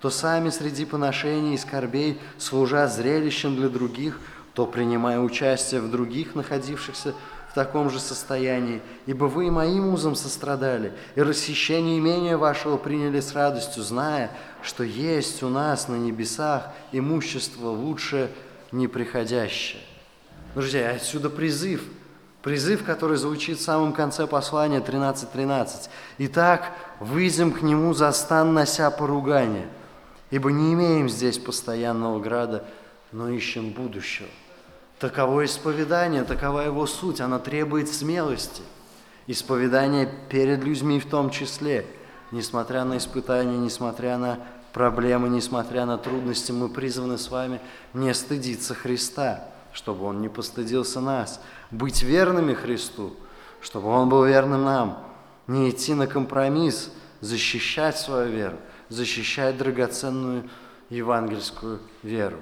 то 0.00 0.10
сами 0.10 0.50
среди 0.50 0.84
поношений 0.84 1.54
и 1.54 1.58
скорбей, 1.58 2.20
служа 2.38 2.86
зрелищем 2.86 3.56
для 3.56 3.68
других, 3.68 4.20
то 4.52 4.66
принимая 4.66 5.18
участие 5.20 5.80
в 5.80 5.90
других, 5.90 6.34
находившихся 6.34 7.14
в 7.54 7.56
таком 7.56 7.88
же 7.88 8.00
состоянии, 8.00 8.82
ибо 9.06 9.26
вы 9.26 9.46
и 9.46 9.50
моим 9.50 9.94
узом 9.94 10.16
сострадали, 10.16 10.92
и 11.14 11.22
расхищение 11.22 12.00
имения 12.00 12.36
вашего 12.36 12.76
приняли 12.76 13.20
с 13.20 13.32
радостью, 13.32 13.84
зная, 13.84 14.32
что 14.60 14.82
есть 14.82 15.40
у 15.44 15.48
нас 15.48 15.86
на 15.86 15.94
небесах 15.94 16.72
имущество 16.90 17.68
лучше 17.68 18.28
неприходящее. 18.72 19.80
Друзья, 20.56 20.90
отсюда 20.90 21.30
призыв, 21.30 21.84
призыв, 22.42 22.82
который 22.82 23.18
звучит 23.18 23.58
в 23.58 23.62
самом 23.62 23.92
конце 23.92 24.26
послания 24.26 24.80
13.13. 24.80 25.28
13. 25.32 25.90
«Итак, 26.18 26.72
выйдем 26.98 27.52
к 27.52 27.62
нему 27.62 27.94
за 27.94 28.12
нося 28.42 28.90
поругание, 28.90 29.68
ибо 30.32 30.50
не 30.50 30.72
имеем 30.72 31.08
здесь 31.08 31.38
постоянного 31.38 32.18
града, 32.18 32.64
но 33.12 33.28
ищем 33.28 33.70
будущего». 33.70 34.26
Таково 35.04 35.44
исповедание, 35.44 36.24
такова 36.24 36.60
его 36.60 36.86
суть, 36.86 37.20
она 37.20 37.38
требует 37.38 37.90
смелости. 37.90 38.62
Исповедание 39.26 40.08
перед 40.30 40.64
людьми 40.64 40.98
в 40.98 41.10
том 41.10 41.28
числе. 41.28 41.84
Несмотря 42.30 42.84
на 42.84 42.96
испытания, 42.96 43.58
несмотря 43.58 44.16
на 44.16 44.38
проблемы, 44.72 45.28
несмотря 45.28 45.84
на 45.84 45.98
трудности, 45.98 46.52
мы 46.52 46.70
призваны 46.70 47.18
с 47.18 47.28
вами 47.28 47.60
не 47.92 48.14
стыдиться 48.14 48.72
Христа, 48.72 49.46
чтобы 49.74 50.06
Он 50.06 50.22
не 50.22 50.30
постыдился 50.30 51.02
нас, 51.02 51.38
быть 51.70 52.02
верными 52.02 52.54
Христу, 52.54 53.14
чтобы 53.60 53.88
Он 53.88 54.08
был 54.08 54.24
верным 54.24 54.64
нам, 54.64 55.04
не 55.46 55.68
идти 55.68 55.92
на 55.92 56.06
компромисс, 56.06 56.90
защищать 57.20 57.98
свою 57.98 58.30
веру, 58.32 58.56
защищать 58.88 59.58
драгоценную 59.58 60.48
евангельскую 60.88 61.80
веру. 62.02 62.38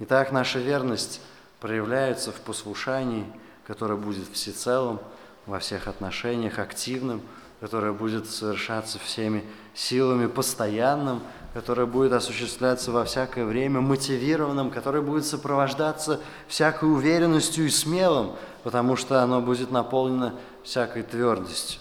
Итак, 0.00 0.32
наша 0.32 0.58
верность 0.58 1.20
проявляется 1.60 2.32
в 2.32 2.40
послушании, 2.40 3.24
которое 3.66 3.96
будет 3.96 4.28
всецелым, 4.32 4.98
во 5.46 5.58
всех 5.58 5.88
отношениях, 5.88 6.58
активным, 6.58 7.22
которое 7.60 7.92
будет 7.92 8.28
совершаться 8.28 8.98
всеми 8.98 9.44
силами, 9.74 10.26
постоянным, 10.26 11.22
которое 11.54 11.86
будет 11.86 12.12
осуществляться 12.12 12.92
во 12.92 13.04
всякое 13.04 13.44
время, 13.44 13.80
мотивированным, 13.80 14.70
которое 14.70 15.02
будет 15.02 15.26
сопровождаться 15.26 16.20
всякой 16.46 16.92
уверенностью 16.92 17.66
и 17.66 17.70
смелым, 17.70 18.32
потому 18.62 18.96
что 18.96 19.22
оно 19.22 19.40
будет 19.40 19.70
наполнено 19.70 20.34
всякой 20.62 21.02
твердостью. 21.02 21.80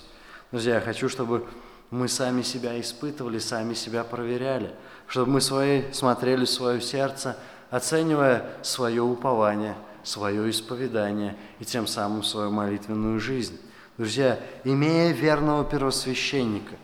Друзья, 0.51 0.75
я 0.75 0.81
хочу, 0.81 1.09
чтобы 1.09 1.45
мы 1.91 2.07
сами 2.07 2.41
себя 2.41 2.79
испытывали, 2.79 3.39
сами 3.39 3.73
себя 3.73 4.03
проверяли, 4.03 4.71
чтобы 5.07 5.31
мы 5.31 5.41
свои, 5.41 5.91
смотрели 5.91 6.45
в 6.45 6.49
свое 6.49 6.81
сердце– 6.81 7.37
оценивая 7.69 8.45
свое 8.61 9.01
упование, 9.01 9.75
свое 10.03 10.49
исповедание 10.49 11.35
и 11.59 11.65
тем 11.65 11.87
самым 11.87 12.23
свою 12.23 12.51
молитвенную 12.51 13.19
жизнь. 13.19 13.59
Друзья, 13.97 14.39
имея 14.63 15.11
верного 15.11 15.63
первосвященника, 15.65 16.75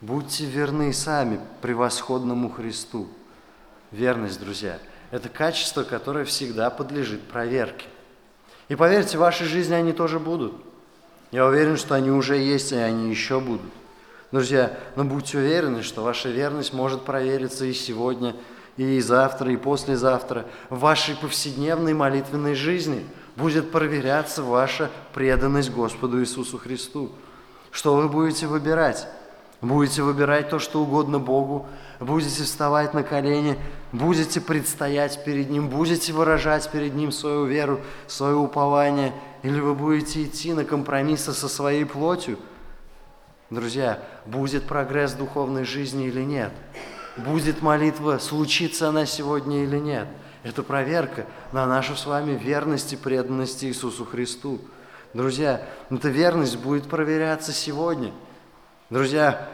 будьте 0.00 0.44
верны 0.44 0.92
сами 0.92 1.38
превосходному 1.60 2.50
Христу. 2.50 3.08
Верность, 3.90 4.40
друзья, 4.40 4.78
это 5.10 5.28
качество, 5.28 5.82
которое 5.82 6.24
всегда 6.24 6.70
подлежит 6.70 7.20
проверке. 7.22 7.86
И 8.68 8.74
поверьте, 8.74 9.18
в 9.18 9.20
вашей 9.20 9.46
жизни 9.46 9.74
они 9.74 9.92
тоже 9.92 10.18
будут. 10.18 10.54
Я 11.30 11.46
уверен, 11.46 11.76
что 11.76 11.94
они 11.94 12.10
уже 12.10 12.36
есть, 12.36 12.72
и 12.72 12.76
они 12.76 13.10
еще 13.10 13.38
будут. 13.40 13.70
Друзья, 14.32 14.78
но 14.96 15.04
будьте 15.04 15.36
уверены, 15.36 15.82
что 15.82 16.02
ваша 16.02 16.30
верность 16.30 16.72
может 16.72 17.04
провериться 17.04 17.66
и 17.66 17.74
сегодня, 17.74 18.34
и 18.76 19.00
завтра, 19.00 19.52
и 19.52 19.56
послезавтра 19.56 20.46
в 20.70 20.78
вашей 20.80 21.14
повседневной 21.14 21.94
молитвенной 21.94 22.54
жизни 22.54 23.04
будет 23.36 23.70
проверяться 23.70 24.42
ваша 24.42 24.90
преданность 25.12 25.70
Господу 25.70 26.20
Иисусу 26.20 26.58
Христу. 26.58 27.12
Что 27.70 27.94
вы 27.96 28.08
будете 28.08 28.46
выбирать? 28.46 29.06
Будете 29.60 30.02
выбирать 30.02 30.48
то, 30.48 30.58
что 30.58 30.82
угодно 30.82 31.20
Богу, 31.20 31.66
будете 32.00 32.42
вставать 32.42 32.94
на 32.94 33.04
колени, 33.04 33.56
будете 33.92 34.40
предстоять 34.40 35.24
перед 35.24 35.50
Ним, 35.50 35.68
будете 35.68 36.12
выражать 36.12 36.68
перед 36.70 36.94
Ним 36.94 37.12
свою 37.12 37.44
веру, 37.44 37.80
свое 38.08 38.34
упование, 38.34 39.12
или 39.42 39.60
вы 39.60 39.74
будете 39.74 40.24
идти 40.24 40.52
на 40.52 40.64
компромиссы 40.64 41.32
со 41.32 41.48
своей 41.48 41.84
плотью. 41.84 42.38
Друзья, 43.50 44.02
будет 44.26 44.64
прогресс 44.64 45.12
духовной 45.12 45.64
жизни 45.64 46.06
или 46.06 46.22
нет– 46.22 46.52
будет 47.16 47.62
молитва, 47.62 48.18
случится 48.18 48.88
она 48.88 49.06
сегодня 49.06 49.64
или 49.64 49.78
нет. 49.78 50.08
Это 50.42 50.62
проверка 50.62 51.26
на 51.52 51.66
нашу 51.66 51.94
с 51.96 52.06
вами 52.06 52.32
верность 52.32 52.92
и 52.92 52.96
преданность 52.96 53.62
Иисусу 53.64 54.04
Христу. 54.04 54.60
Друзья, 55.14 55.62
эта 55.90 56.08
верность 56.08 56.56
будет 56.56 56.88
проверяться 56.88 57.52
сегодня. 57.52 58.12
Друзья, 58.90 59.48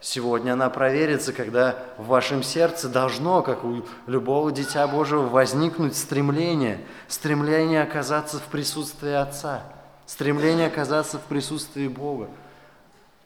сегодня 0.00 0.52
она 0.52 0.70
проверится, 0.70 1.32
когда 1.32 1.76
в 1.96 2.06
вашем 2.06 2.42
сердце 2.42 2.88
должно, 2.88 3.42
как 3.42 3.64
у 3.64 3.84
любого 4.06 4.52
Дитя 4.52 4.86
Божьего, 4.86 5.22
возникнуть 5.22 5.96
стремление, 5.96 6.80
стремление 7.08 7.82
оказаться 7.82 8.38
в 8.38 8.44
присутствии 8.44 9.12
Отца, 9.12 9.62
стремление 10.06 10.68
оказаться 10.68 11.18
в 11.18 11.22
присутствии 11.22 11.88
Бога 11.88 12.28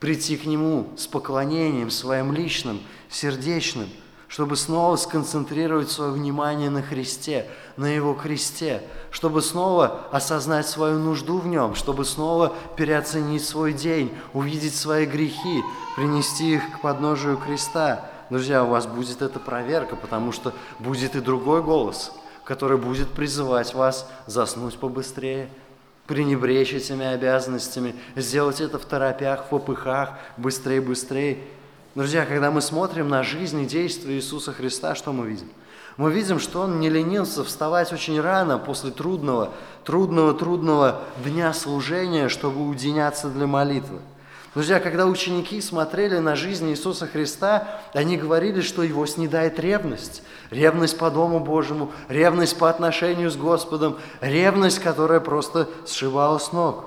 прийти 0.02 0.36
к 0.36 0.46
Нему 0.46 0.88
с 0.96 1.06
поклонением 1.06 1.88
своим 1.88 2.32
личным, 2.32 2.80
сердечным, 3.08 3.88
чтобы 4.26 4.56
снова 4.56 4.96
сконцентрировать 4.96 5.92
свое 5.92 6.10
внимание 6.10 6.70
на 6.70 6.82
Христе, 6.82 7.46
на 7.76 7.86
Его 7.86 8.12
кресте, 8.12 8.82
чтобы 9.12 9.42
снова 9.42 10.08
осознать 10.10 10.66
свою 10.66 10.98
нужду 10.98 11.38
в 11.38 11.46
Нем, 11.46 11.76
чтобы 11.76 12.04
снова 12.04 12.52
переоценить 12.76 13.44
свой 13.44 13.72
день, 13.72 14.12
увидеть 14.32 14.74
свои 14.74 15.06
грехи, 15.06 15.62
принести 15.94 16.54
их 16.54 16.62
к 16.72 16.80
подножию 16.80 17.36
креста. 17.36 18.10
Друзья, 18.28 18.64
у 18.64 18.70
вас 18.70 18.88
будет 18.88 19.22
эта 19.22 19.38
проверка, 19.38 19.94
потому 19.94 20.32
что 20.32 20.52
будет 20.80 21.14
и 21.14 21.20
другой 21.20 21.62
голос, 21.62 22.10
который 22.42 22.76
будет 22.76 23.10
призывать 23.10 23.72
вас 23.72 24.10
заснуть 24.26 24.78
побыстрее, 24.78 25.48
пренебречь 26.06 26.72
этими 26.72 27.06
обязанностями, 27.06 27.94
сделать 28.16 28.60
это 28.60 28.78
в 28.78 28.84
торопях, 28.84 29.44
в 29.44 29.48
попыхах, 29.48 30.10
быстрее, 30.36 30.80
быстрее. 30.80 31.38
Друзья, 31.94 32.24
когда 32.24 32.50
мы 32.50 32.60
смотрим 32.60 33.08
на 33.08 33.22
жизнь 33.22 33.60
и 33.60 33.66
действия 33.66 34.14
Иисуса 34.14 34.52
Христа, 34.52 34.94
что 34.94 35.12
мы 35.12 35.28
видим? 35.28 35.48
Мы 35.96 36.10
видим, 36.10 36.38
что 36.38 36.62
Он 36.62 36.80
не 36.80 36.88
ленился 36.88 37.44
вставать 37.44 37.92
очень 37.92 38.20
рано 38.20 38.58
после 38.58 38.90
трудного, 38.90 39.52
трудного, 39.84 40.32
трудного 40.32 41.02
дня 41.22 41.52
служения, 41.52 42.28
чтобы 42.28 42.66
уединяться 42.66 43.28
для 43.28 43.46
молитвы. 43.46 44.00
Друзья, 44.54 44.80
когда 44.80 45.06
ученики 45.06 45.62
смотрели 45.62 46.18
на 46.18 46.36
жизнь 46.36 46.68
Иисуса 46.70 47.06
Христа, 47.06 47.80
они 47.94 48.18
говорили, 48.18 48.60
что 48.60 48.82
его 48.82 49.06
снедает 49.06 49.58
ревность. 49.58 50.22
Ревность 50.50 50.98
по 50.98 51.10
Дому 51.10 51.40
Божьему, 51.40 51.90
ревность 52.08 52.58
по 52.58 52.68
отношению 52.68 53.30
с 53.30 53.36
Господом, 53.36 53.98
ревность, 54.20 54.78
которая 54.78 55.20
просто 55.20 55.70
сшибала 55.86 56.36
с 56.36 56.52
ног. 56.52 56.84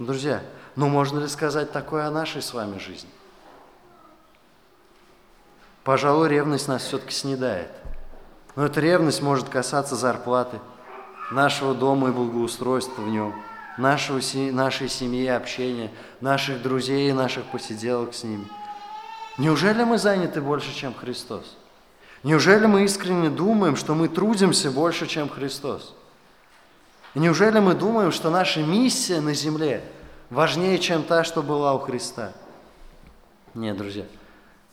Друзья, 0.00 0.42
ну 0.74 0.88
можно 0.88 1.20
ли 1.20 1.28
сказать 1.28 1.70
такое 1.70 2.06
о 2.06 2.10
нашей 2.10 2.42
с 2.42 2.52
вами 2.52 2.78
жизни? 2.78 3.10
Пожалуй, 5.84 6.28
ревность 6.28 6.66
нас 6.66 6.82
все-таки 6.82 7.12
снедает. 7.12 7.70
Но 8.56 8.66
эта 8.66 8.80
ревность 8.80 9.22
может 9.22 9.48
касаться 9.48 9.94
зарплаты, 9.94 10.58
нашего 11.30 11.74
дома 11.74 12.08
и 12.08 12.12
благоустройства 12.12 13.02
в 13.02 13.08
нем, 13.08 13.34
нашего, 13.76 14.20
нашей 14.52 14.88
семьи, 14.88 15.26
общения, 15.26 15.90
наших 16.20 16.62
друзей 16.62 17.12
наших 17.12 17.44
посиделок 17.46 18.14
с 18.14 18.24
ними. 18.24 18.46
Неужели 19.38 19.82
мы 19.84 19.98
заняты 19.98 20.40
больше, 20.40 20.74
чем 20.74 20.94
Христос? 20.94 21.56
Неужели 22.22 22.66
мы 22.66 22.84
искренне 22.84 23.30
думаем, 23.30 23.76
что 23.76 23.94
мы 23.94 24.08
трудимся 24.08 24.70
больше, 24.70 25.06
чем 25.06 25.28
Христос? 25.28 25.94
неужели 27.14 27.60
мы 27.60 27.74
думаем, 27.74 28.10
что 28.10 28.28
наша 28.30 28.60
миссия 28.60 29.20
на 29.20 29.34
земле 29.34 29.84
важнее, 30.30 30.78
чем 30.78 31.04
та, 31.04 31.22
что 31.22 31.42
была 31.42 31.74
у 31.74 31.78
Христа? 31.78 32.32
Нет, 33.54 33.76
друзья, 33.76 34.04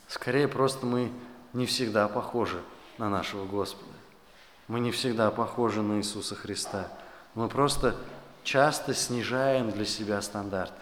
скорее 0.08 0.48
просто 0.48 0.86
мы 0.86 1.12
не 1.52 1.66
всегда 1.66 2.08
похожи 2.08 2.60
на 2.98 3.08
нашего 3.08 3.44
Господа. 3.44 3.92
Мы 4.66 4.80
не 4.80 4.90
всегда 4.90 5.30
похожи 5.30 5.82
на 5.82 5.98
Иисуса 5.98 6.34
Христа. 6.34 6.88
Мы 7.34 7.48
просто 7.48 7.94
часто 8.44 8.94
снижаем 8.94 9.70
для 9.70 9.84
себя 9.84 10.20
стандарты. 10.22 10.74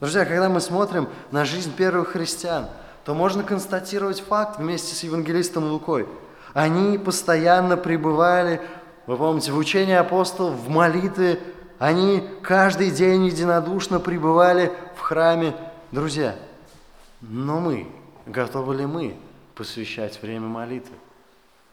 Друзья, 0.00 0.24
когда 0.24 0.48
мы 0.48 0.60
смотрим 0.60 1.08
на 1.30 1.44
жизнь 1.44 1.72
первых 1.74 2.08
христиан, 2.08 2.66
то 3.04 3.14
можно 3.14 3.42
констатировать 3.42 4.20
факт 4.20 4.58
вместе 4.58 4.94
с 4.94 5.02
евангелистом 5.02 5.70
Лукой. 5.70 6.08
Они 6.54 6.98
постоянно 6.98 7.76
пребывали, 7.76 8.60
вы 9.06 9.16
помните, 9.16 9.52
в 9.52 9.56
учении 9.56 9.94
апостолов, 9.94 10.54
в 10.54 10.68
молитве, 10.68 11.40
они 11.78 12.28
каждый 12.42 12.90
день 12.90 13.26
единодушно 13.26 13.98
пребывали 13.98 14.72
в 14.96 15.00
храме. 15.00 15.54
Друзья, 15.90 16.36
но 17.20 17.58
мы, 17.58 17.88
готовы 18.26 18.76
ли 18.76 18.86
мы 18.86 19.16
посвящать 19.54 20.20
время 20.22 20.46
молитвы? 20.46 20.94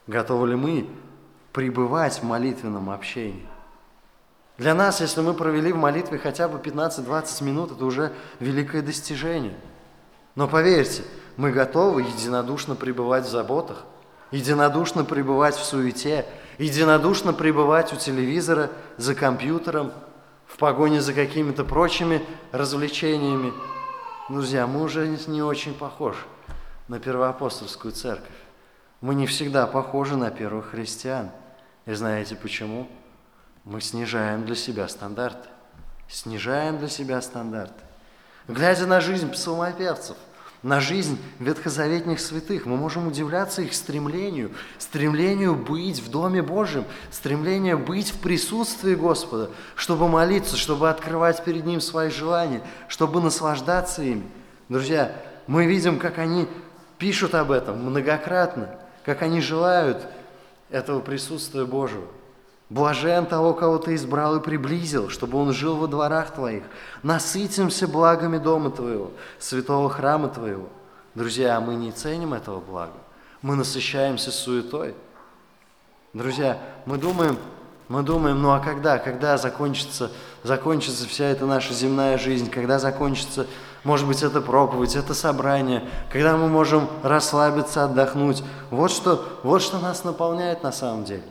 Готовы 0.08 0.50
ли 0.50 0.56
мы 0.56 0.90
пребывать 1.54 2.20
в 2.20 2.24
молитвенном 2.24 2.90
общении? 2.90 3.46
Для 4.60 4.74
нас, 4.74 5.00
если 5.00 5.22
мы 5.22 5.34
провели 5.34 5.72
в 5.72 5.78
молитве 5.78 6.20
хотя 6.20 6.50
бы 6.50 6.60
15-20 6.60 7.44
минут, 7.46 7.72
это 7.72 7.86
уже 7.86 8.12
великое 8.42 8.82
достижение. 8.82 9.56
Но 10.36 10.50
поверьте, 10.50 11.04
мы 11.38 11.52
готовы 11.52 12.02
единодушно 12.02 12.76
пребывать 12.76 13.26
в 13.26 13.30
заботах, 13.30 13.86
единодушно 14.32 15.06
пребывать 15.06 15.56
в 15.56 15.64
суете, 15.64 16.26
единодушно 16.58 17.32
пребывать 17.32 17.94
у 17.94 17.96
телевизора, 17.96 18.70
за 18.98 19.16
компьютером, 19.16 19.94
в 20.46 20.58
погоне 20.58 21.00
за 21.00 21.14
какими-то 21.14 21.64
прочими 21.64 22.22
развлечениями. 22.52 23.54
Друзья, 24.28 24.68
мы 24.68 24.84
уже 24.84 25.08
не 25.28 25.42
очень 25.42 25.74
похожи 25.74 26.20
на 26.90 27.00
первоапостольскую 27.00 27.94
церковь. 27.94 28.28
Мы 29.00 29.16
не 29.16 29.26
всегда 29.26 29.68
похожи 29.68 30.18
на 30.18 30.32
первых 30.32 30.72
христиан. 30.72 31.30
И 31.86 31.94
знаете 31.94 32.36
почему? 32.36 32.90
Мы 33.70 33.80
снижаем 33.80 34.46
для 34.46 34.56
себя 34.56 34.90
стандарты. 34.90 35.48
Снижаем 36.10 36.78
для 36.80 36.90
себя 36.90 37.22
стандарты. 37.22 37.82
Глядя 38.50 38.86
на 38.86 39.00
жизнь 39.00 39.30
псалмопевцев, 39.32 40.18
на 40.64 40.82
жизнь 40.82 41.18
ветхозаветных 41.40 42.20
святых, 42.20 42.66
мы 42.66 42.76
можем 42.76 43.08
удивляться 43.08 43.62
их 43.62 43.74
стремлению, 43.74 44.52
стремлению 44.78 45.56
быть 45.56 46.02
в 46.02 46.10
Доме 46.10 46.42
Божьем, 46.42 46.84
стремлению 47.12 47.80
быть 47.80 48.10
в 48.10 48.20
присутствии 48.20 48.96
Господа, 48.96 49.52
чтобы 49.76 50.10
молиться, 50.10 50.58
чтобы 50.58 50.90
открывать 50.90 51.46
перед 51.46 51.66
Ним 51.66 51.80
свои 51.80 52.10
желания, 52.10 52.62
чтобы 52.90 53.22
наслаждаться 53.22 54.02
ими. 54.02 54.28
Друзья, 54.68 55.16
мы 55.48 55.66
видим, 55.66 55.98
как 55.98 56.18
они 56.18 56.50
пишут 56.98 57.36
об 57.36 57.52
этом 57.52 57.86
многократно– 57.86 58.76
как 59.10 59.24
они 59.24 59.42
желают 59.42 60.06
этого 60.70 61.00
присутствия 61.00 61.66
Божьего. 61.66 62.06
Блажен 62.70 63.26
того, 63.26 63.54
кого 63.54 63.80
ты 63.80 63.96
избрал 63.96 64.36
и 64.36 64.44
приблизил, 64.44 65.10
чтобы 65.10 65.38
он 65.40 65.52
жил 65.54 65.76
во 65.76 65.88
дворах 65.88 66.32
твоих. 66.34 66.64
Насытимся 67.02 67.88
благами 67.88 68.38
дома 68.38 68.70
твоего, 68.70 69.12
святого 69.40 69.90
храма 69.90 70.30
твоего. 70.30 70.70
Друзья, 71.16 71.60
мы 71.60 71.76
не 71.76 71.92
ценим 71.92 72.34
этого 72.34 72.60
блага. 72.60 72.94
Мы 73.42 73.56
насыщаемся 73.56 74.32
суетой. 74.32 74.94
Друзья, 76.14 76.60
мы 76.86 76.98
думаем, 76.98 77.38
мы 77.88 78.04
думаем, 78.04 78.42
ну 78.42 78.52
а 78.52 78.60
когда, 78.60 79.00
когда 79.00 79.38
закончится, 79.38 80.12
закончится 80.44 81.08
вся 81.08 81.26
эта 81.26 81.46
наша 81.46 81.74
земная 81.74 82.18
жизнь, 82.18 82.50
когда 82.52 82.78
закончится 82.78 83.48
может 83.84 84.08
быть, 84.08 84.24
это 84.24 84.42
проповедь, 84.42 84.96
это 84.96 85.14
собрание, 85.14 85.88
когда 86.12 86.36
мы 86.36 86.50
можем 86.50 86.90
расслабиться, 87.02 87.86
отдохнуть. 87.86 88.44
Вот 88.72 88.92
что, 88.92 89.26
вот 89.44 89.62
что 89.62 89.80
нас 89.80 90.04
наполняет 90.04 90.64
на 90.64 90.72
самом 90.72 91.06
деле. 91.06 91.24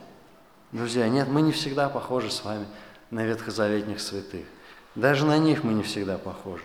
Друзья, 0.73 1.09
нет, 1.09 1.29
мы 1.29 1.43
не 1.43 1.53
всегда 1.53 1.89
похожи 1.89 2.31
с 2.31 2.45
вами 2.45 2.67
на 3.11 3.25
ветхозаветных 3.25 4.01
святых. 4.01 4.47
Даже 4.95 5.25
на 5.25 5.39
них 5.39 5.65
мы 5.65 5.73
не 5.73 5.83
всегда 5.83 6.19
похожи. 6.19 6.63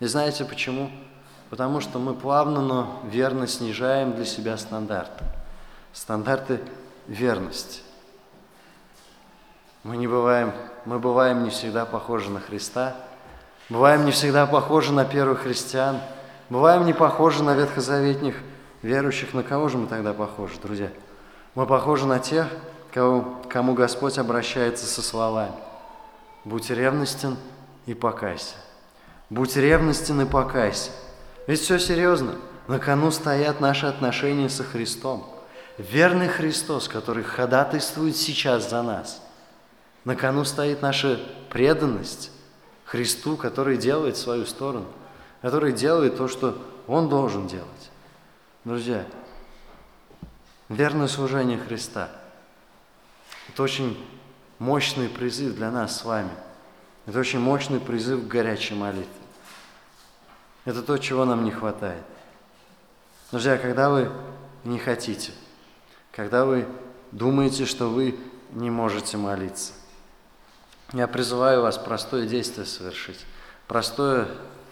И 0.00 0.06
знаете 0.06 0.44
почему? 0.44 0.90
Потому 1.50 1.80
что 1.80 1.98
мы 1.98 2.14
плавно, 2.14 2.60
но 2.60 3.02
верно 3.10 3.46
снижаем 3.46 4.14
для 4.14 4.24
себя 4.24 4.56
стандарты. 4.58 5.24
Стандарты 5.92 6.60
верности. 7.06 7.80
Мы 9.82 9.96
не 9.96 10.06
бываем, 10.06 10.52
мы 10.84 10.98
бываем 10.98 11.44
не 11.44 11.50
всегда 11.50 11.86
похожи 11.86 12.30
на 12.30 12.40
Христа– 12.40 12.96
Бываем 13.68 14.06
не 14.06 14.12
всегда 14.12 14.46
похожи 14.46 14.94
на 14.94 15.04
первых 15.04 15.40
христиан, 15.40 16.00
бываем 16.48 16.86
не 16.86 16.94
похожи 16.94 17.42
на 17.42 17.54
ветхозаветних 17.54 18.34
верующих. 18.80 19.34
На 19.34 19.42
кого 19.42 19.68
же 19.68 19.76
мы 19.76 19.86
тогда 19.86 20.14
похожи, 20.14 20.54
друзья? 20.62 20.88
Мы 21.54 21.66
похожи 21.66 22.06
на 22.06 22.18
тех, 22.18 22.48
кого, 22.98 23.38
кому 23.48 23.74
Господь 23.74 24.18
обращается 24.18 24.84
со 24.84 25.02
словами. 25.02 25.54
Будь 26.44 26.68
ревностен 26.68 27.36
и 27.86 27.94
покайся. 27.94 28.56
Будь 29.30 29.54
ревностен 29.54 30.20
и 30.22 30.24
покайся. 30.24 30.90
Ведь 31.46 31.60
все 31.60 31.78
серьезно. 31.78 32.34
На 32.66 32.80
кону 32.80 33.12
стоят 33.12 33.60
наши 33.60 33.86
отношения 33.86 34.48
со 34.48 34.64
Христом. 34.64 35.32
Верный 35.78 36.26
Христос, 36.26 36.88
который 36.88 37.22
ходатайствует 37.22 38.16
сейчас 38.16 38.68
за 38.68 38.82
нас. 38.82 39.22
На 40.04 40.16
кону 40.16 40.44
стоит 40.44 40.82
наша 40.82 41.20
преданность, 41.50 42.32
Христу, 42.84 43.36
который 43.36 43.76
делает 43.76 44.16
свою 44.16 44.44
сторону, 44.44 44.86
который 45.40 45.72
делает 45.72 46.16
то, 46.16 46.26
что 46.26 46.60
Он 46.88 47.08
должен 47.08 47.46
делать. 47.46 47.90
Друзья, 48.64 49.04
верное 50.68 51.06
служение 51.06 51.58
Христа– 51.58 52.08
это 53.48 53.62
очень 53.62 53.98
мощный 54.58 55.08
призыв 55.08 55.54
для 55.54 55.70
нас 55.70 55.98
с 55.98 56.04
вами. 56.04 56.30
Это 57.06 57.18
очень 57.18 57.38
мощный 57.38 57.80
призыв 57.80 58.24
к 58.24 58.28
горячей 58.28 58.74
молитве. 58.74 59.08
Это 60.64 60.82
то, 60.82 60.98
чего 60.98 61.24
нам 61.24 61.44
не 61.44 61.50
хватает. 61.50 62.02
Друзья, 63.30 63.56
когда 63.56 63.88
вы 63.88 64.10
не 64.64 64.78
хотите, 64.78 65.32
когда 66.12 66.44
вы 66.44 66.66
думаете, 67.12 67.64
что 67.64 67.88
вы 67.88 68.18
не 68.52 68.70
можете 68.70 69.16
молиться, 69.16 69.72
я 70.92 71.06
призываю 71.06 71.62
вас 71.62 71.78
простое 71.78 72.26
действие 72.26 72.66
совершить. 72.66 73.24
Простое 73.66 74.28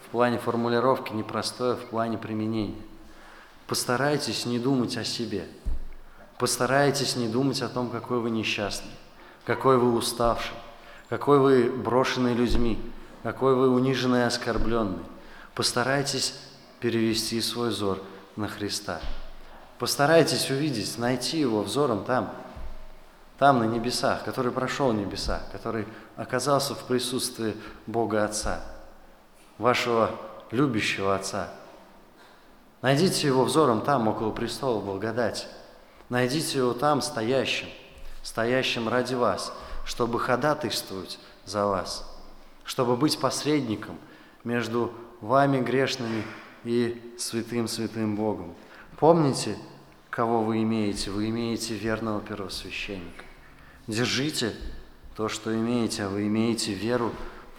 в 0.07 0.11
плане 0.11 0.39
формулировки, 0.39 1.13
непростое 1.13 1.77
в 1.77 1.85
плане 1.87 2.17
применения. 2.19 2.81
Постарайтесь 3.67 4.47
не 4.47 4.59
думать 4.59 4.97
о 4.97 5.05
себе. 5.05 5.47
Постарайтесь 6.39 7.17
не 7.17 7.29
думать 7.29 7.63
о 7.63 7.69
том, 7.69 7.89
какой 7.91 8.21
вы 8.21 8.31
несчастный, 8.31 8.93
какой 9.45 9.79
вы 9.79 9.95
уставший, 9.95 10.57
какой 11.09 11.39
вы 11.39 11.71
брошенный 11.71 12.35
людьми, 12.35 12.79
какой 13.23 13.55
вы 13.55 13.71
униженный 13.71 14.21
и 14.21 14.25
оскорбленный. 14.25 15.05
Постарайтесь 15.55 16.35
перевести 16.81 17.41
свой 17.41 17.71
взор 17.71 18.01
на 18.37 18.49
Христа. 18.49 19.01
Постарайтесь 19.79 20.51
увидеть, 20.51 20.99
найти 20.99 21.39
его 21.39 21.63
взором 21.63 22.05
там, 22.05 22.33
там, 23.39 23.59
на 23.59 23.65
небесах, 23.65 24.25
который 24.25 24.53
прошел 24.53 24.93
небеса, 24.93 25.43
который 25.53 25.87
оказался 26.17 26.75
в 26.75 26.85
присутствии 26.85 27.57
Бога 27.87 28.25
Отца, 28.25 28.61
вашего 29.59 30.11
любящего 30.51 31.15
Отца. 31.15 31.49
Найдите 32.83 33.27
его 33.27 33.45
взором 33.45 33.83
там, 33.83 34.09
около 34.09 34.31
престола 34.31 34.81
благодати. 34.81 35.47
Найдите 36.09 36.59
его 36.59 36.73
там, 36.73 37.03
стоящим, 37.03 37.67
стоящим 38.23 38.89
ради 38.89 39.15
вас, 39.15 39.53
чтобы 39.85 40.21
ходатайствовать 40.21 41.19
за 41.45 41.67
вас, 41.67 42.09
чтобы 42.65 42.97
быть 42.97 43.19
посредником 43.19 43.99
между 44.45 44.93
вами 45.21 45.61
грешными 45.61 46.25
и 46.65 47.15
святым-святым 47.19 48.17
Богом. 48.17 48.55
Помните, 48.99 49.57
кого 50.11 50.43
вы 50.43 50.63
имеете? 50.63 51.11
Вы 51.11 51.31
имеете 51.31 51.75
верного 51.75 52.21
первосвященника. 52.21 53.25
Держите 53.87 54.55
то, 55.17 55.29
что 55.29 55.55
имеете, 55.55 56.05
а 56.05 56.09
вы 56.09 56.27
имеете 56.27 56.73
веру 56.73 57.13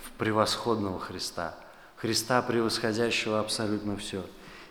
в 0.04 0.12
превосходного 0.12 1.00
Христа, 1.00 1.56
Христа, 1.96 2.42
превосходящего 2.42 3.40
абсолютно 3.40 3.98
все. 3.98 4.24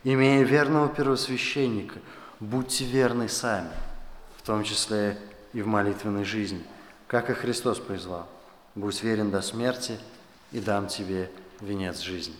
Имея 0.05 0.45
верного 0.45 0.89
первосвященника, 0.89 1.99
будьте 2.41 2.85
верны 2.85 3.29
сами, 3.29 3.71
в 4.37 4.43
том 4.43 4.65
числе 4.65 5.19
и 5.53 5.63
в 5.63 5.67
молитвенной 5.67 6.25
жизни, 6.25 6.63
как 7.07 7.31
и 7.31 7.35
Христос 7.35 7.79
призвал. 7.79 8.27
Будь 8.75 9.03
верен 9.03 9.31
до 9.31 9.43
смерти, 9.43 9.99
и 10.53 10.61
дам 10.61 10.87
тебе 10.87 11.31
венец 11.61 12.01
жизни. 12.01 12.35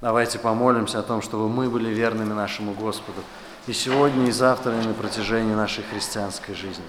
Давайте 0.00 0.38
помолимся 0.38 1.00
о 1.00 1.02
том, 1.02 1.22
чтобы 1.22 1.48
мы 1.48 1.68
были 1.68 1.88
верными 1.88 2.32
нашему 2.32 2.72
Господу 2.72 3.22
и 3.66 3.72
сегодня, 3.72 4.28
и 4.28 4.30
завтра, 4.30 4.80
и 4.80 4.86
на 4.86 4.94
протяжении 4.94 5.54
нашей 5.54 5.84
христианской 5.84 6.54
жизни. 6.54 6.84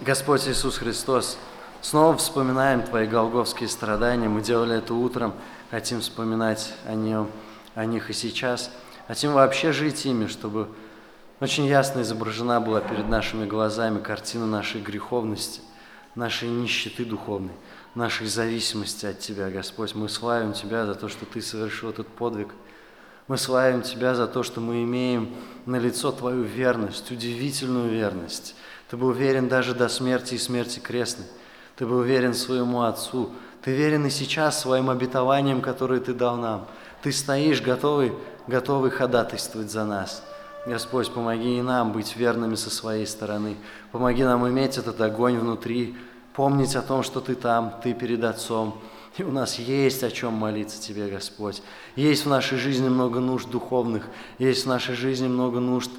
Господь 0.00 0.46
Иисус 0.48 0.78
Христос, 0.78 1.38
снова 1.80 2.16
вспоминаем 2.16 2.82
Твои 2.82 3.06
голговские 3.06 3.68
страдания. 3.68 4.28
Мы 4.28 4.40
делали 4.40 4.78
это 4.78 4.94
утром, 4.94 5.34
хотим 5.70 6.00
вспоминать 6.00 6.72
о, 6.86 6.94
нем, 6.94 7.30
о 7.76 7.84
них 7.84 8.10
и 8.10 8.12
сейчас. 8.12 8.72
Хотим 9.06 9.34
вообще 9.34 9.70
жить 9.70 10.04
ими, 10.04 10.26
чтобы 10.26 10.68
очень 11.38 11.66
ясно 11.66 12.00
изображена 12.00 12.60
была 12.60 12.80
перед 12.80 13.08
нашими 13.08 13.46
глазами 13.46 14.00
картина 14.00 14.46
нашей 14.46 14.80
греховности, 14.80 15.60
нашей 16.16 16.48
нищеты 16.48 17.04
духовной, 17.04 17.54
нашей 17.94 18.26
зависимости 18.26 19.06
от 19.06 19.20
Тебя, 19.20 19.50
Господь. 19.50 19.94
Мы 19.94 20.08
славим 20.08 20.54
Тебя 20.54 20.86
за 20.86 20.96
то, 20.96 21.08
что 21.08 21.24
Ты 21.24 21.40
совершил 21.40 21.90
этот 21.90 22.08
подвиг. 22.08 22.48
Мы 23.28 23.38
славим 23.38 23.82
Тебя 23.82 24.16
за 24.16 24.26
то, 24.26 24.42
что 24.42 24.60
мы 24.60 24.82
имеем 24.82 25.32
на 25.66 25.76
лицо 25.76 26.10
Твою 26.10 26.42
верность, 26.42 27.12
удивительную 27.12 27.90
верность, 27.90 28.56
ты 28.88 28.96
был 28.96 29.10
верен 29.10 29.48
даже 29.48 29.74
до 29.74 29.88
смерти 29.88 30.34
и 30.34 30.38
смерти 30.38 30.78
крестной. 30.78 31.26
Ты 31.76 31.86
был 31.86 32.02
верен 32.02 32.34
своему 32.34 32.82
Отцу. 32.82 33.30
Ты 33.62 33.72
верен 33.72 34.06
и 34.06 34.10
сейчас 34.10 34.60
своим 34.60 34.90
обетованиям, 34.90 35.60
которые 35.60 36.00
Ты 36.00 36.14
дал 36.14 36.36
нам. 36.36 36.68
Ты 37.02 37.12
стоишь 37.12 37.62
готовый, 37.62 38.12
готовый 38.46 38.90
ходатайствовать 38.90 39.70
за 39.70 39.84
нас. 39.84 40.22
Господь, 40.66 41.12
помоги 41.12 41.58
и 41.58 41.62
нам 41.62 41.92
быть 41.92 42.16
верными 42.16 42.56
со 42.56 42.70
своей 42.70 43.06
стороны. 43.06 43.56
Помоги 43.92 44.24
нам 44.24 44.48
иметь 44.48 44.78
этот 44.78 45.00
огонь 45.00 45.38
внутри, 45.38 45.96
помнить 46.34 46.74
о 46.74 46.82
том, 46.82 47.02
что 47.04 47.20
Ты 47.20 47.36
там, 47.36 47.74
Ты 47.82 47.94
перед 47.94 48.24
Отцом. 48.24 48.80
И 49.16 49.22
у 49.22 49.30
нас 49.30 49.58
есть 49.58 50.02
о 50.02 50.10
чем 50.10 50.34
молиться 50.34 50.82
Тебе, 50.82 51.08
Господь. 51.08 51.62
Есть 51.94 52.26
в 52.26 52.28
нашей 52.28 52.58
жизни 52.58 52.88
много 52.88 53.20
нужд 53.20 53.48
духовных, 53.48 54.06
есть 54.38 54.64
в 54.64 54.68
нашей 54.68 54.96
жизни 54.96 55.28
много 55.28 55.60
нужд 55.60 55.90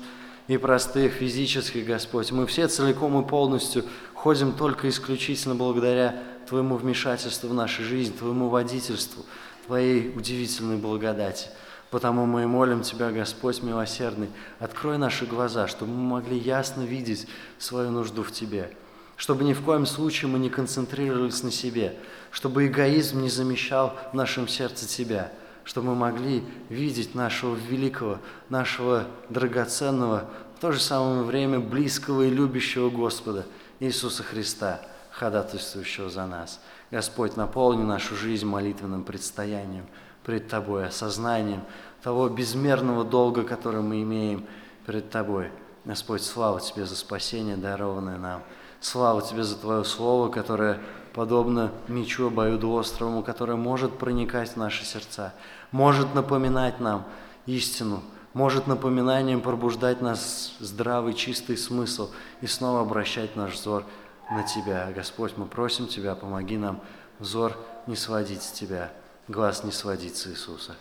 и 0.47 0.57
простых, 0.57 1.13
физических, 1.13 1.85
Господь. 1.85 2.31
Мы 2.31 2.45
все 2.45 2.67
целиком 2.67 3.21
и 3.21 3.27
полностью 3.27 3.85
ходим 4.13 4.53
только 4.53 4.89
исключительно 4.89 5.55
благодаря 5.55 6.15
Твоему 6.47 6.75
вмешательству 6.75 7.49
в 7.49 7.53
нашу 7.53 7.83
жизнь, 7.83 8.17
Твоему 8.17 8.49
водительству, 8.49 9.25
Твоей 9.67 10.11
удивительной 10.15 10.77
благодати. 10.77 11.49
Потому 11.91 12.25
мы 12.25 12.43
и 12.43 12.45
молим 12.47 12.81
Тебя, 12.81 13.11
Господь 13.11 13.61
милосердный, 13.61 14.29
открой 14.59 14.97
наши 14.97 15.25
глаза, 15.25 15.67
чтобы 15.67 15.93
мы 15.93 16.09
могли 16.21 16.37
ясно 16.37 16.81
видеть 16.81 17.27
свою 17.59 17.91
нужду 17.91 18.23
в 18.23 18.31
Тебе, 18.31 18.71
чтобы 19.15 19.43
ни 19.43 19.53
в 19.53 19.61
коем 19.61 19.85
случае 19.85 20.29
мы 20.29 20.39
не 20.39 20.49
концентрировались 20.49 21.43
на 21.43 21.51
себе, 21.51 21.95
чтобы 22.31 22.67
эгоизм 22.67 23.21
не 23.21 23.29
замещал 23.29 23.95
в 24.11 24.15
нашем 24.15 24.47
сердце 24.47 24.87
Тебя– 24.87 25.31
чтобы 25.67 25.89
мы 25.89 25.95
могли 25.95 26.45
видеть 26.69 27.13
нашего 27.13 27.53
великого, 27.53 28.19
нашего 28.47 29.05
драгоценного, 29.27 30.29
в 30.55 30.61
то 30.61 30.71
же 30.71 30.79
самое 30.79 31.23
время 31.23 31.59
близкого 31.59 32.21
и 32.21 32.29
любящего 32.29 32.89
Господа 32.89 33.45
Иисуса 33.81 34.23
Христа, 34.23 34.79
ходатайствующего 35.11 36.09
за 36.09 36.25
нас. 36.25 36.61
Господь, 36.89 37.35
наполни 37.35 37.83
нашу 37.83 38.15
жизнь 38.15 38.45
молитвенным 38.45 39.03
предстоянием 39.03 39.85
пред 40.23 40.47
Тобой, 40.47 40.87
осознанием 40.87 41.61
того 42.01 42.29
безмерного 42.29 43.03
долга, 43.03 43.43
который 43.43 43.81
мы 43.81 44.01
имеем 44.03 44.45
перед 44.85 45.09
Тобой. 45.09 45.51
Господь, 45.83 46.21
слава 46.21 46.61
Тебе 46.61 46.85
за 46.85 46.95
спасение, 46.95 47.57
дарованное 47.57 48.17
нам. 48.17 48.41
Слава 48.79 49.21
Тебе 49.21 49.43
за 49.43 49.57
Твое 49.57 49.83
Слово, 49.83 50.29
которое 50.29 50.79
подобно 51.13 51.71
мечу 51.87 52.27
обоюдоострому, 52.27 53.23
которое 53.23 53.55
может 53.55 53.97
проникать 53.97 54.51
в 54.51 54.57
наши 54.57 54.85
сердца, 54.85 55.33
может 55.71 56.13
напоминать 56.15 56.79
нам 56.79 57.05
истину, 57.47 58.01
может 58.33 58.67
напоминанием 58.67 59.41
пробуждать 59.41 60.01
нас 60.01 60.55
здравый, 60.59 61.15
чистый 61.15 61.57
смысл 61.57 62.11
и 62.41 62.47
снова 62.47 62.81
обращать 62.81 63.35
наш 63.35 63.55
взор 63.55 63.83
на 64.29 64.43
Тебя. 64.43 64.91
Господь, 64.91 65.37
мы 65.37 65.45
просим 65.45 65.87
Тебя, 65.87 66.15
помоги 66.15 66.57
нам 66.57 66.81
взор 67.19 67.57
не 67.87 67.95
сводить 67.95 68.43
с 68.43 68.51
Тебя, 68.51 68.91
глаз 69.27 69.63
не 69.63 69.71
сводить 69.71 70.15
с 70.17 70.27
Иисуса. 70.27 70.75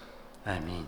Аминь. 0.45 0.87